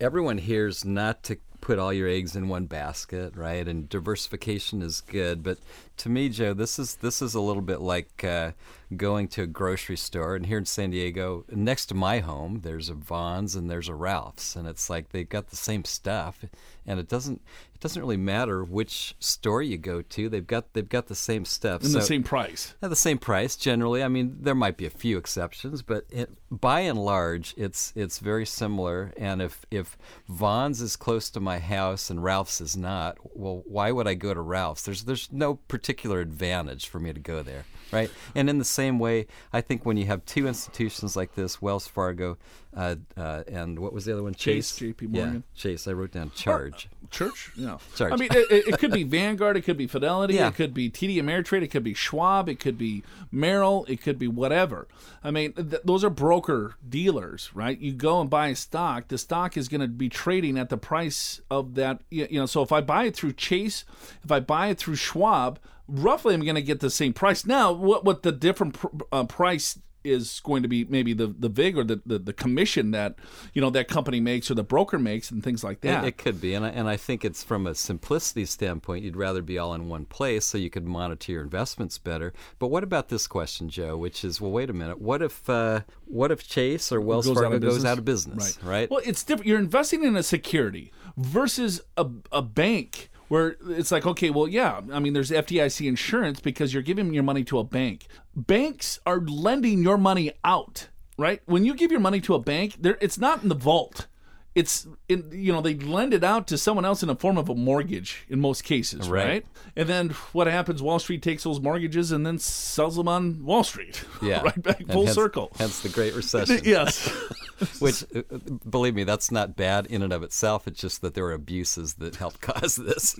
everyone 0.00 0.38
hears 0.38 0.84
not 0.84 1.22
to 1.24 1.36
put 1.60 1.78
all 1.78 1.92
your 1.92 2.08
eggs 2.08 2.34
in 2.34 2.48
one 2.48 2.66
basket, 2.66 3.36
right? 3.36 3.66
And 3.66 3.88
diversification 3.88 4.82
is 4.82 5.00
good, 5.00 5.42
but 5.42 5.58
to 5.98 6.08
me, 6.08 6.28
Joe, 6.28 6.52
this 6.52 6.78
is 6.78 6.96
this 6.96 7.22
is 7.22 7.34
a 7.34 7.40
little 7.40 7.62
bit 7.62 7.80
like 7.80 8.24
uh, 8.24 8.52
going 8.96 9.28
to 9.28 9.42
a 9.42 9.46
grocery 9.46 9.96
store. 9.96 10.34
And 10.34 10.46
here 10.46 10.58
in 10.58 10.66
San 10.66 10.90
Diego, 10.90 11.44
next 11.50 11.86
to 11.86 11.94
my 11.94 12.18
home, 12.18 12.60
there's 12.62 12.88
a 12.88 12.94
Vons 12.94 13.54
and 13.54 13.70
there's 13.70 13.88
a 13.88 13.94
Ralph's, 13.94 14.56
and 14.56 14.66
it's 14.66 14.90
like 14.90 15.10
they've 15.10 15.28
got 15.28 15.48
the 15.48 15.56
same 15.56 15.84
stuff, 15.84 16.44
and 16.86 16.98
it 16.98 17.08
doesn't 17.08 17.40
doesn't 17.82 18.00
really 18.00 18.16
matter 18.16 18.64
which 18.64 19.14
store 19.18 19.60
you 19.60 19.76
go 19.76 20.00
to. 20.02 20.28
They've 20.28 20.46
got 20.46 20.72
they've 20.72 20.88
got 20.88 21.08
the 21.08 21.14
same 21.14 21.44
stuff 21.44 21.82
And 21.82 21.92
the 21.92 22.00
same 22.00 22.22
price. 22.22 22.74
at 22.80 22.88
the 22.90 22.96
same 22.96 23.18
price 23.18 23.56
generally. 23.56 24.02
I 24.02 24.08
mean, 24.08 24.38
there 24.40 24.54
might 24.54 24.76
be 24.76 24.86
a 24.86 24.90
few 24.90 25.18
exceptions, 25.18 25.82
but 25.82 26.06
it, 26.08 26.30
by 26.50 26.80
and 26.80 26.98
large, 26.98 27.52
it's 27.56 27.92
it's 27.96 28.18
very 28.20 28.46
similar. 28.46 29.12
And 29.16 29.42
if 29.42 29.66
if 29.70 29.98
Vons 30.28 30.80
is 30.80 30.96
close 30.96 31.28
to 31.30 31.40
my 31.40 31.58
house 31.58 32.08
and 32.08 32.22
Ralph's 32.22 32.60
is 32.60 32.76
not, 32.76 33.18
well, 33.36 33.62
why 33.66 33.90
would 33.92 34.06
I 34.06 34.14
go 34.14 34.32
to 34.32 34.40
Ralph's? 34.40 34.82
There's 34.84 35.04
there's 35.04 35.28
no 35.32 35.56
particular 35.56 36.20
advantage 36.20 36.86
for 36.88 37.00
me 37.00 37.12
to 37.12 37.20
go 37.20 37.42
there, 37.42 37.64
right? 37.90 38.10
And 38.34 38.48
in 38.48 38.58
the 38.58 38.64
same 38.64 38.98
way, 38.98 39.26
I 39.52 39.60
think 39.60 39.84
when 39.84 39.96
you 39.96 40.06
have 40.06 40.24
two 40.24 40.46
institutions 40.46 41.16
like 41.16 41.34
this, 41.34 41.60
Wells 41.60 41.88
Fargo, 41.88 42.38
uh, 42.76 42.96
uh, 43.16 43.42
and 43.48 43.78
what 43.80 43.92
was 43.92 44.04
the 44.04 44.12
other 44.12 44.22
one? 44.22 44.34
Chase, 44.34 44.74
Chase, 44.76 44.94
JP 44.94 45.08
Yeah, 45.16 45.36
Chase. 45.54 45.88
I 45.88 45.92
wrote 45.92 46.12
down 46.12 46.30
charge. 46.34 46.88
Church? 47.12 47.52
No. 47.56 47.78
Church. 47.94 48.12
I 48.12 48.16
mean, 48.16 48.30
it, 48.32 48.68
it- 48.68 48.78
could 48.78 48.90
be 48.90 49.04
Vanguard. 49.04 49.56
It 49.56 49.60
could 49.62 49.76
be 49.76 49.86
Fidelity. 49.86 50.34
Yeah. 50.34 50.48
It 50.48 50.54
could 50.56 50.74
be 50.74 50.90
TD 50.90 51.16
Ameritrade. 51.22 51.62
It 51.62 51.68
could 51.68 51.84
be 51.84 51.94
Schwab. 51.94 52.48
It 52.48 52.58
could 52.58 52.76
be 52.76 53.04
Merrill. 53.30 53.84
It 53.86 54.00
could 54.02 54.18
be 54.18 54.26
whatever. 54.26 54.88
I 55.22 55.30
mean, 55.30 55.52
th- 55.52 55.82
those 55.84 56.02
are 56.02 56.10
broker 56.10 56.74
dealers, 56.88 57.50
right? 57.54 57.78
You 57.78 57.92
go 57.92 58.20
and 58.20 58.28
buy 58.28 58.48
a 58.48 58.56
stock. 58.56 59.08
The 59.08 59.18
stock 59.18 59.56
is 59.56 59.68
going 59.68 59.82
to 59.82 59.88
be 59.88 60.08
trading 60.08 60.58
at 60.58 60.68
the 60.70 60.76
price 60.78 61.40
of 61.50 61.74
that. 61.74 62.00
You 62.10 62.26
you 62.30 62.40
know, 62.40 62.46
so 62.46 62.62
if 62.62 62.72
I 62.72 62.80
buy 62.80 63.04
it 63.04 63.14
through 63.14 63.34
Chase, 63.34 63.84
if 64.24 64.32
I 64.32 64.40
buy 64.40 64.68
it 64.68 64.78
through 64.78 64.96
Schwab, 64.96 65.60
roughly 65.86 66.34
I'm 66.34 66.42
going 66.42 66.54
to 66.56 66.62
get 66.62 66.80
the 66.80 66.90
same 66.90 67.12
price. 67.12 67.44
Now, 67.46 67.70
what 67.72 68.04
what 68.04 68.22
the 68.22 68.32
different 68.32 68.74
pr- 68.74 68.86
uh, 69.12 69.24
price 69.24 69.78
is 70.04 70.40
going 70.40 70.62
to 70.62 70.68
be 70.68 70.84
maybe 70.84 71.12
the 71.12 71.26
the 71.26 71.48
vig 71.48 71.76
or 71.76 71.84
the, 71.84 72.00
the 72.04 72.18
the 72.18 72.32
commission 72.32 72.90
that 72.92 73.16
you 73.54 73.60
know 73.60 73.70
that 73.70 73.88
company 73.88 74.20
makes 74.20 74.50
or 74.50 74.54
the 74.54 74.62
broker 74.62 74.98
makes 74.98 75.30
and 75.30 75.42
things 75.42 75.62
like 75.62 75.80
that. 75.82 76.04
It, 76.04 76.08
it 76.08 76.18
could 76.18 76.40
be, 76.40 76.54
and 76.54 76.64
I, 76.64 76.70
and 76.70 76.88
I 76.88 76.96
think 76.96 77.24
it's 77.24 77.42
from 77.42 77.66
a 77.66 77.74
simplicity 77.74 78.44
standpoint. 78.44 79.04
You'd 79.04 79.16
rather 79.16 79.42
be 79.42 79.58
all 79.58 79.74
in 79.74 79.88
one 79.88 80.04
place 80.04 80.44
so 80.44 80.58
you 80.58 80.70
could 80.70 80.86
monitor 80.86 81.32
your 81.32 81.42
investments 81.42 81.98
better. 81.98 82.32
But 82.58 82.68
what 82.68 82.82
about 82.82 83.08
this 83.08 83.26
question, 83.26 83.68
Joe? 83.68 83.96
Which 83.96 84.24
is, 84.24 84.40
well, 84.40 84.50
wait 84.50 84.70
a 84.70 84.72
minute. 84.72 85.00
What 85.00 85.22
if 85.22 85.48
uh, 85.48 85.80
what 86.06 86.30
if 86.30 86.46
Chase 86.46 86.92
or 86.92 87.00
Wells 87.00 87.26
goes 87.26 87.36
Fargo 87.36 87.56
out 87.56 87.60
goes 87.62 87.84
out 87.84 87.98
of 87.98 88.04
business? 88.04 88.58
Right. 88.62 88.90
Well, 88.90 89.00
it's 89.04 89.22
different. 89.22 89.46
You're 89.46 89.58
investing 89.58 90.04
in 90.04 90.16
a 90.16 90.22
security 90.22 90.92
versus 91.16 91.80
a, 91.96 92.06
a 92.30 92.42
bank 92.42 93.10
where 93.32 93.56
it's 93.70 93.90
like, 93.90 94.04
okay, 94.06 94.28
well, 94.28 94.46
yeah, 94.46 94.82
I 94.92 94.98
mean, 94.98 95.14
there's 95.14 95.30
FDIC 95.30 95.88
insurance 95.88 96.38
because 96.38 96.74
you're 96.74 96.82
giving 96.82 97.14
your 97.14 97.22
money 97.22 97.44
to 97.44 97.58
a 97.58 97.64
bank. 97.64 98.06
Banks 98.36 99.00
are 99.06 99.20
lending 99.20 99.82
your 99.82 99.96
money 99.96 100.32
out, 100.44 100.88
right? 101.16 101.40
When 101.46 101.64
you 101.64 101.74
give 101.74 101.90
your 101.90 102.00
money 102.00 102.20
to 102.20 102.34
a 102.34 102.38
bank, 102.38 102.76
there 102.78 102.98
it's 103.00 103.16
not 103.16 103.42
in 103.42 103.48
the 103.48 103.54
vault. 103.54 104.06
It's 104.54 104.86
in, 105.08 105.30
you 105.32 105.50
know 105.50 105.62
they 105.62 105.72
lend 105.76 106.12
it 106.12 106.22
out 106.22 106.46
to 106.48 106.58
someone 106.58 106.84
else 106.84 107.02
in 107.02 107.06
the 107.08 107.16
form 107.16 107.38
of 107.38 107.48
a 107.48 107.54
mortgage 107.54 108.26
in 108.28 108.38
most 108.38 108.64
cases, 108.64 109.08
right? 109.08 109.26
Right. 109.26 109.46
And 109.76 109.88
then 109.88 110.10
what 110.34 110.46
happens? 110.46 110.82
Wall 110.82 110.98
Street 110.98 111.22
takes 111.22 111.42
those 111.44 111.58
mortgages 111.58 112.12
and 112.12 112.26
then 112.26 112.38
sells 112.38 112.96
them 112.96 113.08
on 113.08 113.42
Wall 113.46 113.64
Street, 113.64 114.04
yeah. 114.22 114.42
right 114.42 114.62
back 114.62 114.80
And 114.80 114.92
full 114.92 115.06
hence- 115.06 115.14
circle. 115.14 115.52
Hence 115.56 115.80
the 115.80 115.88
Great 115.88 116.14
Recession. 116.20 116.60
Yes. 116.64 117.10
Which, 117.80 118.04
uh, 118.14 118.22
uh, 118.30 118.38
believe 118.68 118.94
me, 118.94 119.04
that's 119.04 119.30
not 119.30 119.56
bad 119.56 119.86
in 119.86 120.02
and 120.02 120.12
of 120.12 120.22
itself. 120.22 120.66
It's 120.66 120.80
just 120.80 121.00
that 121.02 121.14
there 121.14 121.24
were 121.24 121.32
abuses 121.32 121.94
that 121.94 122.16
helped 122.16 122.40
cause 122.42 122.76
this. 122.76 123.18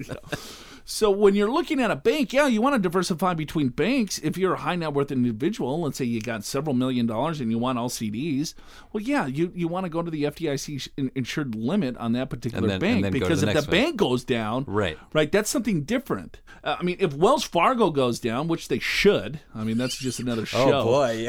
So 0.85 1.11
when 1.11 1.35
you're 1.35 1.51
looking 1.51 1.81
at 1.81 1.90
a 1.90 1.97
bank, 1.97 2.33
yeah, 2.33 2.47
you 2.49 2.61
want 2.61 2.75
to 2.75 2.79
diversify 2.81 3.35
between 3.35 3.68
banks. 3.68 4.18
If 4.18 4.37
you're 4.37 4.55
a 4.55 4.59
high 4.59 4.77
net 4.77 4.92
worth 4.92 5.12
individual, 5.12 5.81
let's 5.83 5.97
say 5.99 6.05
you 6.05 6.21
got 6.21 6.45
several 6.45 6.75
million 6.75 7.07
dollars 7.07 7.40
and 7.40 7.51
you 7.51 7.59
want 7.59 7.79
all 7.79 7.88
CDs, 7.88 8.55
well, 8.92 9.03
yeah, 9.03 9.27
you, 9.27 9.53
you 9.55 9.68
want 9.68 9.85
to 9.85 9.90
go 9.90 10.03
to 10.03 10.11
the 10.11 10.25
FDIC 10.25 10.88
insured 11.14 11.55
limit 11.55 11.97
on 11.99 12.12
that 12.12 12.31
particular 12.31 12.66
then- 12.68 12.81
bank 12.81 12.95
and 12.97 13.05
then 13.05 13.12
go 13.12 13.18
to 13.21 13.25
because 13.25 13.40
the 13.42 13.49
if 13.49 13.55
the 13.55 13.61
one. 13.62 13.71
bank 13.71 13.97
goes 13.97 14.25
down, 14.25 14.64
Right. 14.66 14.99
right, 15.12 15.31
that's 15.31 15.51
something 15.51 15.83
different. 15.85 16.40
Uh, 16.64 16.77
I 16.79 16.83
mean, 16.83 16.97
if 16.99 17.14
Wells 17.14 17.45
Fargo 17.45 17.90
goes 17.90 18.18
down, 18.21 18.49
which 18.49 18.68
they 18.68 18.79
should, 18.79 19.40
I 19.55 19.64
mean, 19.64 19.79
that's 19.79 19.97
just 19.99 20.18
another 20.21 20.47
show. 20.47 20.73
Oh 20.73 20.85
boy, 20.85 21.29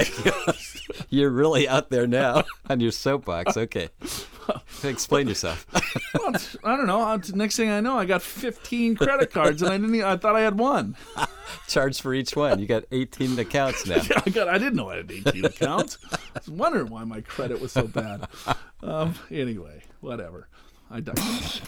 you're 1.10 1.30
really 1.30 1.68
out 1.68 1.90
there 1.90 2.08
now 2.08 2.44
on 2.70 2.80
your 2.80 2.92
soapbox. 2.92 3.56
Okay, 3.58 3.90
explain 4.84 5.28
yourself. 5.28 5.66
Well, 6.14 6.34
I 6.64 6.76
don't 6.78 6.88
know. 6.88 7.02
Uh, 7.02 7.20
Next 7.34 7.56
thing 7.56 7.70
I 7.70 7.80
know, 7.80 7.98
I 7.98 8.06
got 8.06 8.22
15 8.22 8.96
credit 8.96 9.32
cards, 9.32 9.43
and 9.48 9.64
I 9.64 9.78
didn't. 9.78 9.96
Even, 9.96 10.08
I 10.08 10.18
thought 10.18 10.36
I 10.36 10.42
had 10.42 10.58
one. 10.58 10.96
Charge 11.68 12.02
for 12.02 12.14
each 12.14 12.36
one. 12.36 12.60
You 12.60 12.66
got 12.68 12.84
18 12.92 13.38
accounts 13.40 13.86
now. 13.86 14.02
yeah, 14.10 14.22
I 14.26 14.30
got. 14.30 14.48
I 14.48 14.58
didn't 14.58 14.76
know 14.76 14.90
I 14.90 14.98
had 14.98 15.12
18 15.12 15.46
accounts. 15.46 15.98
I 16.12 16.18
was 16.36 16.50
wondering 16.50 16.90
why 16.90 17.04
my 17.04 17.22
credit 17.22 17.62
was 17.62 17.72
so 17.72 17.88
bad. 17.88 18.28
Um, 18.82 19.16
anyway, 19.32 19.84
whatever. 20.02 20.48
I 20.90 21.00
digress. 21.00 21.62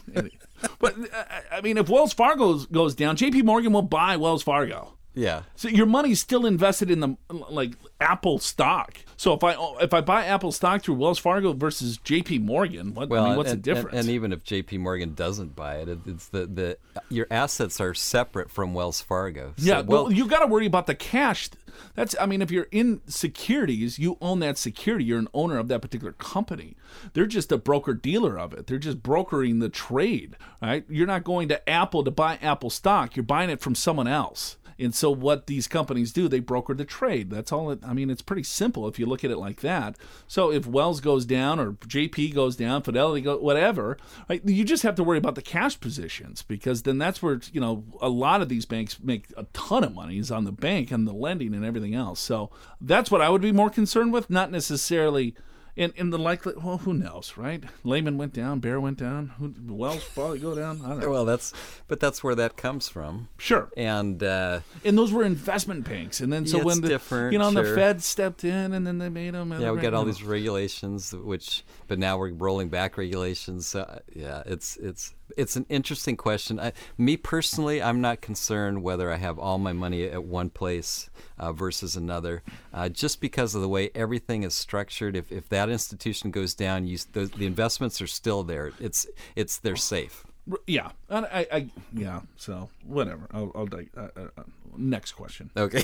But 0.80 0.96
uh, 1.14 1.24
I 1.52 1.62
mean, 1.62 1.78
if 1.78 1.90
Wells 1.90 2.14
Fargo 2.14 2.58
goes 2.66 2.96
down, 2.96 3.16
J.P. 3.16 3.42
Morgan 3.42 3.74
will 3.74 3.82
buy 3.82 4.18
Wells 4.18 4.44
Fargo. 4.44 4.96
Yeah. 5.16 5.44
So 5.56 5.70
your 5.70 5.86
money's 5.86 6.20
still 6.20 6.46
invested 6.46 6.92
in 6.92 7.00
the 7.00 7.18
like 7.30 7.74
Apple 8.00 8.40
stock. 8.40 8.98
So 9.18 9.34
if 9.34 9.44
I 9.44 9.56
if 9.82 9.94
I 9.94 10.02
buy 10.02 10.26
Apple 10.26 10.52
stock 10.52 10.84
through 10.84 10.96
Wells 10.96 11.20
Fargo 11.20 11.54
versus 11.54 11.98
J.P. 11.98 12.40
Morgan, 12.40 12.94
what, 12.94 13.12
I 13.12 13.30
mean, 13.30 13.38
what's 13.38 13.52
and, 13.52 13.64
the 13.64 13.74
difference? 13.74 13.92
And, 13.92 14.02
and 14.02 14.10
even 14.10 14.34
if 14.34 14.44
J.P. 14.44 14.80
Morgan 14.80 15.14
doesn't 15.14 15.56
buy 15.56 15.78
it, 15.78 15.90
it, 15.90 16.00
it's 16.06 16.28
the, 16.28 16.46
the 16.46 16.78
your 17.10 17.28
assets 17.32 17.80
are 17.80 17.94
separate 17.94 18.52
from 18.52 18.74
Wells 18.74 19.02
Fargo. 19.02 19.54
So, 19.58 19.66
Yeah, 19.66 19.82
well, 19.82 20.12
you've 20.12 20.30
got 20.30 20.40
to 20.40 20.48
worry 20.48 20.66
about 20.66 20.88
the 20.88 20.96
cash. 20.96 21.50
That's, 21.96 22.16
I 22.20 22.26
mean, 22.26 22.42
if 22.42 22.52
you're 22.52 22.68
in 22.72 23.02
securities, 23.08 24.00
you 24.00 24.18
own 24.22 24.40
that 24.40 24.58
security. 24.58 25.06
You're 25.06 25.20
an 25.20 25.28
owner 25.34 25.58
of 25.58 25.68
that 25.68 25.82
particular 25.82 26.14
company. 26.14 26.76
They're 27.14 27.26
just 27.26 27.52
a 27.52 27.58
broker 27.58 27.94
dealer 27.94 28.40
of 28.40 28.54
it. 28.54 28.68
They're 28.68 28.78
just 28.78 29.04
brokering 29.04 29.60
the 29.60 29.70
trade, 29.70 30.36
right? 30.62 30.86
You're 30.90 31.08
not 31.08 31.24
going 31.24 31.50
to 31.50 31.70
Apple 31.70 32.04
to 32.04 32.12
buy 32.12 32.38
Apple 32.42 32.70
stock. 32.70 33.16
You're 33.16 33.24
buying 33.24 33.50
it 33.50 33.60
from 33.60 33.76
someone 33.76 34.08
else. 34.08 34.58
And 34.78 34.94
so, 34.94 35.10
what 35.10 35.48
these 35.48 35.68
companies 35.68 36.12
do, 36.12 36.28
they 36.28 36.40
broker 36.40 36.74
the 36.74 36.86
trade. 36.86 37.30
That's 37.30 37.52
all. 37.52 37.72
It, 37.72 37.80
I 37.86 37.94
mean, 37.94 38.10
it's 38.10 38.22
pretty 38.22 38.44
simple 38.44 38.88
if 38.88 39.00
you 39.00 39.06
look 39.06 39.24
at 39.24 39.32
it 39.32 39.38
like 39.38 39.62
that. 39.62 39.98
So, 40.28 40.52
if 40.52 40.68
Wells 40.68 41.00
goes 41.00 41.26
down 41.26 41.60
or 41.60 41.74
JP 41.74 42.34
goes 42.34 42.56
down, 42.56 42.82
Fidelity 42.82 43.22
goes, 43.22 43.42
whatever, 43.42 43.98
right? 44.30 44.42
You 44.44 44.64
just 44.66 44.84
have 44.84 44.96
to 44.96 45.04
worry 45.04 45.18
about 45.18 45.36
the 45.36 45.42
cash 45.42 45.80
positions 45.80 46.42
because 46.42 46.84
then 46.84 46.98
that's 46.98 47.22
where 47.22 47.40
you 47.54 47.62
know 47.62 47.86
a 48.02 48.10
lot 48.10 48.42
of 48.42 48.50
these 48.50 48.66
banks 48.66 49.00
make 49.02 49.28
a 49.38 49.46
ton 49.54 49.84
of 49.84 49.94
money 49.94 50.18
is 50.18 50.32
on 50.32 50.44
the 50.44 50.52
bank 50.52 50.92
and 50.92 51.08
the 51.08 51.14
lending 51.14 51.54
and 51.54 51.64
everything 51.64 51.96
else. 51.96 52.20
So 52.20 52.52
that's 52.82 53.10
what 53.10 53.22
I 53.22 53.30
would 53.30 53.42
be 53.42 53.52
more 53.52 53.70
concerned 53.70 54.12
with, 54.12 54.30
not 54.30 54.52
necessarily. 54.52 55.36
In, 55.76 55.92
in 55.98 56.10
the 56.10 56.18
likely, 56.18 56.54
well, 56.56 56.78
who 56.78 56.94
knows, 56.94 57.34
right? 57.36 57.62
Lehman 57.84 58.18
went 58.18 58.32
down, 58.32 58.60
Bear 58.62 58.80
went 58.80 58.98
down, 58.98 59.34
who, 59.38 59.54
Wells 59.68 60.06
probably 60.14 60.40
go 60.40 60.56
down. 60.56 60.80
I 60.86 60.90
don't 60.90 61.00
know. 61.02 61.10
well, 61.12 61.26
that's 61.26 61.52
but 61.90 62.00
that's 62.00 62.24
where 62.24 62.34
that 62.36 62.56
comes 62.56 62.88
from. 62.88 63.28
Sure, 63.38 63.70
And 63.76 64.24
uh, 64.24 64.62
and 64.86 64.98
those 64.98 65.12
were 65.12 65.24
investment 65.24 65.84
banks, 65.84 66.22
and 66.22 66.32
then 66.32 66.46
so 66.48 66.64
when 66.64 66.80
the 66.80 66.88
different, 66.88 67.34
you 67.34 67.40
know 67.40 67.50
and 67.50 67.58
the. 67.58 67.76
Fed 67.76 68.02
stepped 68.02 68.46
in, 68.46 68.72
and 68.74 68.88
then 68.88 69.00
they 69.00 69.10
made 69.10 69.34
them. 69.34 69.52
yeah, 69.60 69.72
we 69.72 69.82
got 69.82 69.94
all 69.94 70.06
these 70.06 70.24
regulations, 70.24 71.14
which 71.14 71.64
but 71.88 72.00
now 72.00 72.17
we're 72.17 72.34
rolling 72.34 72.69
back 72.69 72.98
regulations. 72.98 73.67
So, 73.67 73.82
uh, 73.82 74.00
yeah, 74.13 74.43
it's 74.45 74.78
it's 74.78 75.13
it's 75.38 75.56
an 75.56 75.65
interesting 75.69 76.17
question. 76.17 76.60
I, 76.60 76.74
me 76.98 77.17
personally, 77.17 77.82
I'm 77.82 78.02
not 78.02 78.21
concerned 78.21 78.84
whether 78.84 79.12
I 79.12 79.17
have 79.17 79.39
all 79.39 79.58
my 79.58 79.74
money 79.74 80.04
at 80.04 80.24
one 80.24 80.50
place 80.50 81.10
uh, 81.38 81.52
versus 81.54 81.95
another, 81.95 82.43
uh, 82.74 82.89
just 82.89 83.21
because 83.21 83.56
of 83.56 83.62
the 83.62 83.69
way 83.69 83.91
everything 83.95 84.43
is 84.43 84.54
structured. 84.54 85.15
If, 85.15 85.32
if 85.32 85.50
that 85.50 85.69
institution 85.69 86.32
goes 86.32 86.54
down, 86.54 86.88
you, 86.88 86.98
the, 87.13 87.26
the 87.26 87.45
investments 87.45 88.02
are 88.02 88.08
still 88.08 88.43
there. 88.43 88.71
It's 88.80 89.08
it's 89.36 89.58
they're 89.58 89.76
safe. 89.76 90.26
Yeah, 90.67 90.91
and 91.10 91.26
I, 91.26 91.48
I, 91.52 91.69
yeah. 91.91 92.21
So 92.38 92.69
whatever. 92.84 93.28
I'll, 93.32 93.52
I'll 93.56 93.67
uh, 93.74 94.00
uh, 94.00 94.28
uh, 94.38 94.43
next 94.78 95.13
question. 95.13 95.50
Okay. 95.58 95.84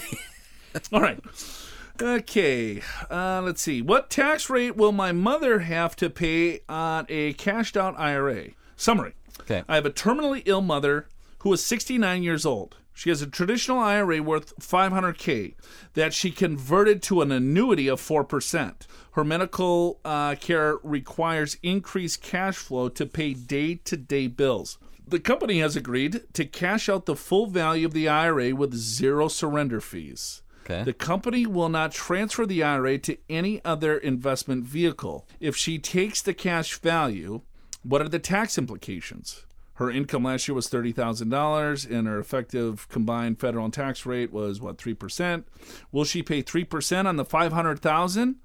All 0.94 1.02
right. 1.02 1.20
Okay. 2.02 2.82
Uh, 3.10 3.42
let's 3.44 3.62
see. 3.62 3.82
What 3.82 4.10
tax 4.10 4.50
rate 4.50 4.76
will 4.76 4.92
my 4.92 5.12
mother 5.12 5.60
have 5.60 5.96
to 5.98 6.10
pay 6.10 6.62
on 6.68 7.06
a 7.10 7.34
cashed 7.34 7.78
out 7.78 8.00
IRA? 8.00 8.50
Summary. 8.76 9.14
Okay. 9.42 9.64
I 9.68 9.76
have 9.76 9.86
a 9.86 9.92
terminally 9.92 10.42
ill 10.46 10.62
mother 10.62 11.08
who 11.40 11.54
is 11.54 11.64
69 11.64 12.24
years 12.24 12.46
old. 12.46 12.78
She 12.94 13.10
has 13.10 13.22
a 13.22 13.28
traditional 13.28 13.80
IRA 13.80 14.22
worth 14.22 14.58
500k 14.60 15.54
that 15.94 16.14
she 16.14 16.32
converted 16.32 17.02
to 17.04 17.22
an 17.22 17.32
annuity 17.32 17.88
of 17.88 18.02
4%. 18.02 18.74
Her 19.14 19.24
medical 19.24 20.00
uh, 20.04 20.36
care 20.36 20.78
requires 20.84 21.58
increased 21.64 22.22
cash 22.22 22.58
flow 22.58 22.90
to 22.90 23.06
pay 23.06 23.34
day 23.34 23.76
to 23.76 23.98
day 23.98 24.28
bills. 24.28 24.78
The 25.08 25.20
company 25.20 25.60
has 25.60 25.76
agreed 25.76 26.22
to 26.34 26.46
cash 26.46 26.90
out 26.90 27.06
the 27.06 27.16
full 27.16 27.48
value 27.48 27.86
of 27.86 27.94
the 27.94 28.08
IRA 28.08 28.56
with 28.56 28.74
zero 28.74 29.28
surrender 29.28 29.82
fees. 29.82 30.42
Okay. 30.72 30.84
The 30.84 30.94
company 30.94 31.46
will 31.46 31.70
not 31.70 31.92
transfer 31.92 32.46
the 32.46 32.64
IRA 32.64 32.98
to 33.00 33.18
any 33.30 33.64
other 33.66 33.98
investment 33.98 34.64
vehicle. 34.66 35.28
If 35.40 35.56
she 35.56 35.78
takes 35.78 36.22
the 36.22 36.34
cash 36.34 36.78
value, 36.80 37.42
what 37.84 38.02
are 38.02 38.10
the 38.10 38.20
tax 38.20 38.58
implications? 38.58 39.46
Her 39.76 39.90
income 39.90 40.24
last 40.24 40.48
year 40.48 40.56
was 40.56 40.70
thirty 40.70 40.92
thousand 40.92 41.30
dollars, 41.30 41.86
and 41.86 42.08
her 42.08 42.20
effective 42.20 42.88
combined 42.90 43.40
federal 43.40 43.66
and 43.66 43.74
tax 43.74 44.06
rate 44.06 44.32
was 44.32 44.62
what 44.62 44.78
three 44.78 44.94
percent. 44.94 45.48
Will 45.92 46.06
she 46.06 46.22
pay 46.22 46.42
three 46.42 46.64
percent 46.64 47.08
on 47.08 47.16
the 47.16 47.26
five 47.26 47.52
hundred 47.52 47.80
thousand, 47.80 48.36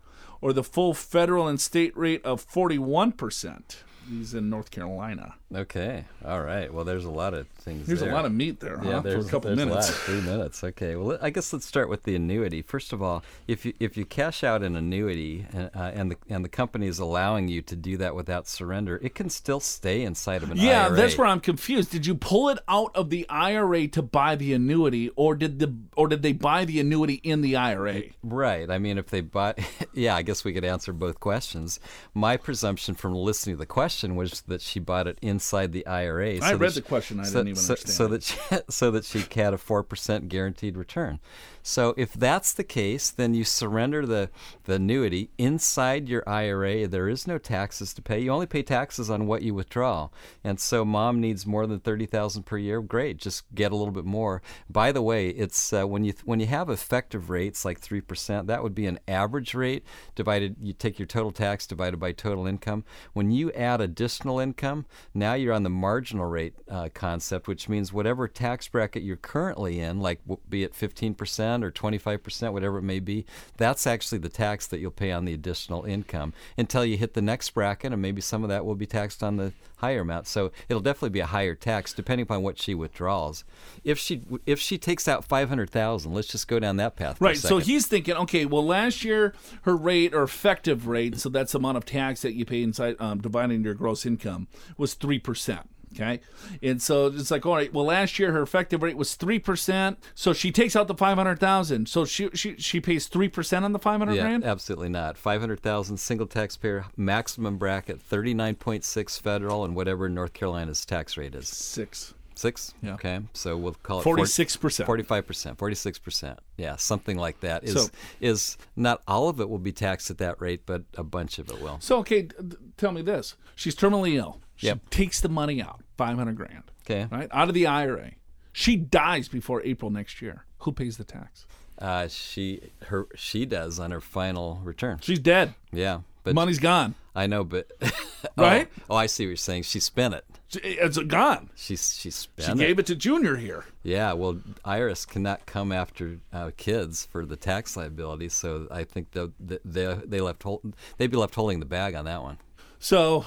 or 0.40 0.52
the 0.52 0.64
full 0.64 0.94
federal 0.94 1.46
and 1.46 1.60
state 1.60 1.96
rate 1.96 2.24
of 2.24 2.40
forty 2.40 2.78
one 2.78 3.12
percent? 3.12 3.84
He's 4.08 4.34
in 4.34 4.48
North 4.50 4.70
Carolina. 4.70 5.34
Okay. 5.54 6.04
All 6.24 6.42
right. 6.42 6.72
Well, 6.72 6.84
there's 6.84 7.04
a 7.04 7.10
lot 7.10 7.34
of 7.34 7.46
things. 7.48 7.86
There's 7.86 8.00
there. 8.00 8.10
a 8.10 8.14
lot 8.14 8.24
of 8.24 8.32
meat 8.32 8.60
there, 8.60 8.78
huh? 8.78 8.88
Yeah, 8.88 9.00
For 9.02 9.08
there's 9.08 9.26
a 9.26 9.30
couple 9.30 9.54
there's 9.54 9.66
minutes. 9.66 9.88
A 9.88 9.92
lot. 9.92 10.00
Three 10.00 10.20
minutes. 10.20 10.64
Okay. 10.64 10.96
Well, 10.96 11.18
I 11.22 11.30
guess 11.30 11.52
let's 11.52 11.66
start 11.66 11.88
with 11.88 12.02
the 12.02 12.14
annuity. 12.16 12.62
First 12.62 12.92
of 12.92 13.02
all, 13.02 13.22
if 13.46 13.64
you 13.64 13.72
if 13.80 13.96
you 13.96 14.04
cash 14.04 14.42
out 14.44 14.62
an 14.62 14.76
annuity 14.76 15.46
uh, 15.54 15.68
and 15.94 16.10
the 16.12 16.16
and 16.28 16.44
the 16.44 16.48
company 16.48 16.86
is 16.88 16.98
allowing 16.98 17.48
you 17.48 17.62
to 17.62 17.76
do 17.76 17.96
that 17.98 18.14
without 18.14 18.48
surrender, 18.48 18.98
it 19.02 19.14
can 19.14 19.30
still 19.30 19.60
stay 19.60 20.02
inside 20.02 20.42
of 20.42 20.50
an 20.50 20.56
Yeah, 20.58 20.86
IRA. 20.86 20.90
Yeah, 20.90 21.02
that's 21.02 21.18
where 21.18 21.26
I'm 21.26 21.40
confused. 21.40 21.90
Did 21.90 22.06
you 22.06 22.14
pull 22.14 22.48
it 22.48 22.58
out 22.68 22.90
of 22.94 23.10
the 23.10 23.26
IRA 23.28 23.88
to 23.88 24.02
buy 24.02 24.34
the 24.36 24.52
annuity, 24.52 25.10
or 25.16 25.34
did 25.34 25.58
the 25.58 25.74
or 25.96 26.08
did 26.08 26.22
they 26.22 26.32
buy 26.32 26.64
the 26.64 26.80
annuity 26.80 27.20
in 27.22 27.40
the 27.40 27.56
IRA? 27.56 28.02
Right. 28.22 28.68
I 28.70 28.78
mean, 28.78 28.98
if 28.98 29.06
they 29.10 29.20
bought, 29.20 29.58
yeah, 29.92 30.16
I 30.16 30.22
guess 30.22 30.44
we 30.44 30.52
could 30.52 30.64
answer 30.64 30.92
both 30.92 31.20
questions. 31.20 31.78
My 32.14 32.36
presumption 32.36 32.94
from 32.94 33.14
listening 33.14 33.54
to 33.56 33.58
the 33.58 33.66
question 33.66 33.95
was 34.02 34.42
that 34.42 34.60
she 34.60 34.78
bought 34.80 35.06
it 35.06 35.18
inside 35.22 35.72
the 35.72 35.86
IRA. 35.86 36.38
I 36.42 36.54
read 36.54 36.72
she- 36.72 36.80
the 36.80 36.86
question. 36.86 37.20
I 37.20 37.24
so, 37.24 37.38
didn't 37.40 37.48
even 37.48 37.62
so, 37.62 37.72
understand. 37.72 37.94
so 37.94 38.06
that 38.08 38.22
she, 38.22 38.38
so 38.70 38.90
that 38.90 39.04
she 39.04 39.24
had 39.34 39.54
a 39.54 39.58
four 39.58 39.82
percent 39.82 40.28
guaranteed 40.28 40.76
return. 40.76 41.20
So 41.66 41.94
if 41.96 42.12
that's 42.12 42.52
the 42.52 42.62
case, 42.62 43.10
then 43.10 43.34
you 43.34 43.42
surrender 43.42 44.06
the, 44.06 44.30
the 44.66 44.74
annuity 44.74 45.30
inside 45.36 46.08
your 46.08 46.22
IRA. 46.24 46.86
There 46.86 47.08
is 47.08 47.26
no 47.26 47.38
taxes 47.38 47.92
to 47.94 48.02
pay. 48.02 48.20
You 48.20 48.30
only 48.30 48.46
pay 48.46 48.62
taxes 48.62 49.10
on 49.10 49.26
what 49.26 49.42
you 49.42 49.52
withdraw. 49.52 50.10
And 50.44 50.60
so 50.60 50.84
mom 50.84 51.20
needs 51.20 51.44
more 51.44 51.66
than 51.66 51.80
thirty 51.80 52.06
thousand 52.06 52.44
per 52.44 52.56
year. 52.56 52.80
Great, 52.80 53.16
just 53.16 53.52
get 53.52 53.72
a 53.72 53.76
little 53.76 53.92
bit 53.92 54.04
more. 54.04 54.42
By 54.70 54.92
the 54.92 55.02
way, 55.02 55.30
it's 55.30 55.72
uh, 55.72 55.88
when 55.88 56.04
you 56.04 56.14
when 56.24 56.38
you 56.38 56.46
have 56.46 56.70
effective 56.70 57.30
rates 57.30 57.64
like 57.64 57.80
three 57.80 58.00
percent, 58.00 58.46
that 58.46 58.62
would 58.62 58.74
be 58.74 58.86
an 58.86 59.00
average 59.08 59.52
rate 59.52 59.82
divided. 60.14 60.54
You 60.62 60.72
take 60.72 61.00
your 61.00 61.06
total 61.06 61.32
tax 61.32 61.66
divided 61.66 61.96
by 61.98 62.12
total 62.12 62.46
income. 62.46 62.84
When 63.12 63.32
you 63.32 63.50
add 63.52 63.80
additional 63.80 64.38
income, 64.38 64.86
now 65.14 65.34
you're 65.34 65.52
on 65.52 65.64
the 65.64 65.70
marginal 65.70 66.26
rate 66.26 66.54
uh, 66.70 66.90
concept, 66.94 67.48
which 67.48 67.68
means 67.68 67.92
whatever 67.92 68.28
tax 68.28 68.68
bracket 68.68 69.02
you're 69.02 69.16
currently 69.16 69.80
in, 69.80 69.98
like 69.98 70.20
be 70.48 70.62
it 70.62 70.72
15% 70.72 71.55
or 71.62 71.70
25%, 71.70 72.52
whatever 72.52 72.78
it 72.78 72.82
may 72.82 73.00
be, 73.00 73.24
that's 73.56 73.86
actually 73.86 74.18
the 74.18 74.28
tax 74.28 74.66
that 74.66 74.78
you'll 74.78 74.90
pay 74.90 75.12
on 75.12 75.24
the 75.24 75.34
additional 75.34 75.84
income 75.84 76.32
until 76.56 76.84
you 76.84 76.96
hit 76.96 77.14
the 77.14 77.22
next 77.22 77.50
bracket, 77.50 77.92
and 77.92 78.02
maybe 78.02 78.20
some 78.20 78.42
of 78.42 78.48
that 78.48 78.64
will 78.64 78.74
be 78.74 78.86
taxed 78.86 79.22
on 79.22 79.36
the 79.36 79.52
higher 79.76 80.00
amount. 80.00 80.26
So 80.26 80.52
it'll 80.68 80.82
definitely 80.82 81.10
be 81.10 81.20
a 81.20 81.26
higher 81.26 81.54
tax 81.54 81.92
depending 81.92 82.24
upon 82.24 82.42
what 82.42 82.60
she 82.60 82.74
withdraws. 82.74 83.44
If 83.84 83.98
she 83.98 84.22
if 84.44 84.60
she 84.60 84.78
takes 84.78 85.08
out 85.08 85.24
500,000, 85.24 86.12
let's 86.12 86.28
just 86.28 86.48
go 86.48 86.58
down 86.58 86.76
that 86.76 86.96
path. 86.96 87.20
Right. 87.20 87.36
So 87.36 87.58
he's 87.58 87.86
thinking, 87.86 88.14
okay, 88.16 88.46
well, 88.46 88.64
last 88.64 89.04
year 89.04 89.34
her 89.62 89.76
rate 89.76 90.14
or 90.14 90.22
effective 90.22 90.86
rate, 90.86 91.18
so 91.18 91.28
that's 91.28 91.52
the 91.52 91.58
amount 91.58 91.76
of 91.76 91.84
tax 91.84 92.22
that 92.22 92.34
you 92.34 92.44
pay 92.44 92.62
inside, 92.62 92.96
um, 92.98 93.20
dividing 93.20 93.64
your 93.64 93.74
gross 93.74 94.06
income, 94.06 94.48
was 94.76 94.94
three 94.94 95.18
percent. 95.18 95.68
Okay, 95.96 96.20
and 96.62 96.80
so 96.80 97.06
it's 97.06 97.30
like, 97.30 97.46
all 97.46 97.54
right, 97.54 97.72
well, 97.72 97.86
last 97.86 98.18
year 98.18 98.32
her 98.32 98.42
effective 98.42 98.82
rate 98.82 98.96
was 98.96 99.14
three 99.14 99.38
percent, 99.38 99.98
so 100.14 100.32
she 100.32 100.52
takes 100.52 100.76
out 100.76 100.88
the 100.88 100.94
five 100.94 101.16
hundred 101.16 101.40
thousand, 101.40 101.88
so 101.88 102.04
she 102.04 102.28
she 102.34 102.56
she 102.58 102.80
pays 102.80 103.06
three 103.06 103.28
percent 103.28 103.64
on 103.64 103.72
the 103.72 103.78
five 103.78 103.98
hundred 104.00 104.14
Yeah, 104.14 104.22
grand. 104.22 104.44
absolutely 104.44 104.90
not. 104.90 105.16
Five 105.16 105.40
hundred 105.40 105.60
thousand 105.60 105.96
single 105.96 106.26
taxpayer 106.26 106.84
maximum 106.96 107.56
bracket, 107.56 108.00
thirty 108.02 108.34
nine 108.34 108.54
point 108.56 108.84
six 108.84 109.16
federal, 109.18 109.64
and 109.64 109.74
whatever 109.74 110.08
North 110.08 110.32
Carolina's 110.34 110.84
tax 110.84 111.16
rate 111.16 111.34
is. 111.34 111.48
Six. 111.48 112.12
Six. 112.34 112.74
Yeah. 112.82 112.92
Okay, 112.92 113.20
so 113.32 113.56
we'll 113.56 113.72
call 113.82 114.00
it 114.00 114.04
46%. 114.04 114.84
Forty-five 114.84 115.26
percent. 115.26 115.56
Forty-six 115.56 115.98
percent. 115.98 116.38
Yeah, 116.58 116.76
something 116.76 117.16
like 117.16 117.40
that. 117.40 117.64
Is 117.64 117.72
So- 117.84 117.88
is 118.20 118.58
not 118.76 119.00
all 119.08 119.30
of 119.30 119.40
it 119.40 119.48
will 119.48 119.58
be 119.58 119.72
taxed 119.72 120.10
at 120.10 120.18
that 120.18 120.38
rate, 120.38 120.64
but 120.66 120.82
a 120.98 121.02
bunch 121.02 121.38
of 121.38 121.48
it 121.48 121.62
will. 121.62 121.78
So 121.80 121.96
okay, 122.00 122.22
d- 122.22 122.56
tell 122.76 122.92
me 122.92 123.00
this: 123.00 123.36
she's 123.54 123.74
terminally 123.74 124.16
ill. 124.16 124.42
She 124.56 124.66
Yep. 124.68 124.90
takes 124.90 125.20
the 125.20 125.28
money 125.28 125.62
out, 125.62 125.82
five 125.96 126.16
hundred 126.16 126.36
grand. 126.36 126.64
Okay. 126.88 127.06
right 127.10 127.28
out 127.32 127.48
of 127.48 127.54
the 127.54 127.66
IRA. 127.66 128.12
She 128.52 128.76
dies 128.76 129.28
before 129.28 129.62
April 129.62 129.90
next 129.90 130.22
year. 130.22 130.44
Who 130.60 130.72
pays 130.72 130.96
the 130.96 131.04
tax? 131.04 131.46
Uh, 131.78 132.08
she 132.08 132.62
her 132.86 133.06
she 133.14 133.44
does 133.44 133.78
on 133.78 133.90
her 133.90 134.00
final 134.00 134.60
return. 134.64 134.98
She's 135.02 135.18
dead. 135.18 135.54
Yeah, 135.72 136.00
but 136.24 136.34
Money's 136.34 136.58
gone. 136.58 136.94
I 137.14 137.26
know, 137.26 137.44
but 137.44 137.70
Right? 138.36 138.68
Oh, 138.82 138.82
oh, 138.90 138.96
I 138.96 139.06
see 139.06 139.24
what 139.24 139.28
you're 139.28 139.36
saying. 139.36 139.62
She 139.64 139.80
spent 139.80 140.14
it. 140.14 140.24
She- 140.48 140.60
It's 140.60 140.96
gone. 140.98 141.50
She 141.54 141.76
she 141.76 142.10
She 142.10 142.10
spent 142.10 142.60
it. 142.60 142.66
gave 142.66 142.78
it 142.78 142.86
to 142.86 142.94
Junior 142.94 143.36
here. 143.36 143.64
Yeah, 143.82 144.12
well, 144.14 144.40
IRS 144.64 145.06
cannot 145.06 145.44
come 145.46 145.70
after 145.72 146.18
uh, 146.32 146.50
kids 146.56 147.04
for 147.10 147.26
the 147.26 147.36
tax 147.36 147.76
liability, 147.76 148.28
so 148.30 148.68
I 148.70 148.84
think 148.84 149.10
they 149.12 149.26
they 149.64 149.94
they 150.06 150.20
left 150.20 150.42
hold, 150.44 150.74
they'd 150.96 151.10
be 151.10 151.16
left 151.18 151.34
holding 151.34 151.60
the 151.60 151.66
bag 151.66 151.94
on 151.94 152.04
that 152.06 152.22
one. 152.22 152.38
So, 152.78 153.24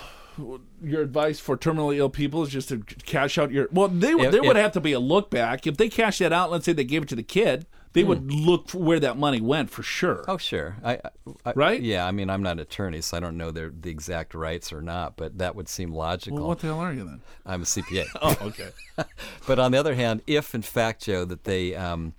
your 0.83 1.01
advice 1.01 1.39
for 1.39 1.57
terminally 1.57 1.97
ill 1.97 2.09
people 2.09 2.43
is 2.43 2.49
just 2.49 2.69
to 2.69 2.79
cash 3.05 3.37
out 3.37 3.51
your. 3.51 3.67
Well, 3.71 3.87
they 3.87 4.11
If- 4.13 4.31
there 4.31 4.41
would 4.41 4.55
if- 4.57 4.61
have 4.61 4.71
to 4.73 4.81
be 4.81 4.93
a 4.93 4.99
look 4.99 5.29
back 5.29 5.65
if 5.67 5.77
they 5.77 5.89
cash 5.89 6.19
that 6.19 6.31
out. 6.33 6.51
Let's 6.51 6.65
say 6.65 6.73
they 6.73 6.83
gave 6.83 7.03
it 7.03 7.09
to 7.09 7.15
the 7.15 7.23
kid, 7.23 7.65
they 7.93 8.03
would 8.03 8.31
look 8.31 8.69
for 8.69 8.77
where 8.77 8.99
that 8.99 9.17
money 9.17 9.41
went 9.41 9.69
for 9.71 9.81
sure. 9.83 10.23
Hmm. 10.25 10.31
Oh, 10.31 10.37
sure. 10.37 10.77
I, 10.83 10.93
I, 10.93 10.99
I- 11.45 11.53
Right? 11.55 11.81
Yeah, 11.81 12.05
I 12.05 12.11
mean, 12.11 12.29
I'm 12.29 12.43
not 12.43 12.53
an 12.53 12.59
attorney, 12.59 13.01
so 13.01 13.17
I 13.17 13.19
don't 13.19 13.35
know 13.37 13.49
their 13.51 13.69
the 13.71 13.89
exact 13.89 14.33
rights 14.35 14.71
or 14.71 14.81
not, 14.81 15.17
but 15.17 15.37
that 15.39 15.55
would 15.55 15.67
seem 15.67 15.91
logical. 15.93 16.37
Well, 16.39 16.47
what 16.49 16.59
the 16.59 16.67
hell 16.67 16.79
are 16.79 16.93
you 16.93 17.03
then? 17.03 17.21
I'm 17.45 17.61
a 17.63 17.65
CPA. 17.65 18.05
Oh, 18.21 18.37
okay. 18.41 18.69
but 19.47 19.59
on 19.59 19.71
the 19.71 19.77
other 19.79 19.95
hand, 19.95 20.21
if 20.27 20.53
in 20.53 20.61
fact, 20.61 21.03
Joe, 21.03 21.25
that 21.25 21.43
they 21.45 21.73
um, 21.75 22.13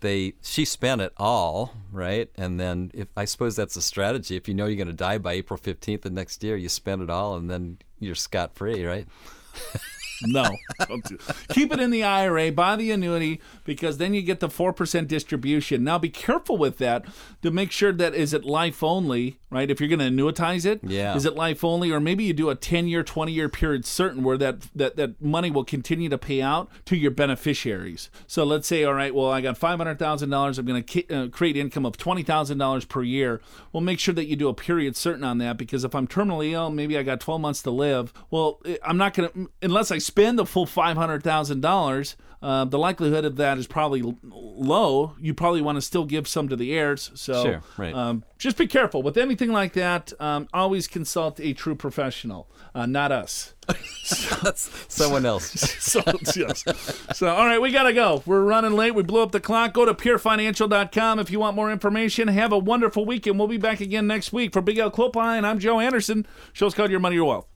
they 0.00 0.34
she 0.42 0.64
spent 0.64 1.00
it 1.00 1.12
all, 1.16 1.74
right? 1.92 2.30
And 2.36 2.58
then 2.58 2.90
if 2.94 3.08
I 3.16 3.24
suppose 3.24 3.56
that's 3.56 3.76
a 3.76 3.82
strategy. 3.82 4.36
If 4.36 4.48
you 4.48 4.54
know 4.54 4.66
you're 4.66 4.76
going 4.76 4.88
to 4.88 4.92
die 4.92 5.18
by 5.18 5.34
April 5.34 5.58
15th 5.58 6.06
of 6.06 6.12
next 6.12 6.42
year, 6.42 6.56
you 6.56 6.68
spend 6.68 7.02
it 7.02 7.10
all, 7.10 7.36
and 7.36 7.50
then 7.50 7.78
you're 7.98 8.14
scot 8.14 8.54
free, 8.54 8.84
right? 8.84 9.06
No. 10.22 10.44
Don't 10.88 11.04
do- 11.04 11.18
Keep 11.50 11.72
it 11.72 11.80
in 11.80 11.90
the 11.90 12.02
IRA, 12.02 12.50
buy 12.52 12.76
the 12.76 12.90
annuity, 12.90 13.40
because 13.64 13.98
then 13.98 14.14
you 14.14 14.22
get 14.22 14.40
the 14.40 14.48
4% 14.48 15.08
distribution. 15.08 15.84
Now 15.84 15.98
be 15.98 16.10
careful 16.10 16.56
with 16.56 16.78
that 16.78 17.04
to 17.42 17.50
make 17.50 17.70
sure 17.70 17.92
that 17.92 18.14
is 18.14 18.34
it 18.34 18.44
life 18.44 18.82
only, 18.82 19.38
right? 19.50 19.70
If 19.70 19.80
you're 19.80 19.88
going 19.88 19.98
to 20.00 20.04
annuitize 20.22 20.64
it, 20.66 20.80
Yeah. 20.82 21.14
is 21.16 21.24
it 21.24 21.34
life 21.34 21.64
only? 21.64 21.90
Or 21.90 22.00
maybe 22.00 22.24
you 22.24 22.32
do 22.32 22.50
a 22.50 22.54
10 22.54 22.86
year, 22.88 23.02
20 23.02 23.32
year 23.32 23.48
period 23.48 23.84
certain 23.84 24.22
where 24.22 24.36
that, 24.38 24.68
that, 24.74 24.96
that 24.96 25.20
money 25.22 25.50
will 25.50 25.64
continue 25.64 26.08
to 26.08 26.18
pay 26.18 26.42
out 26.42 26.68
to 26.86 26.96
your 26.96 27.10
beneficiaries. 27.10 28.10
So 28.26 28.44
let's 28.44 28.68
say, 28.68 28.84
all 28.84 28.94
right, 28.94 29.14
well, 29.14 29.30
I 29.30 29.40
got 29.40 29.58
$500,000. 29.58 30.58
I'm 30.58 30.66
going 30.66 30.82
to 30.84 31.08
uh, 31.14 31.28
create 31.28 31.56
income 31.56 31.86
of 31.86 31.96
$20,000 31.96 32.88
per 32.88 33.02
year. 33.02 33.40
Well, 33.72 33.80
make 33.80 33.98
sure 33.98 34.14
that 34.14 34.26
you 34.26 34.36
do 34.36 34.48
a 34.48 34.54
period 34.54 34.96
certain 34.96 35.24
on 35.24 35.38
that 35.38 35.56
because 35.56 35.84
if 35.84 35.94
I'm 35.94 36.06
terminally 36.06 36.52
ill, 36.52 36.70
maybe 36.70 36.96
I 36.98 37.02
got 37.02 37.20
12 37.20 37.40
months 37.40 37.62
to 37.62 37.70
live. 37.70 38.12
Well, 38.30 38.60
eh, 38.64 38.76
I'm 38.84 38.96
not 38.96 39.14
going 39.14 39.28
to, 39.30 39.50
unless 39.62 39.90
I 39.90 39.98
spend 40.10 40.38
the 40.38 40.44
full 40.44 40.66
$500,000, 40.66 42.16
uh, 42.42 42.64
the 42.64 42.78
likelihood 42.78 43.24
of 43.24 43.36
that 43.36 43.58
is 43.58 43.66
probably 43.66 44.00
l- 44.00 44.16
low. 44.24 45.14
You 45.20 45.34
probably 45.34 45.60
want 45.60 45.76
to 45.76 45.82
still 45.82 46.04
give 46.04 46.26
some 46.26 46.48
to 46.48 46.56
the 46.56 46.72
heirs. 46.72 47.10
So 47.14 47.44
Sure, 47.44 47.62
right. 47.76 47.94
um, 47.94 48.24
just 48.38 48.56
be 48.56 48.66
careful 48.66 49.02
with 49.02 49.16
anything 49.16 49.52
like 49.52 49.74
that. 49.74 50.12
Um, 50.18 50.48
always 50.52 50.88
consult 50.88 51.38
a 51.38 51.52
true 51.52 51.74
professional, 51.74 52.48
uh, 52.74 52.86
not 52.86 53.12
us. 53.12 53.54
Someone 54.88 55.26
else. 55.26 55.44
so, 55.78 56.02
yes. 56.34 56.64
so, 57.14 57.28
all 57.28 57.44
right, 57.46 57.60
we 57.60 57.70
got 57.72 57.84
to 57.84 57.92
go. 57.92 58.22
We're 58.26 58.42
running 58.42 58.72
late. 58.72 58.94
We 58.94 59.02
blew 59.02 59.22
up 59.22 59.32
the 59.32 59.38
clock. 59.40 59.74
Go 59.74 59.84
to 59.84 59.94
purefinancial.com 59.94 61.18
if 61.18 61.30
you 61.30 61.38
want 61.40 61.54
more 61.56 61.70
information. 61.70 62.26
Have 62.28 62.52
a 62.52 62.58
wonderful 62.58 63.04
weekend. 63.04 63.38
We'll 63.38 63.48
be 63.48 63.58
back 63.58 63.80
again 63.80 64.06
next 64.06 64.32
week. 64.32 64.52
For 64.52 64.62
Big 64.62 64.78
Al 64.78 64.90
Clopine, 64.90 65.44
I'm 65.44 65.58
Joe 65.58 65.78
Anderson. 65.78 66.26
Show's 66.52 66.74
called 66.74 66.90
Your 66.90 67.00
Money, 67.00 67.16
Your 67.16 67.26
Wealth. 67.26 67.46